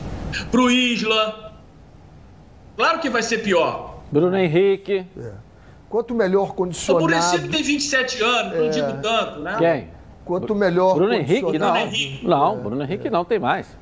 [0.50, 1.52] pro Isla.
[2.76, 4.00] Claro que vai ser pior.
[4.10, 5.06] Bruno Henrique.
[5.88, 7.04] Quanto melhor O condicionado.
[7.04, 9.56] Muricy tem 27 anos, não digo tanto, né?
[9.58, 9.88] Quem?
[10.24, 11.42] Quanto melhor Bruno Henrique?
[11.42, 11.48] Não.
[11.50, 11.78] condicionado.
[11.78, 12.26] Henrique.
[12.26, 13.76] Não, Bruno Henrique não tem mais.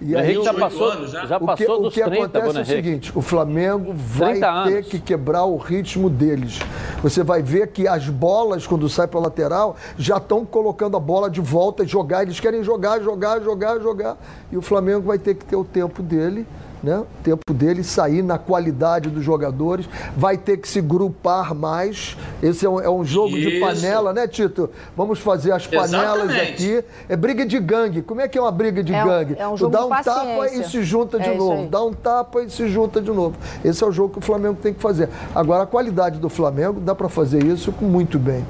[0.00, 2.16] E aí, Henrique já 28 passou, anos, já o que, passou o dos que 30,
[2.16, 2.70] acontece é o Henrique.
[2.70, 4.88] seguinte: o Flamengo vai 30 ter anos.
[4.88, 6.60] que quebrar o ritmo deles.
[7.02, 11.28] Você vai ver que as bolas, quando sai para lateral, já estão colocando a bola
[11.28, 12.22] de volta e jogar.
[12.22, 14.16] Eles querem jogar, jogar, jogar, jogar.
[14.52, 16.46] E o Flamengo vai ter que ter o tempo dele.
[16.80, 16.96] Né?
[16.98, 22.16] O tempo dele sair na qualidade dos jogadores, vai ter que se grupar mais.
[22.40, 23.60] Esse é um, é um jogo de Isso.
[23.66, 24.70] panela, né, Tito?
[24.96, 26.52] Vamos fazer as panelas Exatamente.
[26.52, 26.84] aqui.
[27.08, 28.00] É briga de gangue.
[28.02, 29.34] Como é que é uma briga de É um- gangue?
[29.36, 31.66] é um Tu jogo dá de um tapa e se junta de É novo.
[31.66, 33.36] Dá um tapa e se junta de novo.
[33.64, 35.08] Esse é o jogo que o Flamengo tem que fazer.
[35.34, 38.44] Agora, a qualidade do Flamengo dá para fazer isso muito bem.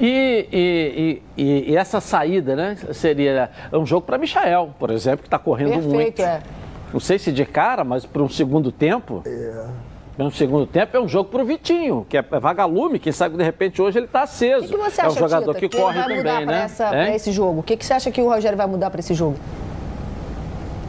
[0.00, 2.76] E, e- e- e- e essa saída, né?
[2.92, 6.20] Seria um jogo para Michael, por exemplo, que está correndo Perfeito, muito.
[6.22, 6.42] é.
[6.92, 9.22] Não sei se de cara, mas para um segundo tempo.
[9.26, 9.66] É.
[10.16, 13.36] Para um segundo tempo é um jogo para o Vitinho, que é vagalume, quem sabe
[13.36, 14.64] de repente hoje ele está aceso.
[14.64, 16.56] O que, que você é acha, um jogador Tita, que corre vai mudar também, pra,
[16.56, 16.64] né?
[16.64, 17.60] essa, esse jogo?
[17.60, 19.36] O que, que você acha que o Rogério vai mudar para esse jogo?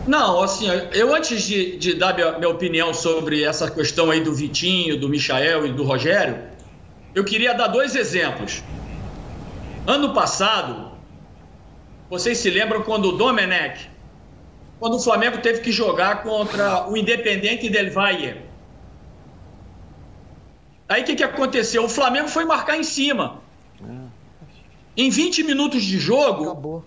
[0.07, 4.33] Não, assim, eu antes de, de dar minha, minha opinião sobre essa questão aí do
[4.33, 6.37] Vitinho, do Michael e do Rogério,
[7.13, 8.63] eu queria dar dois exemplos.
[9.85, 10.91] Ano passado,
[12.09, 13.89] vocês se lembram quando o Domenech,
[14.79, 18.41] quando o Flamengo teve que jogar contra o Independente Del Valle.
[20.89, 21.83] Aí o que, que aconteceu?
[21.85, 23.41] O Flamengo foi marcar em cima.
[24.95, 26.85] Em 20 minutos de jogo, Acabou.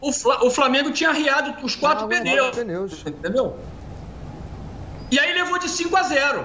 [0.00, 2.50] o, Fla- o Flamengo tinha arriado os quatro pneus.
[2.56, 3.06] pneus.
[3.06, 3.58] Entendeu?
[5.10, 6.44] E aí levou de 5 a 0.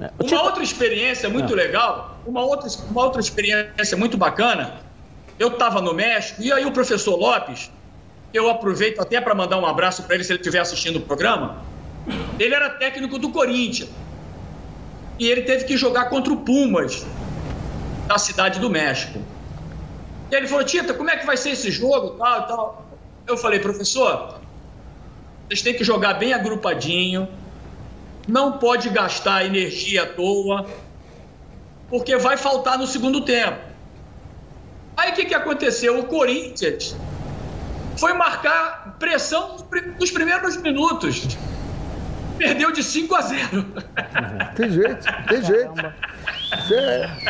[0.00, 1.56] É, Uma Tita- outra experiência muito Ah.
[1.56, 4.80] legal, uma outra, uma outra experiência muito bacana.
[5.38, 7.70] Eu estava no México e aí o professor Lopes,
[8.32, 11.62] eu aproveito até para mandar um abraço para ele se ele estiver assistindo o programa.
[12.38, 13.90] Ele era técnico do Corinthians
[15.18, 17.06] e ele teve que jogar contra o Pumas
[18.06, 19.20] da cidade do México.
[20.30, 22.10] E ele falou: Tita, como é que vai ser esse jogo?
[22.10, 22.86] Tal, tal.
[23.26, 24.40] Eu falei, professor,
[25.46, 27.28] vocês têm que jogar bem agrupadinho,
[28.26, 30.66] não pode gastar energia à toa,
[31.88, 33.58] porque vai faltar no segundo tempo.
[34.96, 36.00] Aí o que, que aconteceu?
[36.00, 36.96] O Corinthians
[38.02, 41.38] foi marcar pressão nos pri- nos primeiros minutos.
[42.36, 43.64] Perdeu de 5 a 0.
[44.56, 45.92] Tem jeito, tem jeito.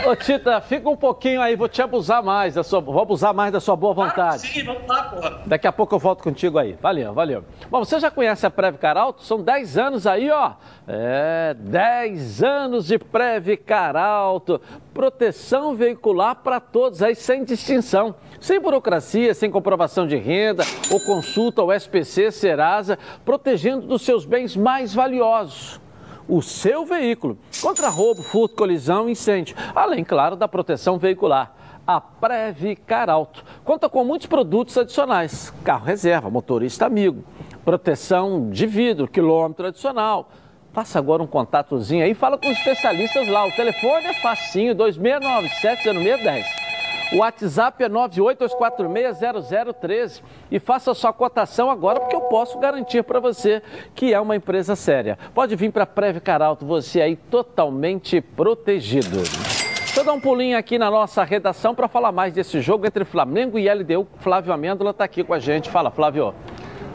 [0.09, 3.53] Ô, Tita, fica um pouquinho aí, vou te abusar mais da sua, vou abusar mais
[3.53, 4.39] da sua boa vontade.
[4.49, 5.43] sim, vamos lá, porra.
[5.45, 6.79] Daqui a pouco eu volto contigo aí.
[6.81, 7.45] Valeu, valeu.
[7.71, 9.23] Bom, você já conhece a Previcar Alto?
[9.23, 10.53] São 10 anos aí, ó.
[10.89, 14.59] É, 10 anos de Previcar Alto.
[14.95, 18.15] Proteção veicular para todos aí, sem distinção.
[18.43, 24.57] Sem burocracia, sem comprovação de renda ou consulta ao SPC Serasa, protegendo dos seus bens
[24.57, 25.81] mais valiosos
[26.29, 31.55] o seu veículo contra roubo, furto, colisão e incêndio, além, claro, da proteção veicular.
[31.87, 37.25] A Previcar Alto conta com muitos produtos adicionais: carro reserva, motorista amigo,
[37.65, 40.31] proteção de vidro, quilômetro adicional.
[40.73, 43.47] Faça agora um contatozinho aí, fala com os especialistas lá.
[43.47, 46.72] O telefone é facinho, 2697-0610.
[47.13, 53.63] O WhatsApp é 982460013 e faça sua cotação agora porque eu posso garantir para você
[53.95, 55.19] que é uma empresa séria.
[55.35, 59.21] Pode vir para a Previcar Alto, você aí totalmente protegido.
[59.21, 63.05] Deixa eu dar um pulinho aqui na nossa redação para falar mais desse jogo entre
[63.05, 64.09] Flamengo e LDU.
[64.21, 65.69] Flávio Amêndola está aqui com a gente.
[65.69, 66.35] Fala, Flávio.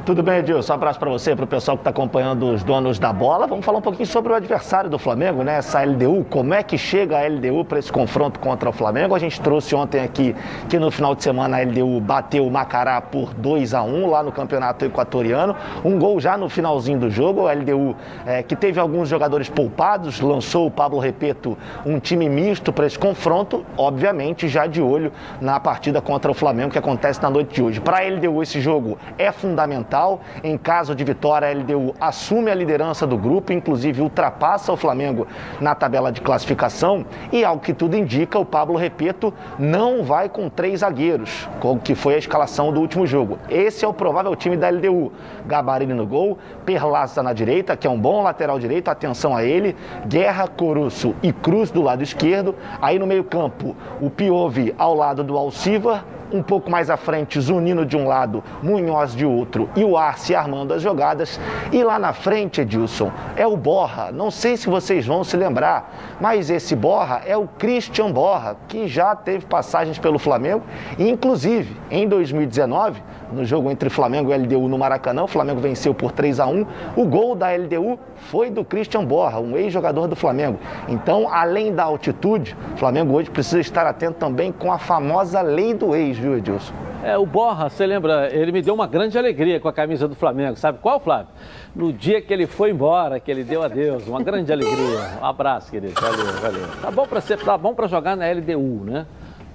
[0.07, 0.71] Tudo bem, Edilson?
[0.71, 3.45] Um abraço para você, para o pessoal que está acompanhando os donos da bola.
[3.45, 5.57] Vamos falar um pouquinho sobre o adversário do Flamengo, né?
[5.57, 9.13] Essa LDU, como é que chega a LDU para esse confronto contra o Flamengo?
[9.13, 10.33] A gente trouxe ontem aqui
[10.69, 14.23] que no final de semana a LDU bateu o Macará por 2 a 1 lá
[14.23, 15.53] no Campeonato Equatoriano.
[15.83, 17.45] Um gol já no finalzinho do jogo.
[17.45, 17.93] A LDU,
[18.25, 22.97] é, que teve alguns jogadores poupados, lançou o Pablo Repeto um time misto para esse
[22.97, 27.61] confronto, obviamente já de olho na partida contra o Flamengo que acontece na noite de
[27.61, 27.81] hoje.
[27.81, 29.96] Para a LDU, esse jogo é fundamental
[30.43, 35.27] em caso de vitória, a LDU assume a liderança do grupo, inclusive ultrapassa o Flamengo
[35.59, 37.05] na tabela de classificação.
[37.31, 41.49] E, ao que tudo indica, o Pablo Repeto não vai com três zagueiros,
[41.83, 43.39] que foi a escalação do último jogo.
[43.49, 45.11] Esse é o provável time da LDU.
[45.45, 49.75] Gabarini no gol, Perlaza na direita, que é um bom lateral direito, atenção a ele.
[50.07, 52.55] Guerra, Coruço e Cruz do lado esquerdo.
[52.81, 57.85] Aí no meio-campo, o Piove ao lado do Alciva, um pouco mais à frente, Zunino
[57.85, 61.39] de um lado, Munhoz de outro e o Arce armando as jogadas.
[61.71, 64.11] E lá na frente, Edilson, é o Borra.
[64.11, 68.87] Não sei se vocês vão se lembrar, mas esse Borra é o Christian Borra, que
[68.87, 70.63] já teve passagens pelo Flamengo,
[70.97, 73.01] e inclusive em 2019
[73.31, 75.23] no jogo entre Flamengo e LDU no Maracanã.
[75.23, 76.65] O Flamengo venceu por 3 a 1.
[76.95, 80.59] O gol da LDU foi do Christian Borra, um ex-jogador do Flamengo.
[80.87, 85.73] Então, além da altitude, o Flamengo hoje precisa estar atento também com a famosa lei
[85.73, 86.73] do ex, viu, Edilson?
[87.03, 90.15] É, o Borra, você lembra, ele me deu uma grande alegria com a camisa do
[90.15, 90.57] Flamengo.
[90.57, 91.27] Sabe qual, Flávio?
[91.75, 94.99] No dia que ele foi embora, que ele deu adeus, uma grande alegria.
[95.21, 95.93] Um abraço, querido.
[95.99, 96.67] Valeu, valeu.
[96.81, 99.05] Tá bom para ser, tá bom para jogar na LDU, né?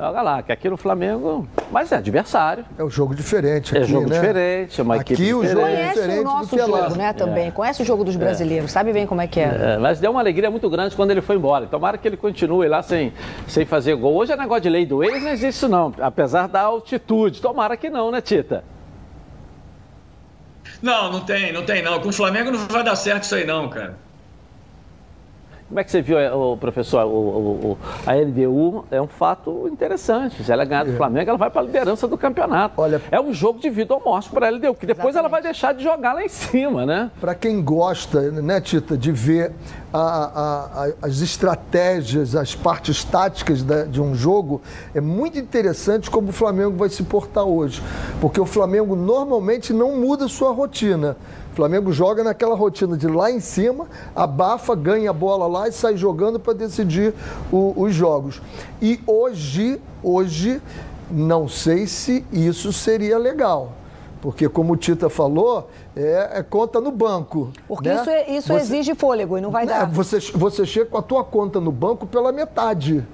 [0.03, 1.47] Joga lá, que aqui no Flamengo.
[1.71, 2.65] Mas é adversário.
[2.77, 4.19] É um jogo diferente aqui, É jogo né?
[4.19, 5.95] diferente, é uma aqui equipe o jogo é diferente.
[5.95, 6.89] Conhece o nosso jogo, lá.
[6.91, 7.51] né, também.
[7.53, 9.75] Conhece o jogo dos brasileiros, sabe bem como é que é.
[9.75, 11.67] É, mas deu uma alegria muito grande quando ele foi embora.
[11.67, 13.13] Tomara que ele continue lá sem,
[13.47, 14.17] sem fazer gol.
[14.17, 17.41] Hoje é negócio de lei do ex, não existe isso não, apesar da altitude.
[17.41, 18.65] Tomara que não, né, Tita?
[20.83, 22.01] Não, não tem, não tem não.
[22.01, 23.95] Com o Flamengo não vai dar certo isso aí não, cara.
[25.73, 27.09] Como é que você viu, eh, o professor, o,
[27.73, 30.45] o- a LDU é um fato interessante.
[30.45, 32.75] Se ela ganhar do Flamengo, ela vai para a liderança do campeonato.
[32.79, 35.41] Olha- é um jogo de vida ou morte para a LDU, que depois ela vai
[35.41, 37.11] deixar de jogar lá em cima, né?
[37.19, 39.53] Para quem gosta, né, Tita, de ver
[39.91, 44.61] a- a- a- as estratégias, as partes táticas da- de um jogo,
[44.95, 47.83] é muito interessante como o Flamengo vai se portar hoje.
[48.21, 51.17] Porque o Flamengo normalmente não muda sua rotina.
[51.53, 53.87] O Flamengo joga naquela rotina de lá em cima,
[54.17, 57.13] abafa, ganha a bola lá e sai jogando para decidir
[57.53, 58.41] o- os jogos.
[58.81, 60.63] E hoje, hoje,
[61.11, 63.73] não sei se isso seria legal.
[64.23, 67.51] Porque, como o Tita falou, é, é conta no banco.
[67.69, 67.97] Porque né?
[67.97, 69.87] isso, é- isso Você- exige fôlego e não vai né, dar.
[69.91, 73.05] Você, você chega com a tua conta no banco pela metade.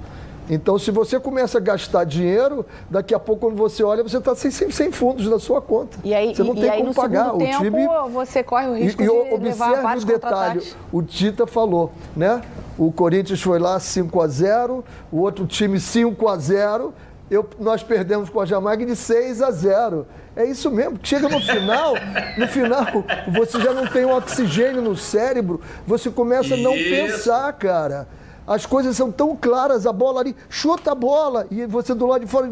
[0.51, 4.35] Então, se você começa a gastar dinheiro, daqui a pouco, quando você olha, você está
[4.35, 5.99] sem, sem, sem fundos na sua conta.
[6.03, 7.35] E aí, você não e, tem e aí como no pagar.
[7.35, 10.63] o tempo, time você corre o e, risco e de observe levar vários o detalhe,
[10.93, 12.41] o Tita falou, né?
[12.79, 16.95] O Corinthians foi lá 5 a 0 o outro time 5 a 0
[17.31, 20.99] eu, nós perdemos com a Jamaica de 6 a 0 É isso mesmo.
[21.03, 21.95] Chega no final,
[22.39, 22.87] no final,
[23.31, 26.89] você já não tem um oxigênio no cérebro, você começa a não Isso.
[26.89, 28.09] pensar, cara.
[28.49, 32.25] As coisas são tão claras, a bola ali, chuta a bola, e você do lado
[32.25, 32.49] de fora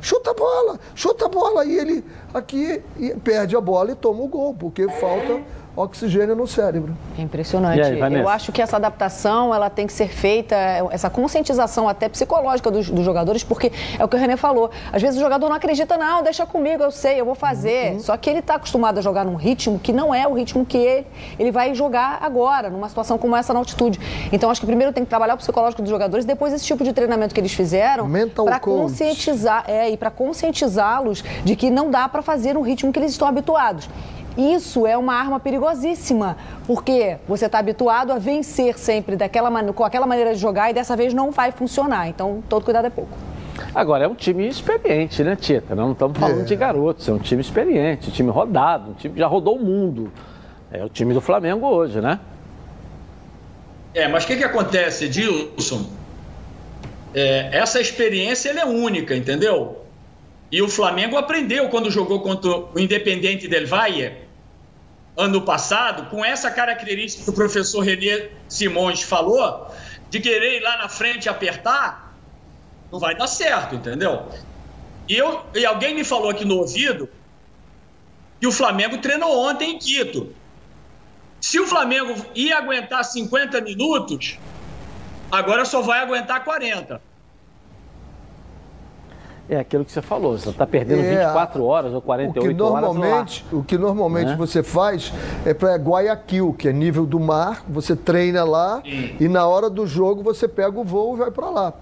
[0.00, 4.22] chuta a bola, chuta a bola, e ele aqui e perde a bola e toma
[4.22, 5.42] o gol, porque falta
[5.76, 6.96] oxigênio no cérebro.
[7.18, 7.80] É impressionante.
[7.80, 10.56] Aí, Eu acho que essa adaptação ela tem que ser feita,
[10.90, 14.70] essa conscientização até psicológica dos, dos, jogadores, porque é o que o René falou.
[14.92, 17.92] Às vezes o jogador não acredita, não, deixa comigo, eu sei, eu vou fazer.
[17.92, 18.00] Uhum.
[18.00, 20.76] Só que ele está acostumado a jogar num ritmo que não é o ritmo que
[20.76, 21.06] ele,
[21.38, 24.00] ele vai jogar agora, numa situação como essa na altitude.
[24.32, 26.92] Então acho que primeiro tem que trabalhar o psicológico dos jogadores, depois esse tipo de
[26.92, 28.08] treinamento que eles fizeram
[28.44, 32.98] para conscientizar, é, e para conscientizá-los de que não dá para fazer no ritmo que
[32.98, 33.88] eles estão habituados.
[34.36, 40.06] Isso é uma arma perigosíssima, porque você está habituado a vencer sempre daquela com aquela
[40.06, 42.08] maneira de jogar e dessa vez não vai funcionar.
[42.08, 43.16] Então, todo cuidado é pouco.
[43.74, 45.74] Agora, é um time experiente, né, Tita?
[45.74, 46.44] Não estamos falando é.
[46.44, 49.64] de garotos, é um time experiente, um time rodado, um time que já rodou o
[49.64, 50.10] mundo.
[50.72, 52.20] É o time do Flamengo hoje, né?
[53.92, 55.84] É, mas o que, que acontece, Dilson?
[57.12, 59.79] É, essa experiência é única, entendeu?
[60.50, 64.12] E o Flamengo aprendeu quando jogou contra o Independente del Valle,
[65.16, 69.72] ano passado, com essa característica que o professor René Simões falou,
[70.08, 72.16] de querer ir lá na frente apertar,
[72.90, 74.28] não vai dar certo, entendeu?
[75.08, 77.08] E, eu, e alguém me falou aqui no ouvido
[78.40, 80.34] que o Flamengo treinou ontem em Quito.
[81.40, 84.38] Se o Flamengo ia aguentar 50 minutos,
[85.30, 87.00] agora só vai aguentar 40.
[89.50, 92.54] É aquilo que você falou, você está perdendo é, 24 horas ou 48 o que
[92.56, 94.36] normalmente, horas O que normalmente né?
[94.36, 95.12] você faz
[95.44, 99.16] é para Guayaquil, que é nível do mar, você treina lá Sim.
[99.18, 101.72] e na hora do jogo você pega o voo e vai para lá.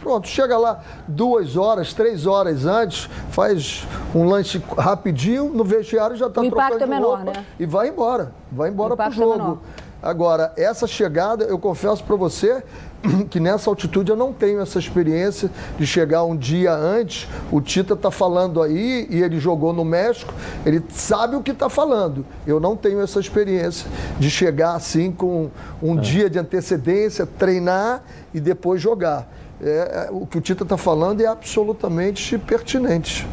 [0.00, 6.26] Pronto, chega lá duas horas, três horas antes, faz um lanche rapidinho, no vestiário já
[6.26, 7.44] está trocando é menor, roupa né?
[7.58, 9.58] e vai embora, vai embora para o é jogo.
[9.76, 12.64] É Agora, essa chegada, eu confesso para você
[13.30, 17.28] que nessa altitude eu não tenho essa experiência de chegar um dia antes.
[17.50, 20.32] O Tita está falando aí e ele jogou no México,
[20.64, 22.24] ele sabe o que está falando.
[22.46, 23.88] Eu não tenho essa experiência
[24.18, 25.50] de chegar assim com
[25.82, 26.00] um é.
[26.00, 28.02] dia de antecedência, treinar
[28.34, 29.28] e depois jogar.
[29.62, 33.26] É, é o que o Tita está falando é absolutamente pertinente.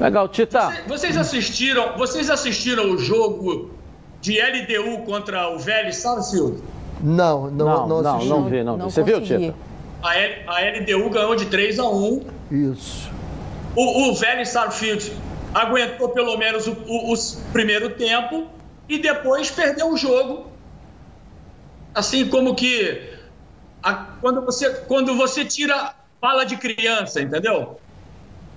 [0.00, 0.72] Legal, Tita.
[0.86, 3.70] Vocês assistiram, vocês assistiram o jogo
[4.20, 6.62] de LDU contra o Vélez Sarsfield?
[7.04, 8.82] Não, não, não, não, não, vi, não, vi.
[8.84, 9.54] Você viu, Tita?
[10.02, 12.22] A, L, a LDU ganhou de 3 a 1.
[12.50, 13.10] Isso.
[13.76, 15.12] O, o Vélez Sarsfield
[15.52, 17.16] aguentou pelo menos o, o, o,
[17.52, 18.46] primeiro tempo
[18.88, 20.46] e depois perdeu o jogo.
[21.94, 23.12] Assim como que
[23.82, 27.78] a, quando, você, quando você tira bala de criança, entendeu?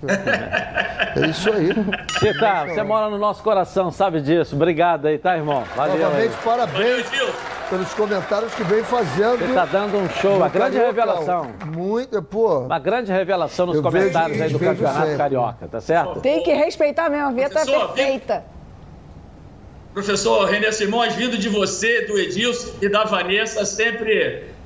[0.06, 1.70] É isso aí.
[2.12, 4.56] Você, tá, você mora no nosso coração, sabe disso.
[4.56, 5.64] Obrigado aí, tá, irmão?
[5.76, 5.98] Valeu.
[5.98, 6.44] Novamente, aí.
[6.44, 7.06] parabéns
[7.70, 9.40] pelos comentários que vem fazendo.
[9.40, 11.52] Você tá dando um show, uma grande revelação.
[11.66, 12.60] Muito, pô.
[12.60, 15.18] Uma grande revelação nos comentários vejo, aí do Campeonato sempre.
[15.18, 16.20] Carioca, tá certo?
[16.22, 18.46] Tem que respeitar mesmo, a Via é perfeita.
[19.94, 24.57] Professor René Simões, vindo de você, do Edilson e da Vanessa, sempre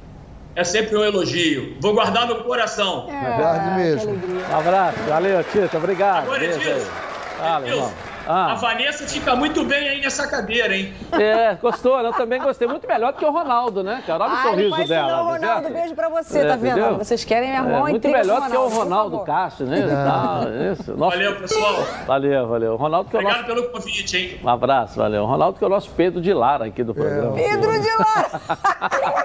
[0.56, 1.76] é sempre um elogio.
[1.80, 3.08] Vou guardar no coração.
[3.10, 4.12] É, Guarde mesmo.
[4.14, 4.98] Um abraço.
[5.08, 5.78] Valeu, Tito.
[5.78, 6.24] Obrigado.
[6.24, 6.90] Agora, Edilson.
[7.38, 7.92] Fala, irmão.
[8.32, 8.54] Ah.
[8.54, 10.94] A Vanessa fica muito bem aí nessa cadeira, hein?
[11.12, 12.00] É, gostou?
[12.00, 12.66] Eu também gostei.
[12.66, 14.02] Muito melhor do que o Ronaldo, né?
[14.08, 15.18] Cara, olha o sorriso dela.
[15.18, 16.80] Não, Ronaldo, beijo pra você, é, tá vendo?
[16.80, 16.98] Entendeu?
[16.98, 19.82] Vocês querem minha mão é, Muito melhor do que o Ronaldo Castro, né?
[19.86, 20.96] Tá, isso.
[20.96, 21.18] Nosso...
[21.18, 21.76] Valeu, pessoal.
[22.08, 22.76] Valeu, valeu.
[22.78, 23.56] Ronaldo que é o Obrigado nosso...
[23.62, 24.40] pelo convite, hein?
[24.42, 25.26] Um abraço, valeu.
[25.26, 27.38] Ronaldo que é o nosso Pedro de Lara aqui do programa.
[27.38, 27.50] É.
[27.50, 28.42] Pedro de Lara!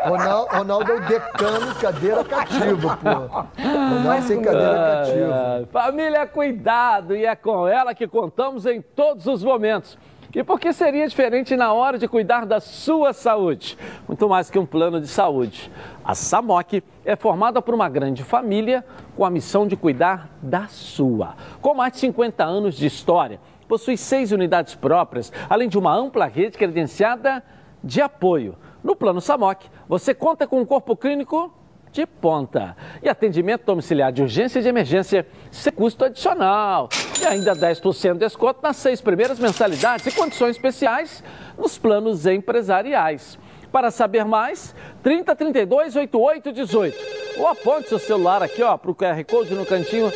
[0.09, 3.63] Ronaldo, Ronaldo é o decano cadeira cativa, pô.
[3.63, 5.69] Ronaldo tem cadeira cativa.
[5.73, 7.15] Família, cuidado!
[7.15, 9.97] E é com ela que contamos em todos os momentos.
[10.35, 13.79] E por que seria diferente na hora de cuidar da sua saúde?
[14.09, 15.71] Muito mais que um plano de saúde.
[16.05, 18.85] A SAMOC é formada por uma grande família
[19.17, 21.37] com a missão de cuidar da sua.
[21.63, 26.27] Com mais de 50 anos de história, possui seis unidades próprias, além de uma ampla
[26.27, 27.43] rede credenciada
[27.83, 28.57] de apoio.
[28.83, 31.53] No plano SAMOC, você conta com um corpo clínico
[31.97, 32.77] de ponta.
[33.03, 36.91] E atendimento domiciliar de urgência e de emergência sem custo adicional.
[37.21, 41.25] E ainda 10% de desconto nas seis primeiras mensalidades e condições especiais
[41.57, 43.39] nos planos empresariais.
[43.73, 47.39] Para saber mais, 3032 8818.
[47.39, 50.13] Ou aponte seu celular aqui para o QR Code no cantinho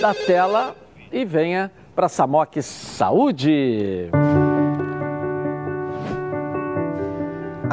[0.00, 0.76] da tela
[1.12, 4.10] e venha para Samok Saúde.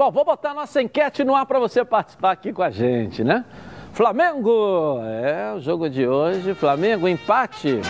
[0.00, 3.44] Bom, vou botar nossa enquete no ar para você participar aqui com a gente, né?
[3.92, 6.54] Flamengo, é o jogo de hoje.
[6.54, 7.82] Flamengo, empate.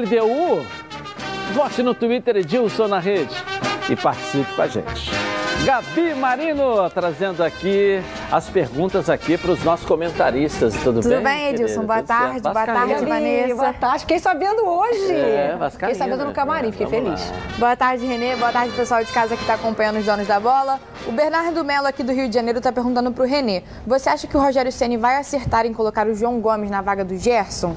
[0.00, 0.66] LDU,
[1.54, 3.36] vote no Twitter Edilson na rede
[3.88, 5.19] e participe com a gente.
[5.64, 8.02] Gabi Marino trazendo aqui
[8.32, 10.72] as perguntas aqui para os nossos comentaristas.
[10.82, 11.22] Tudo, Tudo bem?
[11.22, 11.84] bem, Edilson?
[11.84, 13.54] Boa tarde, boa tarde, Vanessa.
[13.54, 13.98] Boa tarde.
[14.00, 15.12] Fiquei sabendo hoje.
[15.12, 17.30] É, Fiquei sabendo no camarim, fiquei Vamos feliz.
[17.30, 17.58] lá.
[17.58, 18.36] Boa tarde, Renê.
[18.36, 20.80] Boa tarde, pessoal de casa que está acompanhando os donos da bola.
[21.06, 23.62] O Bernardo Melo, aqui do Rio de Janeiro, está perguntando para o Renê.
[23.86, 27.04] Você acha que o Rogério Ceni vai acertar em colocar o João Gomes na vaga
[27.04, 27.76] do Gerson?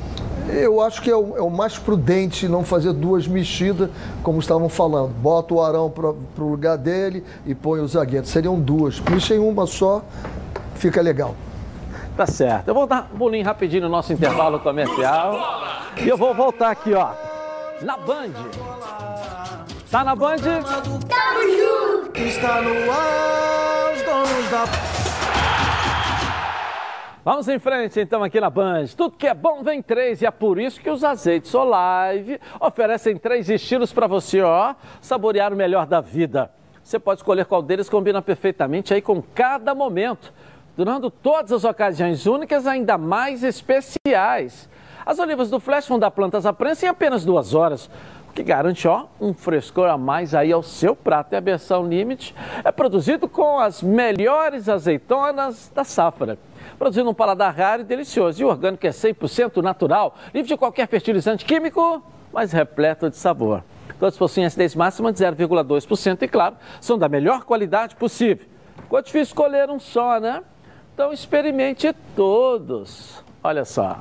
[0.50, 3.90] Eu acho que é o, é o mais prudente não fazer duas mexidas,
[4.22, 5.10] como estavam falando.
[5.10, 8.26] Bota o Arão para o lugar dele e põe o zagueiro.
[8.26, 9.00] Seriam duas.
[9.00, 10.04] Mexa em uma só,
[10.76, 11.36] fica legal.
[12.16, 12.68] Tá certo.
[12.68, 15.36] Eu vou dar um bolinho rapidinho no nosso intervalo comercial.
[15.98, 17.12] E eu vou voltar aqui, ó.
[17.82, 18.32] Na Band.
[19.90, 20.36] Tá na Band?
[22.16, 25.03] Está no ar, os donos da
[27.26, 28.88] Vamos em frente então aqui na Band.
[28.98, 33.16] Tudo que é bom vem três e é por isso que os azeites Olive oferecem
[33.16, 36.52] três estilos para você, ó, saborear o melhor da vida.
[36.84, 40.34] Você pode escolher qual deles combina perfeitamente aí com cada momento,
[40.76, 44.70] durando todas as ocasiões únicas ainda mais especiais.
[45.06, 47.90] As olivas do Flash vão dar plantas à prensa em apenas duas horas,
[48.30, 51.32] o que garante ó, um frescor a mais aí ao seu prato.
[51.32, 56.38] E a versão Limite é produzido com as melhores azeitonas da safra
[56.78, 58.42] produzindo um paladar raro e delicioso.
[58.42, 63.64] E o orgânico é 100% natural, livre de qualquer fertilizante químico, mas repleto de sabor.
[64.00, 68.46] Todos possuem acidez máxima de 0,2% e, claro, são da melhor qualidade possível.
[68.78, 70.44] Ficou difícil escolher um só, né?
[70.94, 73.24] Então experimente todos.
[73.44, 73.98] Olha só.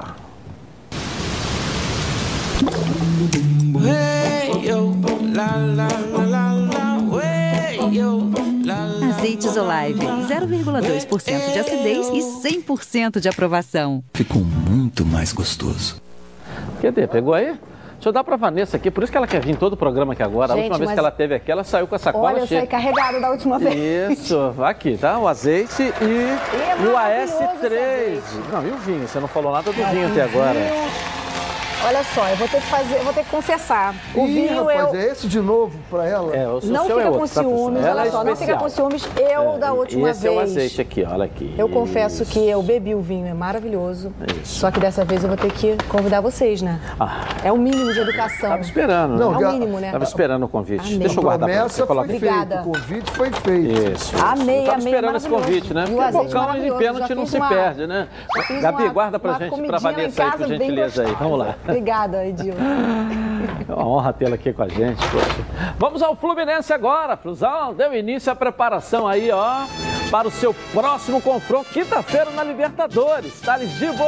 [9.22, 14.02] Azeites Olive, 0,2% de acidez e 100% de aprovação.
[14.12, 16.02] Ficou muito mais gostoso.
[16.82, 17.06] Cadê?
[17.06, 17.54] Pegou aí?
[17.92, 19.76] Deixa eu dar pra Vanessa aqui, por isso que ela quer vir em todo o
[19.76, 20.54] programa aqui agora.
[20.54, 22.46] a Gente, última vez que ela teve aqui, ela saiu com a sacola Olha, eu
[22.48, 22.62] cheia.
[22.62, 24.18] saí carregada da última vez.
[24.18, 25.16] Isso, aqui, tá?
[25.20, 28.20] O azeite e, é e o maravilhoso AS3.
[28.52, 29.06] Não, e o vinho?
[29.06, 30.58] Você não falou nada do vinho até agora.
[31.84, 33.94] Olha só, eu vou ter que fazer, eu vou ter que confessar.
[34.14, 36.34] O Ih, vinho rapaz, eu é esse de novo para ela?
[36.36, 38.24] É, o seu não seu é fica com outro, tá, ciúmes, Ela olha é só,
[38.24, 39.08] não fica com ciúmes.
[39.16, 40.50] Eu É, da última e esse é o vez.
[40.50, 41.54] azeite aqui, olha aqui.
[41.58, 44.12] Eu confesso que eu bebi o vinho, é maravilhoso.
[44.44, 46.80] Só que dessa vez eu vou ter que convidar vocês, né?
[47.00, 48.50] Ah, É o mínimo de educação.
[48.50, 49.24] tava esperando, né?
[49.24, 49.90] é o mínimo, né?
[49.90, 50.86] Tava esperando o convite.
[50.86, 50.98] Amém.
[50.98, 51.84] Deixa eu guardar pra você.
[51.84, 52.60] foi Obrigada.
[52.60, 53.92] o convite foi feito.
[53.92, 54.14] Isso.
[54.24, 55.84] Amei, Eu tava amei, esperando esse convite, né?
[55.84, 58.08] O Porque azeite bocão de pênalti não se perde, né?
[58.60, 61.16] Gabi, guarda pra gente, pra Vanessa aí, por gentileza aí.
[61.18, 61.54] Vamos lá.
[61.72, 62.54] Obrigada, Edil.
[63.68, 64.98] É uma honra tê-la aqui com a gente.
[65.08, 65.72] poxa.
[65.78, 67.16] Vamos ao Fluminense agora.
[67.16, 69.64] Flusão, deu início à preparação aí, ó,
[70.10, 73.40] para o seu próximo confronto, quinta-feira na Libertadores.
[73.40, 74.04] Thales Divo,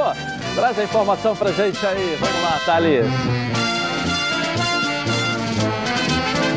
[0.55, 2.17] traz a informação pra gente aí.
[2.21, 3.64] Vamos lá, Thales.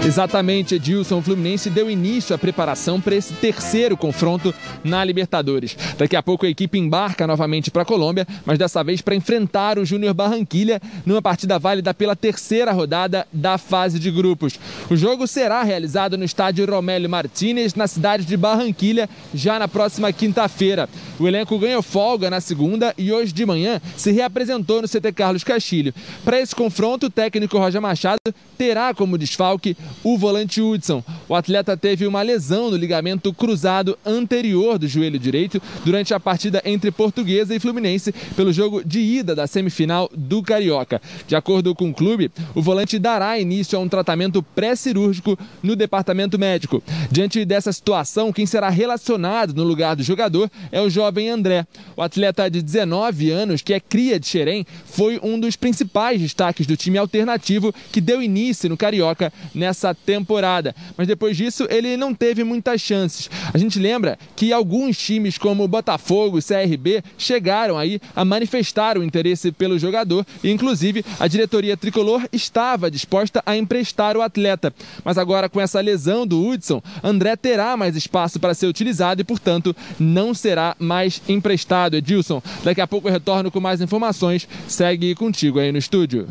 [0.05, 1.17] Exatamente, Edilson.
[1.17, 5.77] O Fluminense deu início à preparação para esse terceiro confronto na Libertadores.
[5.97, 9.77] Daqui a pouco a equipe embarca novamente para a Colômbia, mas dessa vez para enfrentar
[9.77, 14.57] o Júnior Barranquilha numa partida válida pela terceira rodada da fase de grupos.
[14.89, 20.13] O jogo será realizado no estádio Romélio Martínez, na cidade de Barranquilha, já na próxima
[20.13, 20.87] quinta-feira.
[21.19, 25.43] O elenco ganhou folga na segunda e hoje de manhã se reapresentou no CT Carlos
[25.43, 25.93] Castilho.
[26.23, 28.19] Para esse confronto, o técnico Roger Machado
[28.57, 31.03] terá como desfalque o volante Hudson.
[31.27, 36.61] O atleta teve uma lesão no ligamento cruzado anterior do joelho direito durante a partida
[36.65, 41.01] entre Portuguesa e Fluminense pelo jogo de ida da semifinal do Carioca.
[41.27, 46.39] De acordo com o clube, o volante dará início a um tratamento pré-cirúrgico no departamento
[46.39, 46.81] médico.
[47.11, 51.65] Diante dessa situação, quem será relacionado no lugar do jogador é o jovem André.
[51.95, 56.65] O atleta de 19 anos, que é cria de Xerém, foi um dos principais destaques
[56.65, 60.75] do time alternativo que deu início no Carioca nessa nessa temporada.
[60.97, 63.29] Mas depois disso, ele não teve muitas chances.
[63.53, 69.03] A gente lembra que alguns times, como Botafogo e CRB, chegaram aí a manifestar o
[69.03, 74.73] interesse pelo jogador e, inclusive, a diretoria tricolor estava disposta a emprestar o atleta.
[75.03, 79.23] Mas agora, com essa lesão do Hudson, André terá mais espaço para ser utilizado e,
[79.23, 81.95] portanto, não será mais emprestado.
[81.95, 84.47] Edilson, daqui a pouco eu retorno com mais informações.
[84.67, 86.27] Segue contigo aí no estúdio.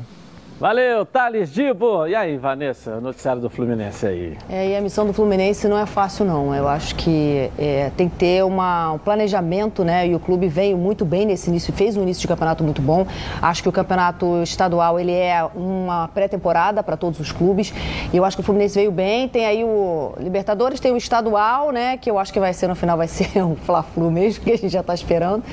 [0.58, 2.06] Valeu, Thales Dibo.
[2.06, 4.38] E aí, Vanessa, noticiário do Fluminense aí?
[4.48, 6.54] É, e a missão do Fluminense não é fácil, não.
[6.54, 10.08] Eu acho que é, tem que ter uma, um planejamento, né?
[10.08, 13.06] E o clube veio muito bem nesse início, fez um início de campeonato muito bom.
[13.42, 17.74] Acho que o campeonato estadual ele é uma pré-temporada para todos os clubes.
[18.10, 19.28] E eu acho que o Fluminense veio bem.
[19.28, 21.98] Tem aí o Libertadores, tem o estadual, né?
[21.98, 24.56] Que eu acho que vai ser no final, vai ser um Fla-Flu mesmo, que a
[24.56, 25.44] gente já está esperando.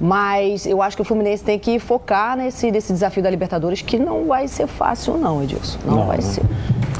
[0.00, 3.98] Mas eu acho que o Fluminense tem que focar nesse, nesse desafio da Libertadores, que
[3.98, 5.78] não vai ser fácil, não, Edilson.
[5.84, 6.42] Não, não vai ser.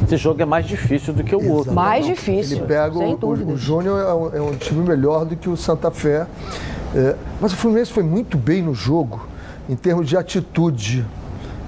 [0.04, 1.72] Esse jogo é mais difícil do que o outro.
[1.72, 2.58] Mais difícil.
[2.58, 3.52] Ele pega sem o, dúvida.
[3.52, 6.26] o Júnior é um, é um, time melhor do que o Santa Fé.
[6.94, 9.26] É, mas o Fluminense foi muito bem no jogo,
[9.68, 11.04] em termos de atitude.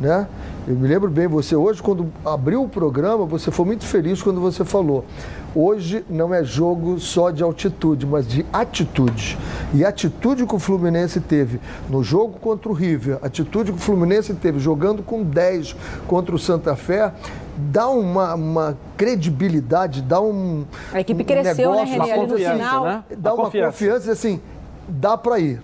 [0.00, 0.26] Né?
[0.66, 4.40] Eu me lembro bem, você hoje, quando abriu o programa, você foi muito feliz quando
[4.40, 5.04] você falou.
[5.54, 9.36] Hoje não é jogo só de altitude, mas de atitude.
[9.74, 13.78] E a atitude que o Fluminense teve no jogo contra o River, a atitude que
[13.78, 15.74] o Fluminense teve jogando com 10
[16.06, 17.12] contra o Santa Fé,
[17.56, 20.64] dá uma, uma credibilidade, dá um.
[20.92, 22.84] A equipe cresceu, um né, negócio, René, ali no final.
[22.84, 23.04] Né?
[23.18, 23.70] Dá uma confiança.
[23.72, 24.40] confiança assim,
[24.88, 25.60] dá para ir.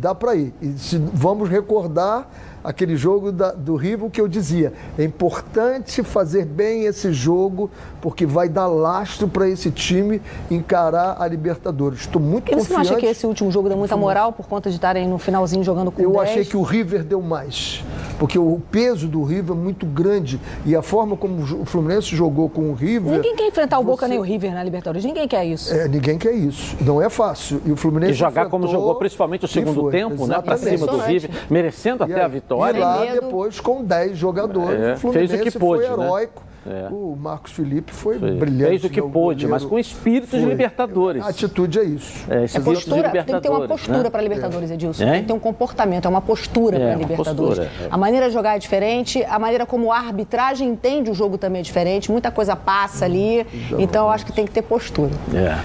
[0.00, 0.52] Dá para ir.
[0.60, 2.28] E se, vamos recordar
[2.62, 4.72] aquele jogo da, do River que eu dizia.
[4.98, 11.26] É importante fazer bem esse jogo, porque vai dar lastro para esse time encarar a
[11.26, 12.00] Libertadores.
[12.00, 12.72] Estou muito E você confiante.
[12.72, 15.62] não acha que esse último jogo deu muita moral por conta de estarem no finalzinho
[15.64, 16.22] jogando com Eu 10?
[16.30, 17.84] achei que o River deu mais,
[18.18, 22.48] porque o peso do River é muito grande e a forma como o Fluminense jogou
[22.48, 23.12] com o River.
[23.14, 25.04] Ninguém quer enfrentar o Boca Você- nem o River na Libertadores.
[25.04, 25.72] Ninguém quer isso.
[25.74, 26.76] É, ninguém quer isso.
[26.80, 27.60] Não é fácil.
[27.64, 30.40] E o Fluminense E jogar como enfrentou- jogou, principalmente o segundo foi, tempo, né?
[30.40, 30.78] Pra exatamente.
[30.80, 32.47] cima do River, merecendo até a vitória.
[32.50, 33.20] E lá Medo.
[33.20, 34.80] depois com 10 jogadores.
[34.80, 36.04] É, o Fluminense fez o que pôde, foi né?
[36.04, 36.42] heróico.
[36.66, 36.88] É.
[36.90, 38.32] O Marcos Felipe foi Foi.
[38.32, 38.68] brilhante.
[38.70, 39.08] Fez o que né?
[39.10, 40.50] pôde, goleiro mas com espírito de foi.
[40.50, 41.22] Libertadores.
[41.24, 42.26] A atitude é isso.
[42.30, 44.10] É, É de postura, tem que ter uma postura né?
[44.10, 45.04] para Libertadores, Edilson.
[45.04, 45.12] É.
[45.12, 47.58] Tem que ter um comportamento, é uma postura É, para uma Libertadores.
[47.60, 47.88] postura, é.
[47.90, 51.60] A maneira de jogar é diferente, a maneira como a arbitragem entende o jogo também
[51.60, 53.46] é diferente, muita coisa passa ali.
[53.78, 55.12] Então eu acho que tem que ter postura.
[55.32, 55.56] É.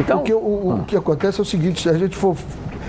[0.00, 2.34] Então, o, que, o- o que acontece é o seguinte, se a gente for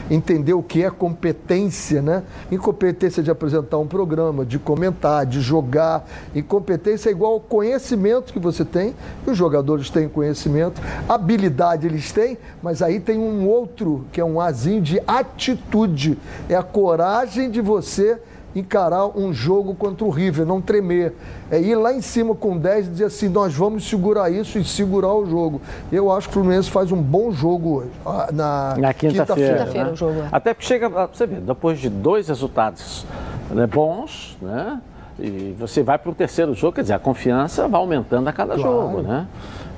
[0.10, 2.24] entender o que é competência, né?
[2.51, 6.07] Incompetência de apresentar um programa, de comentar, de jogar.
[6.36, 8.95] Incompetência é igual ao conhecimento que você tem,
[9.26, 14.26] e os jogadores têm conhecimento, habilidade eles têm, mas aí tem um outro, que é
[14.26, 16.18] um azinho de atitude.
[16.47, 18.20] É a coragem de você
[18.56, 21.14] encarar um jogo contra o River, não tremer.
[21.52, 24.64] É ir lá em cima com 10 e dizer assim, nós vamos segurar isso e
[24.64, 25.62] segurar o jogo.
[25.91, 29.66] Eu acho que o Fluminense faz um bom jogo hoje, ah, na, na quinta-feira.
[29.66, 30.30] Quinta-feira né?
[30.32, 30.36] é.
[30.36, 33.06] Até porque chega, pra você ver, depois de dois resultados
[33.52, 34.82] né, bons, né?
[35.22, 38.56] E você vai para o terceiro jogo, quer dizer, a confiança vai aumentando a cada
[38.56, 38.62] Claro.
[38.62, 39.28] jogo, né?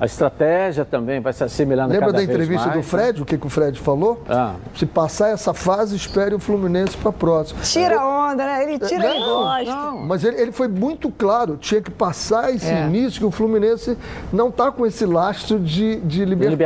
[0.02, 2.82] A estratégia também vai se assemelhando a Lembra cada da entrevista mais, do né?
[2.82, 4.20] Fred, o que, que o Fred falou?
[4.28, 4.54] Ah.
[4.74, 7.60] Se passar essa fase, espere o Fluminense para a próxima.
[7.62, 8.64] Tira a onda, né?
[8.64, 9.90] Ele tira e Não, gosta.
[10.04, 12.84] Mas ele, ele foi muito claro, tinha que passar esse É.
[12.84, 13.96] início que o Fluminense
[14.32, 16.64] não está com esse lastro de, de Libertadores.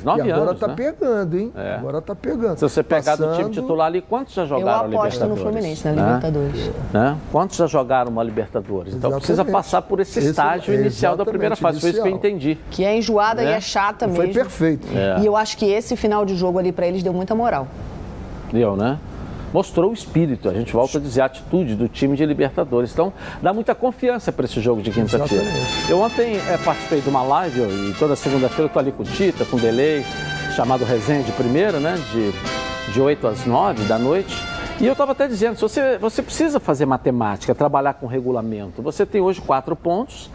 [0.00, 0.74] Libertadores, nove e agora anos, está né?
[0.74, 1.52] pegando, hein?
[1.54, 1.74] É.
[1.74, 2.56] Agora está pegando.
[2.56, 5.36] Se você pegar do time Passando- titular ali, quantos já Eu jogaram a aposto no?
[5.36, 6.02] Fluminense na né?
[6.06, 6.70] Libertadores.
[6.94, 7.16] Né?
[7.30, 8.94] Quantos já jogaram uma Libertadores?
[8.94, 9.26] Então Exatamente.
[9.26, 11.78] precisa passar por esse Esse- estágio inicial da primeira fase.
[11.78, 12.30] Foi isso que eu inicial.
[12.32, 12.58] entendi.
[12.70, 13.50] Que é enjoada Né?
[13.50, 14.40] e é chata Foi mesmo.
[14.42, 14.86] perfeito.
[14.96, 15.20] É.
[15.20, 17.66] E eu acho que esse final de jogo ali para eles deu muita moral.
[18.52, 18.98] Deu, né?
[19.52, 22.92] Mostrou o espírito, a gente volta a dizer a atitude do time de Libertadores.
[22.92, 23.12] Então,
[23.42, 25.44] dá muita confiança para esse jogo de quinta-feira.
[25.88, 29.06] Eu ontem eh, participei de uma live e toda segunda-feira eu tô ali com o
[29.06, 30.04] Tita, com o Delay,
[30.54, 31.98] chamado Resenha de Primeira, né?
[32.12, 34.36] De, de 8 às 9 da noite.
[34.80, 38.80] E eu estava até dizendo, se você, você precisa fazer matemática, trabalhar com regulamento.
[38.82, 40.30] Você tem hoje quatro pontos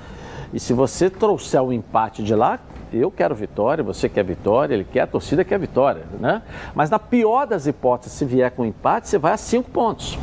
[0.56, 2.62] e se você trouxer o empate de lá,
[2.94, 6.44] eu quero vitória, você quer vitória, ele quer, a torcida quer vitória, né?
[6.74, 10.18] Mas na pior das hipóteses, se vier com empate, você vai a cinco pontos.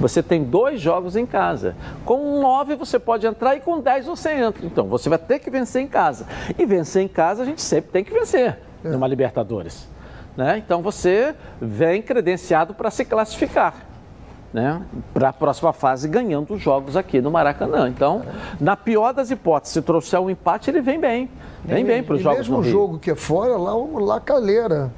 [0.00, 1.76] Você tem dois jogos em casa.
[2.02, 4.64] Com nove você pode entrar e com dez você entra.
[4.64, 6.26] Então você vai ter que vencer em casa.
[6.58, 9.86] E vencer em casa a gente sempre tem que vencer numa Libertadores.
[10.34, 10.56] Né?
[10.64, 13.93] Então você vem credenciado para se classificar
[14.54, 14.80] né,
[15.12, 17.88] para a próxima fase ganhando os jogos aqui no Maracanã.
[17.88, 18.22] Então,
[18.60, 21.28] na pior das hipóteses, se trouxer um empate, ele vem bem.
[21.64, 22.70] Vem bem para os jogos mesmo no Rio.
[22.72, 24.92] jogo que é fora, lá, o- lá calheira.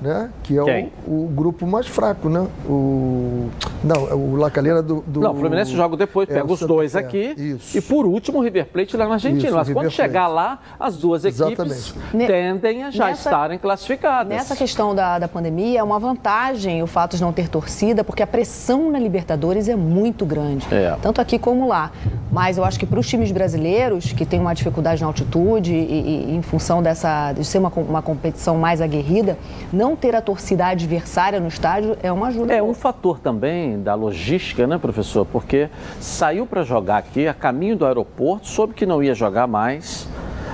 [0.00, 0.30] Né?
[0.42, 2.46] Que é o, o, grupo mais fraco, né?
[2.68, 3.48] O
[3.82, 6.94] não, é o Lacalheira do, do Não, o Fluminense joga depois, é, pega os dois
[6.94, 7.76] é, aqui isso.
[7.76, 9.46] e por último o River Plate lá na Argentina.
[9.46, 12.26] Isso, Mas quando chegar lá, as duas equipes Exatamente.
[12.26, 14.28] tendem a já nessa, estarem classificadas.
[14.28, 18.22] Nessa questão da, da pandemia é uma vantagem o fato de não ter torcida, porque
[18.22, 20.96] a pressão na Libertadores é muito grande, é.
[21.00, 21.92] tanto aqui como lá.
[22.30, 26.30] Mas eu acho que para os times brasileiros que têm uma dificuldade na altitude e,
[26.30, 29.38] e, em função dessa de ser uma, uma competição mais aguerrida,
[29.72, 32.52] não ter a torcida adversária no estádio é uma ajuda.
[32.52, 32.70] É boa.
[32.70, 35.26] um fator também da logística, né, professor?
[35.26, 35.68] Porque
[36.00, 40.08] saiu para jogar aqui a caminho do aeroporto, soube que não ia jogar mais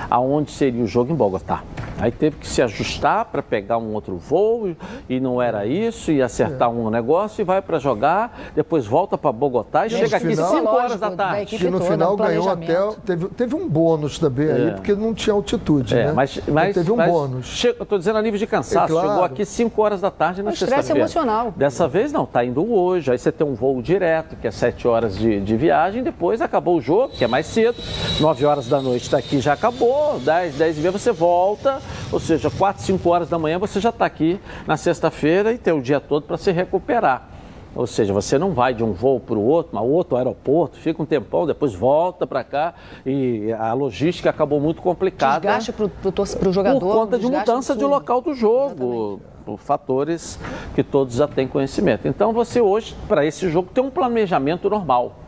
[0.09, 1.63] aonde seria o jogo em Bogotá.
[2.03, 4.75] Aí teve que se ajustar para pegar um outro voo
[5.07, 6.71] e não era isso, e acertar é.
[6.71, 10.67] um negócio e vai para jogar, depois volta para Bogotá e, e chega aqui 5
[10.67, 11.57] horas da tarde.
[11.57, 12.75] Que no toda, final ganhou até.
[13.05, 14.51] Teve, teve um bônus também é.
[14.51, 15.97] aí, porque não tinha altitude.
[15.97, 16.11] É, né?
[16.11, 17.45] mas, mas então teve um mas bônus.
[17.45, 19.07] Che, eu estou dizendo a nível de cansaço, é claro.
[19.07, 20.99] chegou aqui 5 horas da tarde na sexta-feira.
[20.99, 21.53] emocional.
[21.55, 23.11] Dessa vez não, está indo hoje.
[23.11, 26.75] Aí você tem um voo direto, que é 7 horas de, de viagem, depois acabou
[26.75, 27.77] o jogo, que é mais cedo,
[28.19, 31.79] 9 horas da noite daqui já acabou, 10, 10 e meia você volta,
[32.11, 35.73] ou seja, 4, 5 horas da manhã você já está aqui na sexta-feira e tem
[35.73, 37.29] o dia todo para se recuperar.
[37.75, 41.01] Ou seja, você não vai de um voo para o outro, mas outro aeroporto, fica
[41.01, 45.39] um tempão, depois volta para cá e a logística acabou muito complicada.
[45.39, 46.79] Desgaste para o jogador.
[46.79, 50.39] Por conta de mudança de local do jogo, por fatores
[50.75, 52.07] que todos já têm conhecimento.
[52.07, 55.22] Então você hoje, para esse jogo, tem um planejamento normal.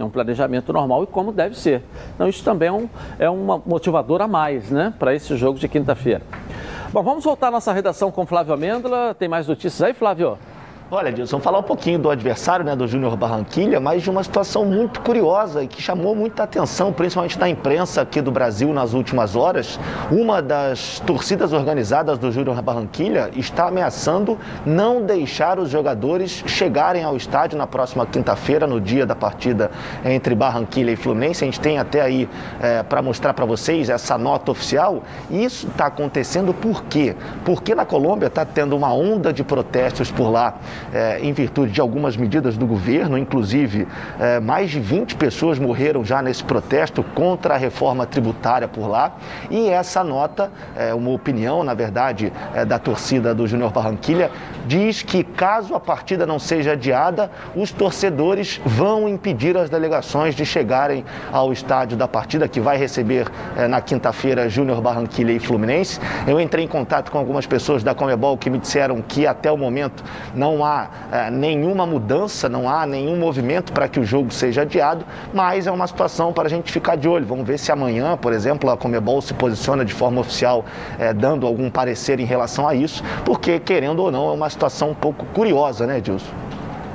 [0.00, 1.82] É um planejamento normal e como deve ser.
[2.14, 2.88] Então isso também é um,
[3.18, 3.30] é
[4.22, 6.22] a mais, né, para esse jogo de quinta-feira.
[6.90, 9.14] Bom, vamos voltar à nossa redação com Flávio Amêndola.
[9.14, 10.38] Tem mais notícias aí, Flávio?
[10.92, 14.64] Olha, Dilson, falar um pouquinho do adversário, né, do Júnior Barranquilha, mas de uma situação
[14.64, 19.36] muito curiosa e que chamou muita atenção, principalmente na imprensa aqui do Brasil nas últimas
[19.36, 19.78] horas.
[20.10, 24.36] Uma das torcidas organizadas do Júnior Barranquilha está ameaçando
[24.66, 29.70] não deixar os jogadores chegarem ao estádio na próxima quinta-feira, no dia da partida
[30.04, 31.44] entre Barranquilha e Fluminense.
[31.44, 32.28] A gente tem até aí
[32.60, 35.04] é, para mostrar para vocês essa nota oficial.
[35.30, 37.14] E isso está acontecendo por quê?
[37.44, 40.58] Porque na Colômbia está tendo uma onda de protestos por lá
[40.92, 43.86] é, em virtude de algumas medidas do governo, inclusive
[44.18, 49.12] é, mais de 20 pessoas morreram já nesse protesto contra a reforma tributária por lá.
[49.50, 54.30] E essa nota, é uma opinião, na verdade, é, da torcida do Júnior Barranquilha,
[54.66, 60.44] diz que caso a partida não seja adiada, os torcedores vão impedir as delegações de
[60.44, 63.26] chegarem ao estádio da partida, que vai receber
[63.56, 66.00] é, na quinta-feira Júnior Barranquilha e Fluminense.
[66.26, 69.56] Eu entrei em contato com algumas pessoas da Comebol que me disseram que até o
[69.56, 70.04] momento
[70.34, 70.90] não há há
[71.26, 75.70] é, nenhuma mudança, não há nenhum movimento para que o jogo seja adiado, mas é
[75.70, 77.26] uma situação para a gente ficar de olho.
[77.26, 80.64] Vamos ver se amanhã, por exemplo, a Comebol se posiciona de forma oficial,
[80.98, 84.90] é, dando algum parecer em relação a isso, porque, querendo ou não, é uma situação
[84.90, 86.32] um pouco curiosa, né, Dilson?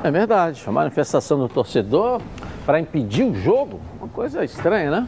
[0.03, 0.63] É verdade.
[0.67, 2.21] A manifestação do torcedor
[2.65, 5.07] para impedir o jogo, uma coisa estranha, né?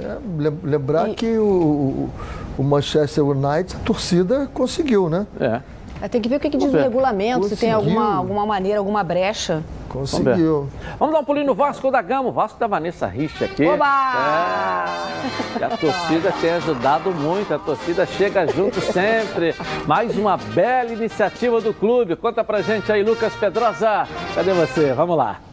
[0.00, 0.18] É,
[0.62, 1.14] lembrar e...
[1.14, 2.08] que o,
[2.56, 5.26] o Manchester United, a torcida conseguiu, né?
[5.40, 5.60] É.
[6.00, 7.56] É, tem que ver o que, que diz o regulamento, Conseguiu.
[7.56, 9.62] se tem alguma, alguma maneira, alguma brecha.
[9.88, 10.68] Conseguiu.
[10.70, 13.66] Vamos, Vamos dar um pulinho no Vasco da Gama, o Vasco da Vanessa Rich aqui.
[13.66, 13.84] Oba!
[15.60, 19.54] É, a torcida tem ajudado muito, a torcida chega junto sempre.
[19.86, 22.16] Mais uma bela iniciativa do clube.
[22.16, 24.06] Conta pra gente aí, Lucas Pedrosa.
[24.34, 24.92] Cadê você?
[24.92, 25.47] Vamos lá.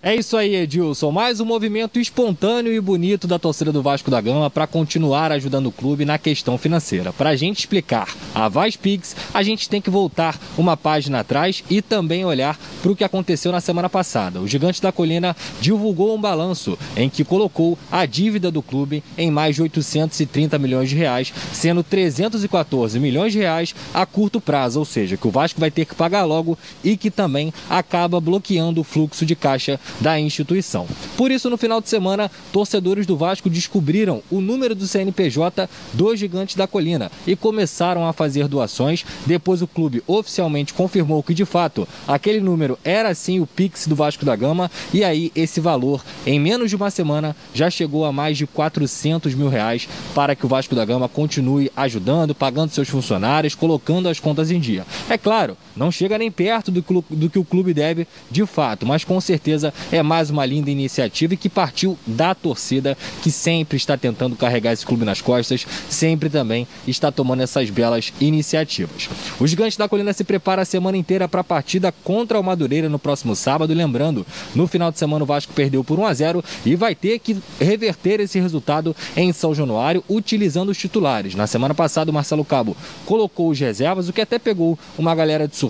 [0.00, 1.10] É isso aí, Edilson.
[1.10, 5.66] Mais um movimento espontâneo e bonito da torcida do Vasco da Gama para continuar ajudando
[5.66, 7.12] o clube na questão financeira.
[7.12, 11.64] Para a gente explicar a Vaz Pix, a gente tem que voltar uma página atrás
[11.68, 14.40] e também olhar para o que aconteceu na semana passada.
[14.40, 19.32] O Gigante da Colina divulgou um balanço em que colocou a dívida do clube em
[19.32, 24.84] mais de 830 milhões de reais, sendo 314 milhões de reais a curto prazo, ou
[24.84, 28.84] seja, que o Vasco vai ter que pagar logo e que também acaba bloqueando o
[28.84, 30.86] fluxo de caixa da instituição.
[31.16, 36.18] Por isso, no final de semana, torcedores do Vasco descobriram o número do CNPJ dos
[36.18, 39.04] Gigantes da Colina e começaram a fazer doações.
[39.26, 43.94] Depois, o clube oficialmente confirmou que, de fato, aquele número era sim o Pix do
[43.94, 44.70] Vasco da Gama.
[44.92, 49.34] E aí, esse valor, em menos de uma semana, já chegou a mais de 400
[49.34, 54.20] mil reais para que o Vasco da Gama continue ajudando, pagando seus funcionários, colocando as
[54.20, 54.86] contas em dia.
[55.08, 59.04] É claro, não chega nem perto do, do que o clube deve de fato, mas
[59.04, 63.96] com certeza é mais uma linda iniciativa e que partiu da torcida que sempre está
[63.96, 69.08] tentando carregar esse clube nas costas, sempre também está tomando essas belas iniciativas.
[69.38, 72.88] O Gigante da Colina se prepara a semana inteira para a partida contra o Madureira
[72.88, 76.44] no próximo sábado, lembrando, no final de semana o Vasco perdeu por 1 a 0
[76.64, 81.34] e vai ter que reverter esse resultado em São Januário utilizando os titulares.
[81.34, 82.76] Na semana passada o Marcelo Cabo
[83.06, 85.67] colocou os reservas, o que até pegou uma galera de surpresa,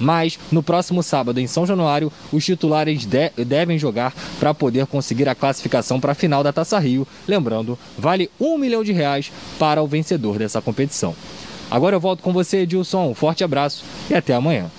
[0.00, 5.28] mas no próximo sábado em São Januário os titulares de devem jogar para poder conseguir
[5.28, 7.06] a classificação para a final da Taça Rio.
[7.26, 11.14] Lembrando, vale um milhão de reais para o vencedor dessa competição.
[11.70, 13.10] Agora eu volto com você, Edilson.
[13.10, 14.70] Um forte abraço e até amanhã.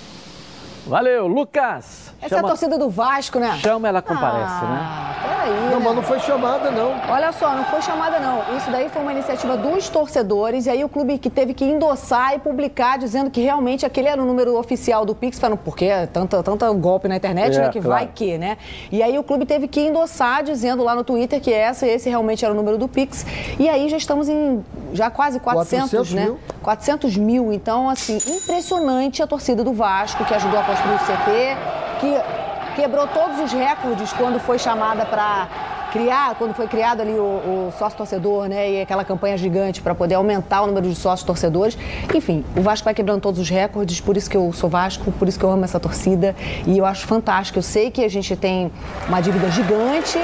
[0.86, 2.14] Valeu, Lucas!
[2.22, 2.42] Essa chama...
[2.42, 3.58] é a torcida do Vasco, né?
[3.62, 5.30] Chama, ela comparece, ah, né?
[5.30, 5.70] Peraí.
[5.72, 5.82] Não, né?
[5.86, 6.94] mas não foi chamada, não.
[7.10, 8.58] Olha só, não foi chamada, não.
[8.58, 12.34] Isso daí foi uma iniciativa dos torcedores, e aí o clube que teve que endossar
[12.36, 16.06] e publicar, dizendo que realmente aquele era o número oficial do Pix, falando, porque é
[16.06, 17.70] tanto, tanto golpe na internet, É, né?
[17.70, 18.02] Que claro.
[18.02, 18.58] vai que, né?
[18.92, 22.44] E aí o clube teve que endossar, dizendo lá no Twitter que essa, esse realmente
[22.44, 23.26] era o número do Pix.
[23.58, 24.64] E aí já estamos em
[24.94, 26.26] já quase 400, 400 né?
[26.26, 26.40] mil.
[26.62, 27.54] 400 mil.
[27.54, 31.58] Então, assim, impressionante a torcida do Vasco, que ajudou a construir o CT,
[32.00, 35.48] que quebrou todos os recordes quando foi chamada para
[35.92, 38.72] criar, quando foi criado ali o, o sócio torcedor, né?
[38.72, 41.78] E aquela campanha gigante para poder aumentar o número de sócios torcedores.
[42.14, 45.28] Enfim, o Vasco vai quebrando todos os recordes, por isso que eu sou Vasco, por
[45.28, 47.60] isso que eu amo essa torcida e eu acho fantástico.
[47.60, 48.72] Eu sei que a gente tem
[49.08, 50.18] uma dívida gigante,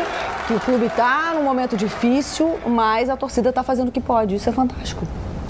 [0.48, 4.34] que o clube está num momento difícil, mas a torcida está fazendo o que pode.
[4.34, 5.06] Isso é fantástico.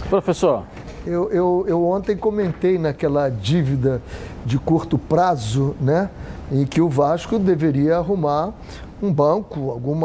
[0.09, 0.63] Professor.
[1.05, 4.01] Eu, eu, eu ontem comentei naquela dívida
[4.49, 6.09] de curto prazo, né?
[6.51, 8.51] Em que o Vasco deveria arrumar
[8.99, 10.01] um banco, algum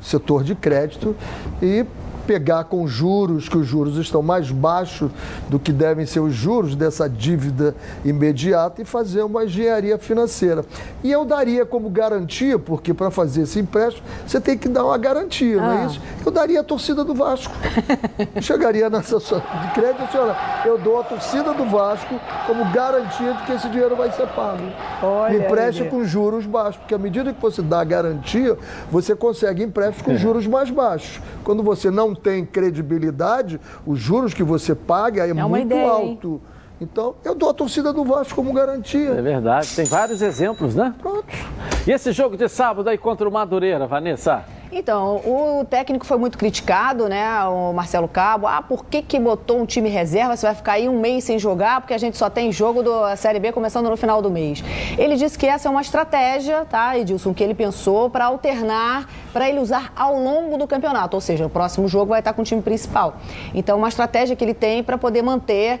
[0.00, 1.14] setor de crédito
[1.60, 1.84] e
[2.26, 5.10] pegar com juros, que os juros estão mais baixos
[5.48, 10.64] do que devem ser os juros dessa dívida imediata e fazer uma engenharia financeira.
[11.02, 14.96] E eu daria como garantia, porque para fazer esse empréstimo você tem que dar uma
[14.98, 15.86] garantia, não é Ah.
[15.86, 16.00] isso?
[16.24, 17.52] Eu daria a torcida do Vasco.
[18.40, 23.32] Chegaria nessa sua de crédito e olha, eu dou a torcida do Vasco como garantia
[23.34, 24.62] de que esse dinheiro vai ser pago.
[25.02, 25.36] Olha
[25.84, 25.90] aí.
[25.90, 28.56] com juros baixos, porque à medida que você dá a garantia,
[28.90, 31.20] você consegue empréstimos com juros mais baixos.
[31.42, 36.10] Quando você não tem credibilidade, os juros que você paga é, uma muito ideia, hein?
[36.10, 36.40] alto.
[36.80, 39.10] Então, eu dou a torcida do Vasco como garantia.
[39.10, 40.94] É verdade, tem vários exemplos, né?
[41.00, 41.26] Pronto.
[41.86, 44.44] E esse jogo de sábado aí contra o Madureira, Vanessa?
[44.76, 47.44] Então, o técnico foi muito criticado, né?
[47.44, 48.48] O Marcelo Cabo.
[48.48, 50.36] Ah, por que, que botou um time reserva?
[50.36, 53.14] Você vai ficar aí um mês sem jogar, porque a gente só tem jogo da
[53.14, 54.64] Série B começando no final do mês.
[54.98, 59.48] Ele disse que essa é uma estratégia, tá, Edilson, que ele pensou para alternar, para
[59.48, 61.16] ele usar ao longo do campeonato.
[61.16, 63.18] Ou seja, o próximo jogo vai estar com o time principal.
[63.54, 65.78] Então, uma estratégia que ele tem para poder manter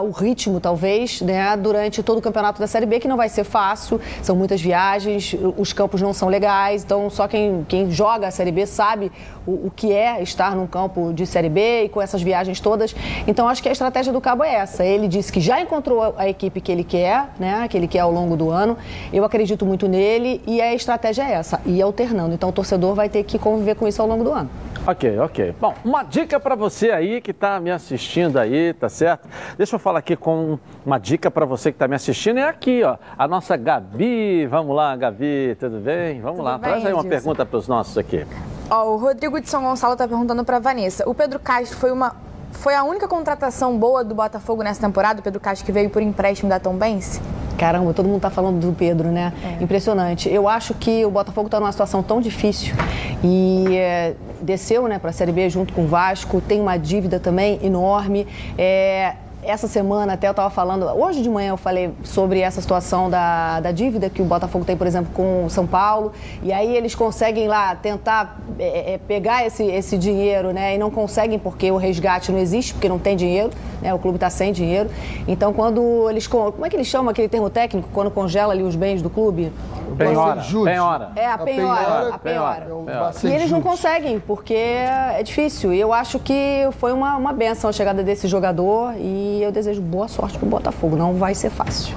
[0.00, 3.42] o ritmo, talvez, né, durante todo o campeonato da Série B, que não vai ser
[3.42, 4.00] fácil.
[4.22, 6.84] São muitas viagens, os campos não são legais.
[6.84, 9.10] Então, só quem, quem joga a Série B sabe
[9.46, 12.94] o, o que é estar num campo de Série B e com essas viagens todas.
[13.26, 14.84] Então, acho que a estratégia do Cabo é essa.
[14.84, 18.12] Ele disse que já encontrou a equipe que ele quer, né, que ele quer ao
[18.12, 18.76] longo do ano.
[19.12, 22.34] Eu acredito muito nele e a estratégia é essa, ir alternando.
[22.34, 24.50] Então, o torcedor vai ter que conviver com isso ao longo do ano.
[24.84, 25.54] Ok, ok.
[25.60, 29.28] Bom, uma dica para você aí que está me assistindo aí, tá certo?
[29.56, 32.38] Deixa eu falar aqui com uma dica para você que está me assistindo.
[32.38, 34.44] É aqui, ó, a nossa Gabi.
[34.46, 36.20] Vamos lá, Gabi, tudo bem?
[36.20, 37.08] Vamos Tudo lá, bem, traz aí uma Edilson?
[37.08, 38.26] pergunta para os nossos aqui.
[38.68, 41.08] Ó, o Rodrigo de São Gonçalo tá perguntando pra Vanessa.
[41.08, 42.16] O Pedro Castro foi uma.
[42.50, 45.20] Foi a única contratação boa do Botafogo nessa temporada?
[45.20, 47.20] O Pedro Castro que veio por empréstimo da Tombense?
[47.56, 49.32] Caramba, todo mundo tá falando do Pedro, né?
[49.60, 50.28] Impressionante.
[50.28, 52.74] Eu acho que o Botafogo está numa situação tão difícil
[53.22, 57.20] e é, desceu né, para a Série B junto com o Vasco, tem uma dívida
[57.20, 58.26] também enorme.
[58.58, 63.10] É, essa semana até eu estava falando, hoje de manhã eu falei sobre essa situação
[63.10, 66.12] da, da dívida que o Botafogo tem, por exemplo, com o São Paulo.
[66.42, 70.74] E aí eles conseguem lá tentar é, é, pegar esse, esse dinheiro, né?
[70.74, 73.92] E não conseguem porque o resgate não existe, porque não tem dinheiro, né?
[73.92, 74.88] O clube está sem dinheiro.
[75.26, 76.26] Então quando eles.
[76.26, 79.52] Como é que eles chamam aquele termo técnico quando congela ali os bens do clube?
[79.98, 80.70] Penhora, Jude.
[80.70, 81.10] penhora.
[81.16, 81.80] É, a A penhora.
[81.84, 82.66] penhora- A penhora.
[82.68, 83.04] É o Penhora.
[83.06, 85.72] Bacen E eles não conseguem, porque é difícil.
[85.74, 89.80] E eu acho que foi uma, uma benção a chegada desse jogador e eu desejo
[89.80, 90.96] boa sorte pro Botafogo.
[90.96, 91.96] Não vai ser fácil.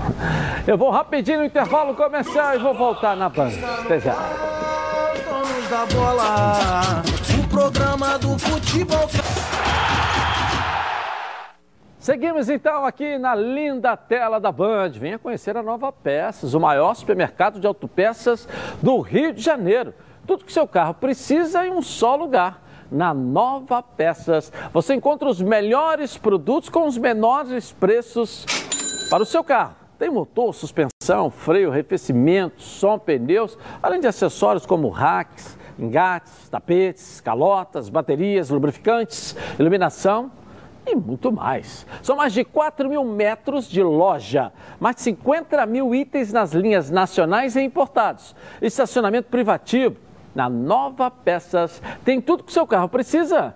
[0.67, 3.51] Eu vou rapidinho no intervalo comercial e vou voltar na Band.
[3.83, 4.13] Até já.
[5.27, 7.03] Donos da bola,
[7.43, 9.09] o programa do futebol.
[12.05, 14.91] Seguimos então aqui na linda tela da Band.
[14.91, 18.47] Venha conhecer a Nova Peças, o maior supermercado de autopeças
[18.79, 19.91] do Rio de Janeiro.
[20.27, 22.61] Tudo que seu carro precisa em um só lugar.
[22.91, 28.45] Na Nova Peças, você encontra os melhores produtos com os menores preços
[29.09, 29.75] para o seu carro.
[29.97, 37.89] Tem motor, suspensão, freio, arrefecimento, som, pneus, além de acessórios como racks, engates, tapetes, calotas,
[37.89, 40.31] baterias, lubrificantes, iluminação
[40.85, 41.87] e muito mais.
[42.03, 46.91] São mais de 4 mil metros de loja, mais de 50 mil itens nas linhas
[46.91, 50.04] nacionais e importados, estacionamento privativo.
[50.35, 53.55] Na Nova Peças tem tudo que o seu carro precisa.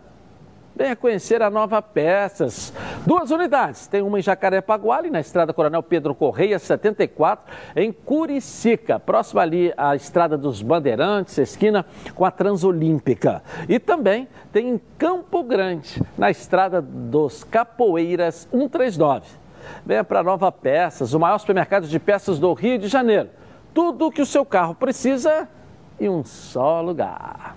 [0.79, 2.71] Venha conhecer a Nova Peças.
[3.05, 3.85] Duas unidades.
[3.85, 9.93] Tem uma em Jacarepaguá, na estrada Coronel Pedro Correia, 74, em Curicica, próximo ali à
[9.93, 11.85] estrada dos Bandeirantes, esquina
[12.15, 13.43] com a Transolímpica.
[13.67, 19.27] E também tem em Campo Grande, na estrada dos Capoeiras, 139.
[19.85, 23.27] Venha para Nova Peças, o maior supermercado de peças do Rio de Janeiro.
[23.73, 25.45] Tudo o que o seu carro precisa
[25.99, 27.55] em um só lugar.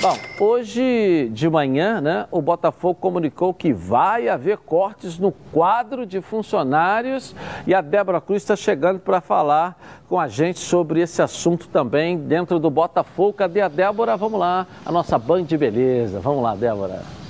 [0.00, 6.20] Bom, hoje de manhã, né, o Botafogo comunicou que vai haver cortes no quadro de
[6.20, 7.34] funcionários
[7.66, 9.76] e a Débora Cruz está chegando para falar
[10.06, 13.32] com a gente sobre esse assunto também dentro do Botafogo.
[13.32, 14.16] Cadê a Débora?
[14.18, 16.20] Vamos lá, a nossa Band de Beleza.
[16.20, 17.25] Vamos lá, Débora.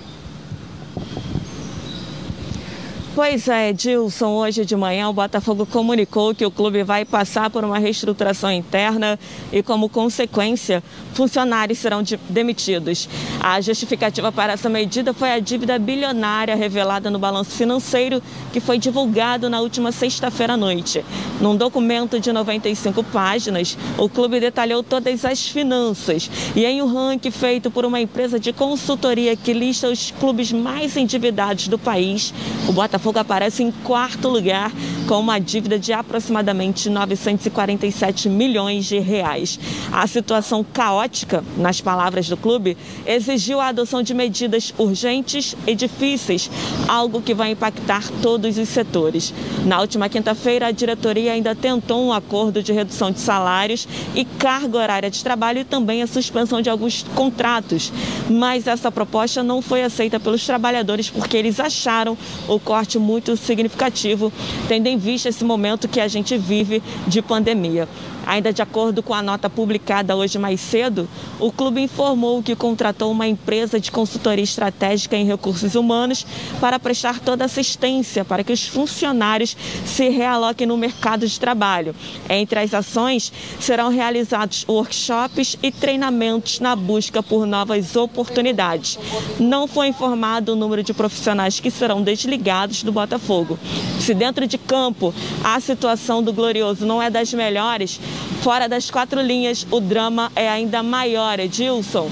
[3.17, 7.65] Pois é, Edilson, hoje de manhã o Botafogo comunicou que o clube vai passar por
[7.65, 9.19] uma reestruturação interna
[9.51, 10.83] e, como consequência,
[11.15, 13.09] funcionários serão de, demitidos.
[13.41, 18.23] A justificativa para essa medida foi a dívida bilionária revelada no balanço financeiro
[18.53, 21.03] que foi divulgado na última sexta-feira à noite.
[21.41, 27.31] Num documento de 95 páginas, o clube detalhou todas as finanças e em um ranking
[27.31, 32.35] feito por uma empresa de consultoria que lista os clubes mais endividados do país,
[32.69, 34.73] o Botafogo Botafogo aparece em quarto lugar
[35.07, 39.61] com uma dívida de aproximadamente 947 milhões de reais.
[39.93, 42.77] A situação caótica, nas palavras do clube,
[43.07, 46.51] exigiu a adoção de medidas urgentes e difíceis,
[46.89, 49.33] algo que vai impactar todos os setores.
[49.65, 54.78] Na última quinta-feira, a diretoria ainda tentou um acordo de redução de salários e carga
[54.78, 57.93] horária de trabalho e também a suspensão de alguns contratos,
[58.28, 62.19] mas essa proposta não foi aceita pelos trabalhadores porque eles acharam
[62.49, 64.32] o corte muito significativo,
[64.68, 67.89] tendo em vista esse momento que a gente vive de pandemia.
[68.27, 71.09] Ainda de acordo com a nota publicada hoje mais cedo,
[71.39, 76.27] o clube informou que contratou uma empresa de consultoria estratégica em recursos humanos
[76.61, 81.94] para prestar toda assistência para que os funcionários se realoquem no mercado de trabalho.
[82.28, 88.98] Entre as ações, serão realizados workshops e treinamentos na busca por novas oportunidades.
[89.39, 93.57] Não foi informado o número de profissionais que serão desligados do Botafogo.
[94.01, 98.01] Se dentro de campo a situação do Glorioso não é das melhores,
[98.43, 101.39] Fora das quatro linhas, o drama é ainda maior.
[101.39, 102.09] Edilson,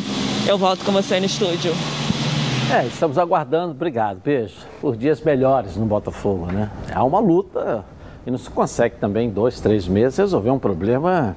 [0.47, 1.73] eu volto com você no estúdio.
[2.73, 6.71] É, estamos aguardando, obrigado, beijo, por dias melhores no Botafogo, né?
[6.93, 7.85] Há uma luta
[8.27, 11.37] e não se consegue também em dois, três meses resolver um problema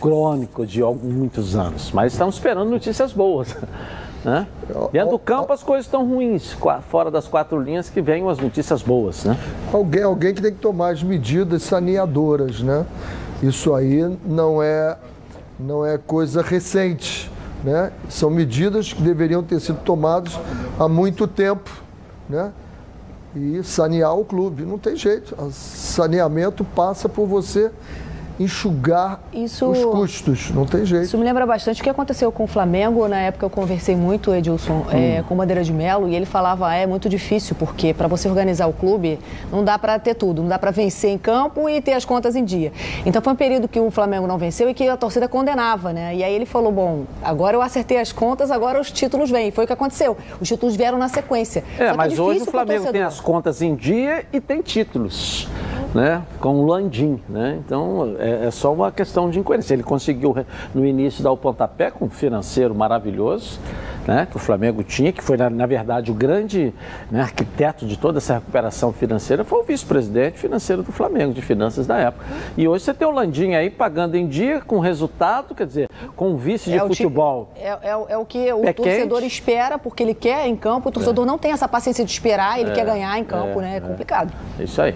[0.00, 1.92] crônico de muitos anos.
[1.92, 3.56] Mas estamos esperando notícias boas.
[4.24, 4.46] Né?
[4.92, 6.56] Dentro do campo as coisas estão ruins,
[6.88, 9.24] fora das quatro linhas que venham as notícias boas.
[9.24, 9.36] Né?
[9.72, 12.86] Alguém, alguém que tem que tomar as medidas saneadoras, né?
[13.42, 14.96] Isso aí não é,
[15.58, 17.30] não é coisa recente.
[17.64, 17.92] Né?
[18.08, 20.38] São medidas que deveriam ter sido tomadas
[20.78, 21.70] há muito tempo.
[22.28, 22.52] Né?
[23.34, 24.64] E sanear o clube.
[24.64, 25.34] Não tem jeito.
[25.36, 27.70] O saneamento passa por você
[28.38, 31.04] enxugar isso, os custos, não tem jeito.
[31.04, 33.06] Isso me lembra bastante o que aconteceu com o Flamengo.
[33.08, 35.18] Na época eu conversei muito, Edilson, é, hum.
[35.18, 38.08] é, com o Madeira de Melo, e ele falava, ah, é muito difícil, porque para
[38.08, 39.18] você organizar o clube,
[39.50, 42.34] não dá para ter tudo, não dá para vencer em campo e ter as contas
[42.36, 42.72] em dia.
[43.04, 46.14] Então foi um período que o Flamengo não venceu e que a torcida condenava, né?
[46.14, 49.50] E aí ele falou, bom, agora eu acertei as contas, agora os títulos vêm.
[49.50, 50.16] Foi o que aconteceu.
[50.40, 51.64] Os títulos vieram na sequência.
[51.78, 55.48] É, mas hoje o Flamengo tem as contas em dia e tem títulos
[55.94, 57.20] né, com o Landim.
[57.28, 57.58] Né?
[57.64, 59.74] Então é, é, só uma questão de incoerência.
[59.74, 60.34] Ele conseguiu
[60.74, 63.58] no início dar o pontapé com um financeiro maravilhoso,
[64.06, 66.72] né, que o Flamengo tinha, que foi na, na verdade o grande
[67.10, 71.86] né, arquiteto de toda essa recuperação financeira, foi o vice-presidente financeiro do Flamengo, de finanças
[71.86, 72.24] da época.
[72.56, 76.36] E hoje você tem o Landim aí pagando em dia com resultado, quer dizer, com
[76.36, 77.50] vice de é futebol.
[77.56, 79.32] É, é, é, o que o torcedor quente.
[79.32, 82.72] espera, porque ele quer em campo, o torcedor não tem essa paciência de esperar, ele
[82.72, 83.76] quer ganhar em campo, né?
[83.76, 84.32] É complicado.
[84.58, 84.94] É isso aí.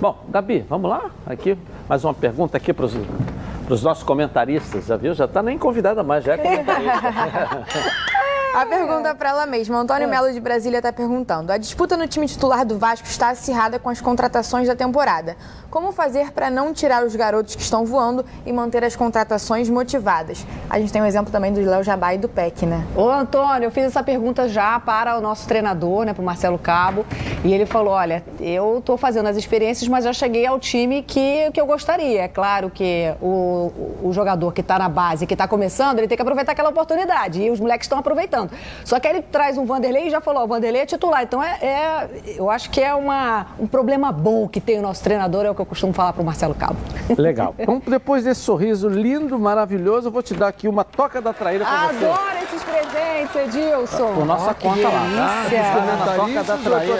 [0.00, 1.10] Bom, Gabi, vamos lá?
[1.26, 1.58] Aqui,
[1.88, 5.14] mais uma pergunta aqui para os nossos comentaristas, já viu?
[5.14, 7.64] Já está nem convidada mais, já é comentarista.
[8.54, 9.78] A pergunta é para ela mesma.
[9.78, 10.06] Antônio é.
[10.06, 13.90] Melo de Brasília está perguntando: a disputa no time titular do Vasco está acirrada com
[13.90, 15.36] as contratações da temporada.
[15.70, 20.46] Como fazer para não tirar os garotos que estão voando e manter as contratações motivadas?
[20.70, 22.86] A gente tem um exemplo também do Léo Jabá e do PEC, né?
[22.96, 26.58] Ô, Antônio, eu fiz essa pergunta já para o nosso treinador, né, para o Marcelo
[26.58, 27.04] Cabo,
[27.44, 31.50] e ele falou: olha, eu estou fazendo as experiências, mas já cheguei ao time que,
[31.52, 32.22] que eu gostaria.
[32.22, 33.70] É claro que o,
[34.02, 37.42] o jogador que está na base, que está começando, ele tem que aproveitar aquela oportunidade.
[37.42, 38.52] E os moleques estão aproveitando.
[38.86, 41.22] Só que ele traz um Vanderlei e já falou: o Vanderlei é titular.
[41.24, 42.08] Então, é, é,
[42.38, 45.57] eu acho que é uma, um problema bom que tem o nosso treinador, é o
[45.58, 46.76] que eu costumo falar para o Marcelo Cabo.
[47.18, 47.54] Legal.
[47.58, 51.64] Então, depois desse sorriso lindo, maravilhoso, eu vou te dar aqui uma toca da traíra
[51.64, 52.04] para você.
[52.04, 54.14] Adoro esses presentes, Edilson.
[54.14, 56.14] Por nossa oh, conta lá, tá?
[56.14, 56.98] toca da traíra.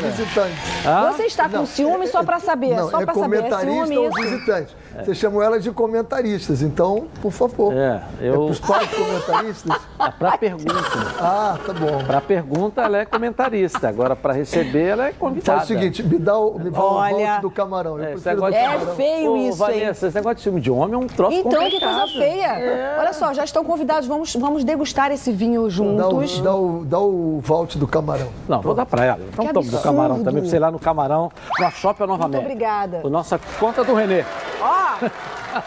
[0.84, 1.12] Ah?
[1.12, 3.36] Você está com não, ciúme é, só para saber, não, só é para saber.
[3.36, 4.76] É comentarista ou visitante.
[4.98, 5.04] É.
[5.04, 7.72] Você chamou ela de comentaristas, então, por favor.
[7.72, 8.32] É, eu...
[8.34, 9.78] é pros pais comentaristas?
[9.98, 10.72] É para pergunta.
[11.18, 12.04] Ah, tá bom.
[12.04, 13.88] Para pergunta, ela é comentarista.
[13.88, 15.58] Agora, para receber, ela é convidada.
[15.58, 17.38] Faz o seguinte, me dá o, me dá Olha...
[17.38, 17.98] o do camarão.
[17.98, 20.08] É, é feio Ô, isso, Vanessa, hein?
[20.08, 21.90] Esse negócio de filme de homem é um troço Então, complicado.
[21.90, 22.46] que coisa feia.
[22.46, 22.96] É.
[23.00, 24.06] Olha só, já estão convidados.
[24.06, 26.40] Vamos, vamos degustar esse vinho juntos.
[26.40, 28.28] Dá o, dá o, dá o do camarão.
[28.48, 28.62] Não, Pronto.
[28.62, 29.20] vou dar para ela.
[29.32, 32.38] Então, toma do camarão também, para você ir lá no camarão, no Shopping Nova Muito
[32.38, 33.00] obrigada.
[33.02, 34.24] O nossa conta do Renê.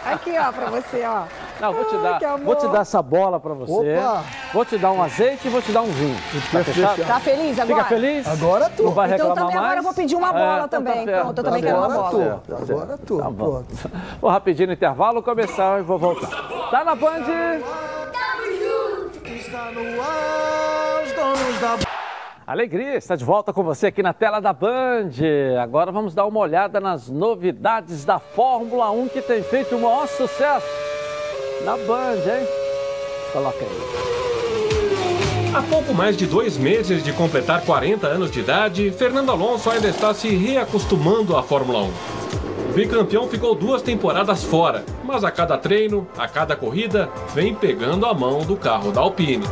[0.06, 1.24] Aqui, ó, pra você, ó.
[1.60, 3.96] Não, vou te dar, Ai, vou te dar essa bola pra você.
[3.96, 4.24] Opa.
[4.52, 6.16] Vou te dar um azeite e vou te dar um vinho.
[6.50, 7.06] Tá, fechado?
[7.06, 7.84] tá feliz agora?
[7.84, 8.26] Fica feliz?
[8.26, 8.82] Agora tu.
[8.82, 9.66] Não vai então reclamar também mais?
[9.66, 11.06] agora eu vou pedir uma é, bola é, também.
[11.06, 12.42] Tá Pronto, eu também quero uma bola.
[12.46, 12.54] Tu.
[12.54, 13.18] Agora tu.
[13.18, 13.64] Tá bom.
[14.20, 16.28] Vou rapidinho no intervalo, começar e vou voltar.
[16.70, 17.22] Tá na Band?
[17.22, 19.28] Tamo junto.
[19.28, 22.01] Está no ar, os donos da
[22.52, 25.08] Alegria, está de volta com você aqui na tela da Band.
[25.62, 30.06] Agora vamos dar uma olhada nas novidades da Fórmula 1 que tem feito o maior
[30.06, 30.66] sucesso
[31.64, 32.46] na Band, hein?
[33.32, 35.54] Coloca aí.
[35.54, 39.88] Há pouco mais de dois meses de completar 40 anos de idade, Fernando Alonso ainda
[39.88, 41.84] está se reacostumando à Fórmula 1.
[42.68, 48.04] O bicampeão ficou duas temporadas fora, mas a cada treino, a cada corrida, vem pegando
[48.04, 49.46] a mão do carro da Alpine.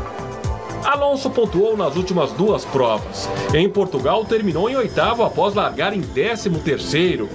[0.84, 3.28] Alonso pontuou nas últimas duas provas.
[3.54, 7.28] Em Portugal, terminou em oitavo após largar em décimo terceiro.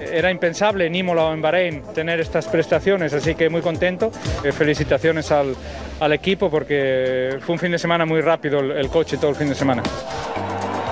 [0.00, 4.10] Era impensable en Imola o en Bahrein tener estas prestaciones, así que muy contento.
[4.44, 5.56] Eh, felicitaciones al,
[6.00, 9.36] al equipo porque fue un fin de semana muy rápido el, el coche todo el
[9.36, 9.82] fin de semana.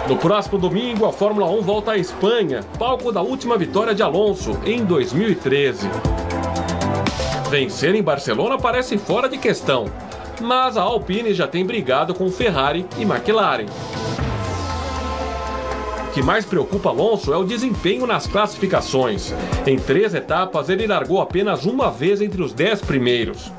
[0.09, 4.59] No próximo domingo, a Fórmula 1 volta à Espanha, palco da última vitória de Alonso
[4.65, 5.89] em 2013.
[7.49, 9.85] Vencer em Barcelona parece fora de questão,
[10.41, 13.67] mas a Alpine já tem brigado com Ferrari e McLaren.
[16.09, 19.33] O que mais preocupa Alonso é o desempenho nas classificações.
[19.65, 23.53] Em três etapas, ele largou apenas uma vez entre os dez primeiros.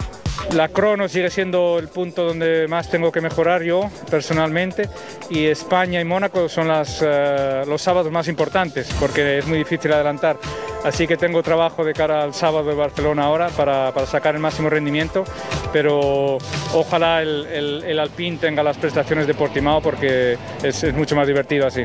[0.54, 4.90] La crono sigue siendo el punto donde más tengo que mejorar yo personalmente
[5.30, 10.38] y España y Mónaco son uh, los sábados más importantes porque es muy difícil adelantar.
[10.84, 14.70] Así que tengo trabajo de cara al sábado de Barcelona ahora para, sacar el máximo
[14.70, 15.24] rendimiento,
[15.72, 16.38] pero
[16.74, 21.28] ojalá el, el, el, Alpine tenga las prestaciones de Portimao porque es, es mucho más
[21.28, 21.84] divertido así.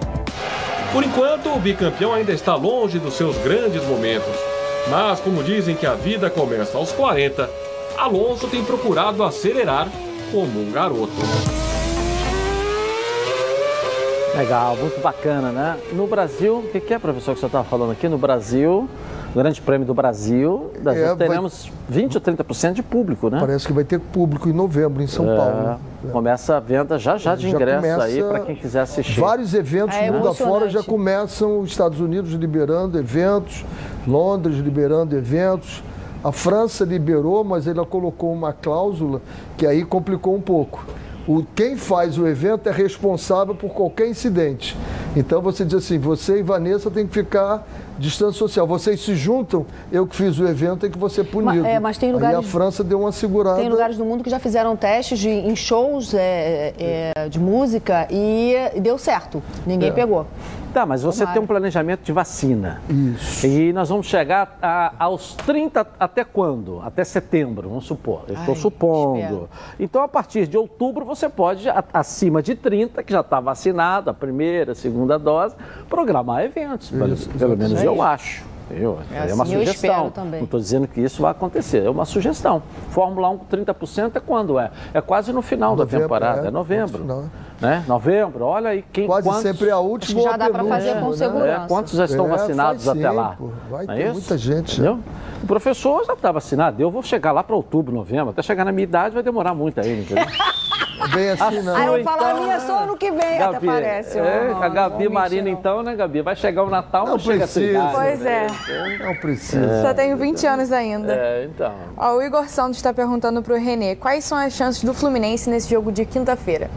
[0.92, 4.34] Por enquanto, o bicampeão ainda está longe dos seus grandes momentos.
[4.88, 7.50] Mas, como dizem que a vida começa aos 40,
[7.98, 9.88] Alonso tem procurado acelerar
[10.30, 11.12] como um garoto.
[14.36, 15.78] Legal, muito bacana, né?
[15.92, 18.06] No Brasil, o que é, professor, que você estava falando aqui?
[18.06, 18.86] No Brasil,
[19.34, 22.02] Grande Prêmio do Brasil, é, teremos vai...
[22.02, 23.38] 20 ou 30% de público, né?
[23.40, 25.62] Parece que vai ter público em novembro, em São é, Paulo.
[25.62, 25.78] Né?
[26.12, 29.18] Começa a venda já já de já ingresso aí para quem quiser assistir.
[29.18, 33.64] Vários eventos é, mundo afora já começam, os Estados Unidos liberando eventos,
[34.06, 35.82] Londres liberando eventos.
[36.26, 39.22] A França liberou, mas ela colocou uma cláusula
[39.56, 40.84] que aí complicou um pouco.
[41.24, 44.76] O, quem faz o evento é responsável por qualquer incidente.
[45.14, 47.64] Então você diz assim, você e Vanessa tem que ficar
[47.96, 48.66] distância social.
[48.66, 51.62] Vocês se juntam, eu que fiz o evento tem que você punido.
[51.62, 52.38] Mas, é, mas tem lugares.
[52.38, 53.60] Aí a França deu uma segurada.
[53.60, 58.08] Tem lugares do mundo que já fizeram testes de, em shows é, é, de música
[58.10, 59.40] e deu certo.
[59.64, 59.92] Ninguém é.
[59.92, 60.26] pegou.
[60.76, 61.32] Tá, mas você Tomara.
[61.32, 62.82] tem um planejamento de vacina.
[62.86, 63.46] Isso.
[63.46, 66.82] E nós vamos chegar a, aos 30 até quando?
[66.82, 68.24] Até setembro, vamos supor.
[68.28, 69.18] Eu estou supondo.
[69.18, 69.48] Espero.
[69.80, 74.12] Então, a partir de outubro, você pode, acima de 30, que já está vacinado, a
[74.12, 75.56] primeira, a segunda dose,
[75.88, 76.88] programar eventos.
[76.92, 78.44] Isso, pelo, pelo menos eu acho.
[78.70, 80.12] Eu, é, assim, é uma assim sugestão.
[80.30, 82.62] Não estou dizendo que isso vai acontecer, é uma sugestão.
[82.90, 84.70] Fórmula 1 com 30% é quando é?
[84.92, 87.30] É quase no final novembro, da temporada, é, é novembro.
[87.60, 87.82] Né?
[87.86, 89.42] Novembro, olha aí quem Quase quantos...
[89.42, 90.20] sempre é a última.
[90.20, 91.16] já dá para fazer com né?
[91.16, 91.64] segurança.
[91.64, 93.36] É, quantos já estão é, vacinados até lá?
[93.38, 94.74] Pô, vai ter muita gente.
[94.74, 95.00] Entendeu?
[95.42, 98.72] O professor já está vacinado, eu vou chegar lá para outubro, novembro, até chegar na
[98.72, 100.26] minha idade vai demorar muito ainda, entendeu?
[101.14, 101.76] Bem assim, não.
[101.76, 104.18] Aí eu falo, a então, minha só ano que vem, até Gabi, parece.
[104.18, 106.22] É, Não, com a Gabi não Marina, mentira, então, né, Gabi?
[106.22, 107.90] Vai chegar o Natal, não, Não chega a precisa.
[107.92, 108.46] Pois é.
[109.04, 109.82] Não precisa.
[109.82, 111.14] Só tenho 20 anos ainda.
[111.14, 111.72] É, então.
[111.96, 115.70] Ó, o Igor Santos está perguntando pro Renê quais são as chances do Fluminense nesse
[115.70, 116.70] jogo de quinta-feira.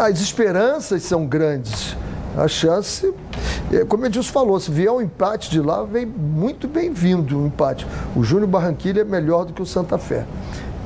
[0.00, 1.96] As esperanças são grandes.
[2.36, 3.12] A chance,
[3.72, 7.46] é, como o Edilson falou, se vier um empate de lá, vem muito bem-vindo o
[7.46, 7.86] empate.
[8.14, 10.24] O Júnior Barranquilla é melhor do que o Santa Fé.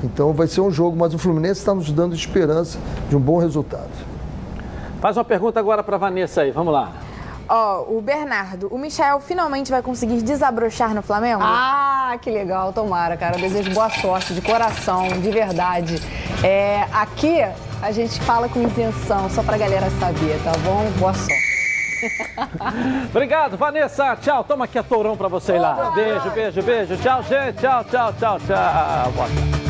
[0.03, 2.79] Então vai ser um jogo, mas o Fluminense está nos dando esperança
[3.09, 3.91] de um bom resultado.
[5.01, 6.93] Faz uma pergunta agora para Vanessa aí, vamos lá.
[7.49, 11.43] Ó, o Bernardo, o Michel finalmente vai conseguir desabrochar no Flamengo?
[11.43, 13.37] Ah, que legal, tomara, cara.
[13.37, 16.01] Eu desejo boa sorte, de coração, de verdade.
[16.43, 17.45] É, aqui
[17.83, 20.89] a gente fala com isenção, só pra galera saber, tá bom?
[20.99, 21.53] Boa sorte.
[23.11, 24.17] Obrigado, Vanessa.
[24.17, 24.45] Tchau.
[24.45, 25.91] Toma aqui a tourão para você lá.
[25.95, 26.97] Beijo, beijo, beijo.
[26.97, 27.59] Tchau, gente.
[27.59, 29.13] Tchau, tchau, tchau, tchau.
[29.13, 29.62] Boa tarde.